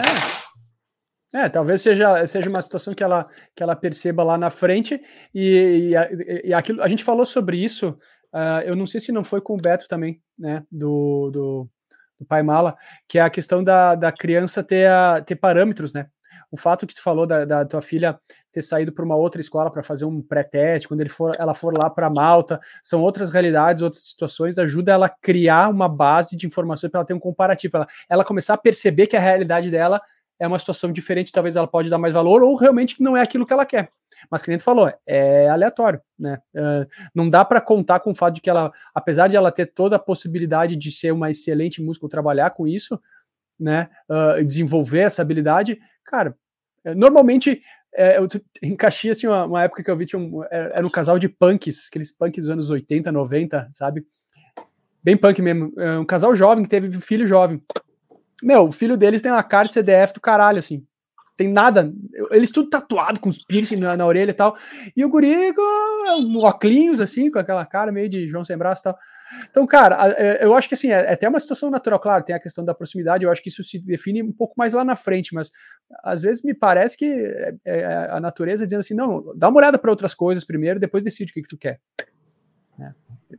[1.35, 1.47] É.
[1.47, 1.49] é.
[1.49, 3.27] talvez seja, seja uma situação que ela,
[3.57, 5.01] que ela perceba lá na frente
[5.35, 7.97] e, e, e aquilo, a gente falou sobre isso,
[8.35, 11.69] uh, eu não sei se não foi com o Beto também, né, do, do,
[12.21, 12.77] do Pai Mala,
[13.09, 16.09] que é a questão da, da criança ter, a, ter parâmetros, né,
[16.55, 18.17] o fato que tu falou da, da tua filha
[18.53, 21.77] ter saído para uma outra escola para fazer um pré-teste, quando ele for, ela for
[21.77, 26.47] lá para Malta, são outras realidades, outras situações, ajuda ela a criar uma base de
[26.47, 30.01] informações para ela ter um comparativo, ela, ela começar a perceber que a realidade dela
[30.39, 33.45] é uma situação diferente, talvez ela pode dar mais valor, ou realmente não é aquilo
[33.45, 33.91] que ela quer.
[34.31, 36.39] Mas que nem tu falou, é aleatório, né?
[36.55, 39.67] Uh, não dá para contar com o fato de que ela, apesar de ela ter
[39.67, 43.01] toda a possibilidade de ser uma excelente música trabalhar com isso,
[43.59, 43.89] né?
[44.09, 46.37] Uh, desenvolver essa habilidade, cara,
[46.93, 47.63] normalmente,
[47.95, 48.29] é, eu,
[48.61, 51.19] em Caxias tinha uma, uma, época que eu vi, tinha um, era, era um casal
[51.19, 54.05] de punks, aqueles punks dos anos 80, 90, sabe?
[55.03, 55.73] Bem punk mesmo.
[55.79, 57.63] É um casal jovem que teve filho jovem.
[58.43, 60.85] Meu, o filho deles tem uma cara de CDF do caralho, assim
[61.37, 61.93] tem nada.
[62.31, 64.57] Eles tudo tatuado, com os piercing na, na, orelha e tal.
[64.97, 68.83] E o guri com um óculos, assim, com aquela cara meio de João sem braço
[68.83, 68.99] e tal.
[69.51, 72.35] Então, cara, é, eu acho que assim, é, é até uma situação natural, claro, tem
[72.35, 74.97] a questão da proximidade, eu acho que isso se define um pouco mais lá na
[74.97, 75.51] frente, mas
[76.03, 79.79] às vezes me parece que é, é a natureza dizendo assim, não, dá uma olhada
[79.79, 81.81] para outras coisas primeiro, depois decide o que, que tu quer.
[82.81, 82.91] É.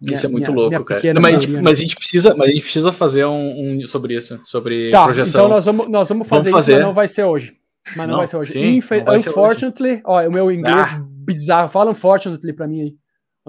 [0.02, 1.14] Minha, isso é muito minha, louco, minha cara.
[1.14, 3.88] Não, mas, a gente, mas, a gente, precisa, mas a gente precisa fazer um, um
[3.88, 5.42] sobre isso, sobre tá, projeção.
[5.42, 6.74] Então nós vamos, nós vamos fazer, vamos fazer.
[6.74, 7.58] isso, mas não vai ser hoje.
[7.96, 8.54] Mas não, não vai ser hoje.
[8.54, 10.04] Sim, vai unfortunately, ser hoje.
[10.06, 11.06] ó, o meu inglês ah.
[11.08, 11.70] bizarro.
[11.70, 12.96] Fala unfortunately pra mim aí.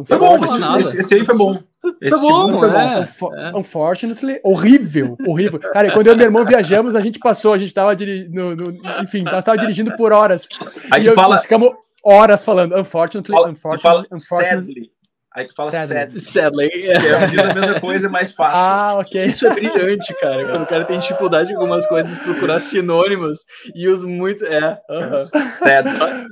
[0.05, 0.37] Foi bom,
[0.79, 1.59] esse, esse, aí foi bom.
[2.01, 3.35] Esse foi bom, foi é, bom.
[3.35, 3.57] É.
[3.57, 5.59] Unfortunately, horrível, horrível.
[5.59, 9.23] Cara, quando eu e meu irmão viajamos, a gente passou, a gente tava dirigindo, enfim,
[9.23, 10.49] nós tava dirigindo por horas.
[10.91, 11.35] Aí e eu, fala...
[11.35, 11.71] nós ficamos
[12.05, 14.75] horas falando, unfortunately, fala, unfortunately, fala unfortunately.
[14.75, 14.97] Sadly.
[15.37, 16.21] Aí tu fala sadly.
[16.21, 16.71] Sadly.
[16.71, 18.57] Que é, diz a mesma coisa, mais fácil.
[18.57, 19.23] Ah, ok.
[19.23, 20.47] Isso é brilhante, cara.
[20.47, 23.39] Quando o cara tem dificuldade em algumas coisas, procurar sinônimos
[23.75, 24.47] e os muito.
[24.47, 24.81] É.
[24.89, 25.59] Uh -huh.
[25.63, 26.27] Sadly.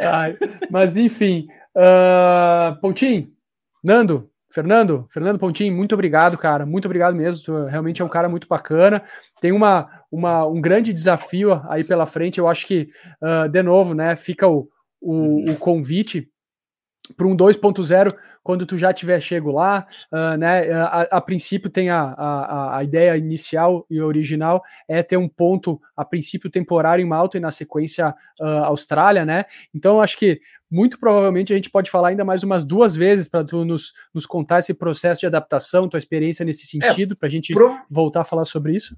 [0.00, 0.36] Ai,
[0.70, 1.46] mas enfim.
[1.76, 3.30] Uh, Pontinho,
[3.84, 6.64] Nando, Fernando, Fernando Pontinho, muito obrigado, cara.
[6.64, 7.44] Muito obrigado mesmo.
[7.44, 9.02] Tu realmente é um cara muito bacana.
[9.38, 12.38] Tem uma, uma, um grande desafio aí pela frente.
[12.38, 12.88] Eu acho que,
[13.20, 14.66] uh, de novo, né, fica o,
[14.98, 16.30] o, o convite
[17.14, 20.72] para um 2.0 quando tu já tiver chego lá, uh, né?
[20.72, 25.80] A, a, princípio tem a, a, a ideia inicial e original é ter um ponto
[25.96, 29.44] a princípio temporário em Malta e na sequência uh, Austrália, né?
[29.74, 33.44] Então acho que muito provavelmente a gente pode falar ainda mais umas duas vezes para
[33.44, 37.28] tu nos, nos contar esse processo de adaptação, tua experiência nesse é, sentido, é, para
[37.28, 37.54] a gente
[37.90, 38.96] voltar a falar sobre isso.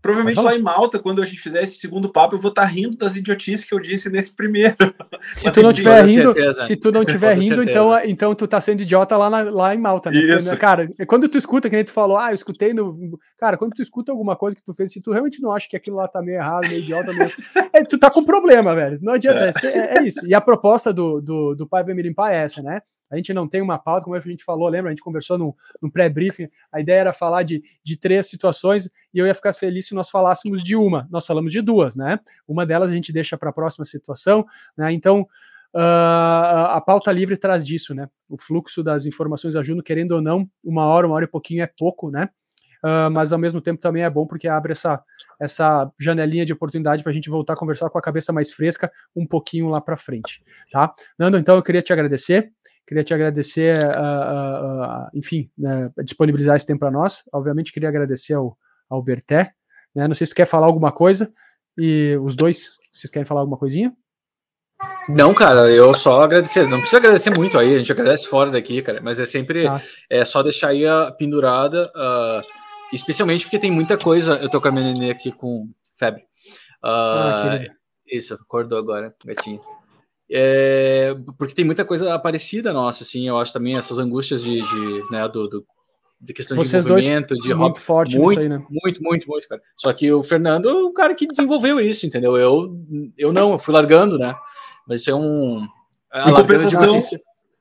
[0.00, 2.68] Provavelmente lá em Malta, quando a gente fizer esse segundo papo, eu vou estar tá
[2.68, 4.76] rindo das idiotices que eu disse nesse primeiro.
[5.32, 8.82] Se tu não estiver rindo, se tu não estiver rindo, então, então tu tá sendo
[8.82, 10.18] idiota lá, na, lá em Malta, né?
[10.18, 10.56] Isso.
[10.56, 13.18] Cara, quando tu escuta, que nem tu falou, ah, eu escutei no.
[13.38, 15.76] Cara, quando tu escuta alguma coisa que tu fez, se tu realmente não acha que
[15.76, 17.32] aquilo lá tá meio errado, meio idiota, meio...
[17.72, 18.98] é, tu tá com problema, velho.
[19.02, 20.26] Não adianta, é, é, é isso.
[20.26, 22.80] E a proposta do, do, do Pai Vem Me Limpar é essa, né?
[23.10, 24.90] A gente não tem uma pauta, como a gente falou, lembra?
[24.90, 26.48] A gente conversou no, no pré-briefing.
[26.72, 30.10] A ideia era falar de, de três situações e eu ia ficar feliz se nós
[30.10, 31.06] falássemos de uma.
[31.10, 32.18] Nós falamos de duas, né?
[32.46, 34.44] Uma delas a gente deixa para a próxima situação,
[34.76, 34.92] né?
[34.92, 35.22] Então,
[35.74, 38.08] uh, a pauta livre traz disso, né?
[38.28, 41.62] O fluxo das informações da Juno, querendo ou não, uma hora, uma hora e pouquinho
[41.62, 42.28] é pouco, né?
[42.84, 45.02] Uh, mas ao mesmo tempo também é bom porque abre essa,
[45.40, 48.92] essa janelinha de oportunidade para a gente voltar a conversar com a cabeça mais fresca
[49.14, 50.94] um pouquinho lá para frente, tá?
[51.18, 52.52] Nando, então eu queria te agradecer.
[52.86, 57.24] Queria te agradecer, uh, uh, uh, enfim, né, disponibilizar esse tempo para nós.
[57.32, 58.56] Obviamente, queria agradecer ao,
[58.88, 59.52] ao Berté.
[59.94, 60.06] Né?
[60.06, 61.32] Não sei se tu quer falar alguma coisa.
[61.76, 63.92] E os dois, vocês querem falar alguma coisinha?
[65.08, 66.68] Não, cara, eu só agradecer.
[66.68, 69.00] Não precisa agradecer muito aí, a gente agradece fora daqui, cara.
[69.02, 69.82] Mas é sempre tá.
[70.10, 72.42] é só deixar aí a pendurada, uh,
[72.92, 74.34] especialmente porque tem muita coisa.
[74.34, 76.22] Eu tô com a minha nenê aqui com febre.
[76.84, 77.60] Uh, ah,
[78.06, 79.60] isso, acordou agora, gatinho.
[80.30, 85.10] É, porque tem muita coisa parecida nossa, assim, eu acho também essas angústias de, de
[85.10, 85.64] né, do, do,
[86.20, 88.64] de questão Vocês de movimento, de muito forte muito, aí, né?
[88.68, 89.62] muito, muito, muito, cara.
[89.76, 92.36] Só que o Fernando é o cara que desenvolveu isso, entendeu?
[92.36, 92.76] Eu,
[93.16, 94.34] eu não, eu fui largando, né?
[94.88, 95.66] Mas isso é um.
[96.10, 96.30] A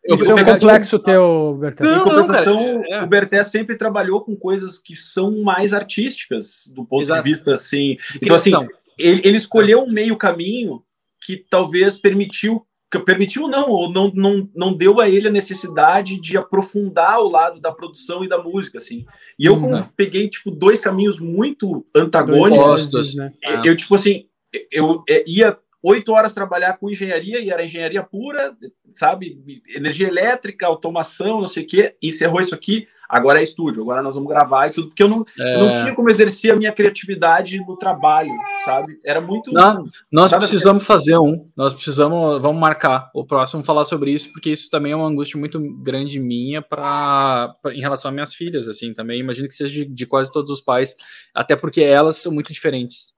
[0.04, 1.84] eu, isso é um complexo teu, Berté.
[1.84, 3.04] Não, em compensação, não, é, é.
[3.04, 7.24] o Berté sempre trabalhou com coisas que são mais artísticas, do ponto Exato.
[7.24, 7.98] de vista assim.
[8.22, 8.52] Então, assim,
[9.00, 10.84] ele, ele escolheu um meio caminho
[11.26, 12.66] que talvez permitiu
[13.04, 17.60] permitiu não, ou não, não, não deu a ele a necessidade de aprofundar o lado
[17.60, 19.06] da produção e da música, assim.
[19.38, 19.84] E eu uhum.
[19.98, 23.34] peguei, tipo, dois caminhos muito antagônicos, né?
[23.44, 24.28] eu, eu, tipo assim,
[24.72, 28.56] eu, eu ia oito horas trabalhar com engenharia, e era engenharia pura,
[28.96, 34.02] sabe, energia elétrica, automação, não sei o quê, encerrou isso aqui, agora é estúdio, agora
[34.02, 35.56] nós vamos gravar e tudo, porque eu não, é...
[35.56, 38.30] eu não tinha como exercer a minha criatividade no trabalho,
[38.64, 39.00] sabe?
[39.04, 39.52] Era muito.
[39.54, 40.42] Não, nós sabe?
[40.42, 44.92] precisamos fazer um, nós precisamos, vamos marcar o próximo falar sobre isso, porque isso também
[44.92, 49.20] é uma angústia muito grande minha para em relação às minhas filhas, assim, também.
[49.20, 50.96] Imagino que seja de, de, quase todos os pais,
[51.34, 53.14] até porque elas são muito diferentes.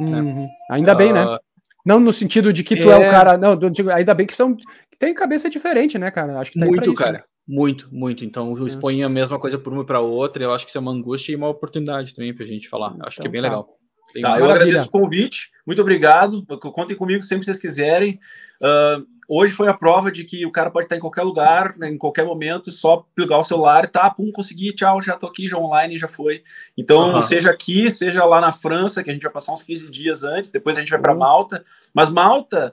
[0.00, 0.20] Né?
[0.20, 0.42] Uhum.
[0.42, 0.48] Né?
[0.70, 1.22] Ainda uh, bem, né?
[1.22, 1.40] Ah,
[1.84, 3.36] não no sentido de que tu é, é o cara.
[3.36, 4.56] Não, digo, ainda bem que são.
[5.02, 6.38] Tem cabeça diferente, né, cara?
[6.38, 7.12] Acho que tá Muito, cara.
[7.12, 7.24] Né?
[7.44, 8.24] Muito, muito.
[8.24, 8.68] Então, eu é.
[8.68, 10.44] expõe a mesma coisa por uma e para outra.
[10.44, 12.94] Eu acho que isso é uma angústia e uma oportunidade também para a gente falar.
[13.00, 13.48] Acho que é então bem tá.
[13.48, 13.68] legal.
[14.14, 15.50] Bem tá, eu agradeço o convite.
[15.66, 16.46] Muito obrigado.
[16.46, 18.20] Contem comigo sempre que vocês quiserem.
[18.62, 21.88] Uh, hoje foi a prova de que o cara pode estar em qualquer lugar, né,
[21.88, 25.58] em qualquer momento, só pegar o celular, tá, pum, consegui, tchau, já tô aqui, já
[25.58, 26.44] online, já foi.
[26.78, 27.20] Então, uhum.
[27.20, 30.52] seja aqui, seja lá na França, que a gente vai passar uns 15 dias antes,
[30.52, 31.64] depois a gente vai para Malta.
[31.92, 32.72] Mas Malta,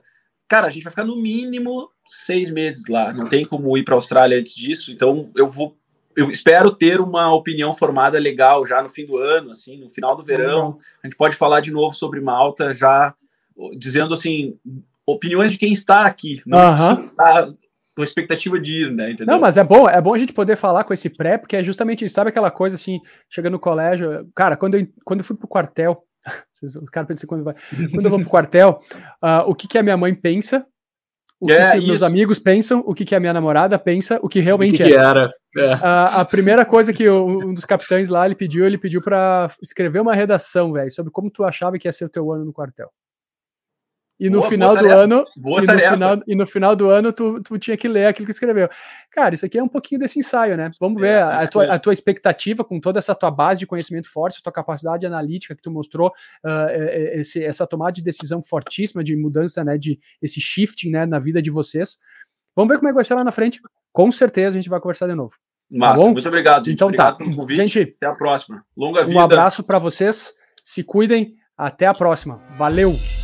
[0.50, 3.12] cara, a gente vai ficar no mínimo seis meses lá.
[3.12, 4.90] Não tem como ir para a Austrália antes disso.
[4.90, 5.76] Então, eu vou.
[6.16, 10.16] Eu espero ter uma opinião formada legal já no fim do ano, assim, no final
[10.16, 10.76] do verão.
[11.02, 13.14] A gente pode falar de novo sobre Malta, já
[13.78, 14.58] dizendo assim,
[15.06, 16.96] opiniões de quem está aqui, não uhum.
[16.96, 17.52] quem está
[17.96, 19.12] com expectativa de ir, né?
[19.12, 19.34] Entendeu?
[19.34, 21.62] Não, mas é bom, é bom a gente poder falar com esse pré, porque é
[21.62, 25.36] justamente isso, sabe aquela coisa assim, chega no colégio, cara, quando eu, quando eu fui
[25.36, 26.04] pro quartel,
[26.62, 27.54] os caras pensam quando vai,
[27.90, 28.80] quando eu vou pro quartel,
[29.22, 30.66] uh, o que que a minha mãe pensa,
[31.40, 34.28] o é, que, que meus amigos pensam, o que, que a minha namorada pensa, o
[34.28, 34.88] que realmente o que é.
[34.88, 35.32] Que era.
[35.56, 35.72] É.
[35.72, 39.50] A, a, primeira coisa que o, um dos capitães lá ele pediu, ele pediu para
[39.62, 42.52] escrever uma redação, velho, sobre como tu achava que ia ser o teu ano no
[42.52, 42.90] quartel.
[44.20, 45.24] E no boa, final boa do ano.
[45.34, 48.26] Boa e, no final, e no final do ano, tu, tu tinha que ler aquilo
[48.26, 48.68] que escreveu.
[49.10, 50.70] Cara, isso aqui é um pouquinho desse ensaio, né?
[50.78, 53.66] Vamos é, ver a, a, tua, a, tua, expectativa com toda essa tua base de
[53.66, 56.08] conhecimento forte, a tua capacidade analítica que tu mostrou,
[56.44, 56.70] uh,
[57.14, 59.78] esse, essa tomada de decisão fortíssima de mudança, né?
[59.78, 61.98] De esse shifting né, na vida de vocês.
[62.54, 63.58] Vamos ver como é que vai ser lá na frente.
[63.90, 65.32] Com certeza a gente vai conversar de novo.
[65.32, 65.38] Tá
[65.78, 66.74] Massa, tá muito obrigado, gente.
[66.74, 67.54] Então obrigado tá.
[67.54, 68.62] Gente, até a próxima.
[68.76, 69.18] Longa vida.
[69.18, 70.34] Um abraço para vocês.
[70.62, 71.36] Se cuidem.
[71.56, 72.40] Até a próxima.
[72.56, 73.19] Valeu!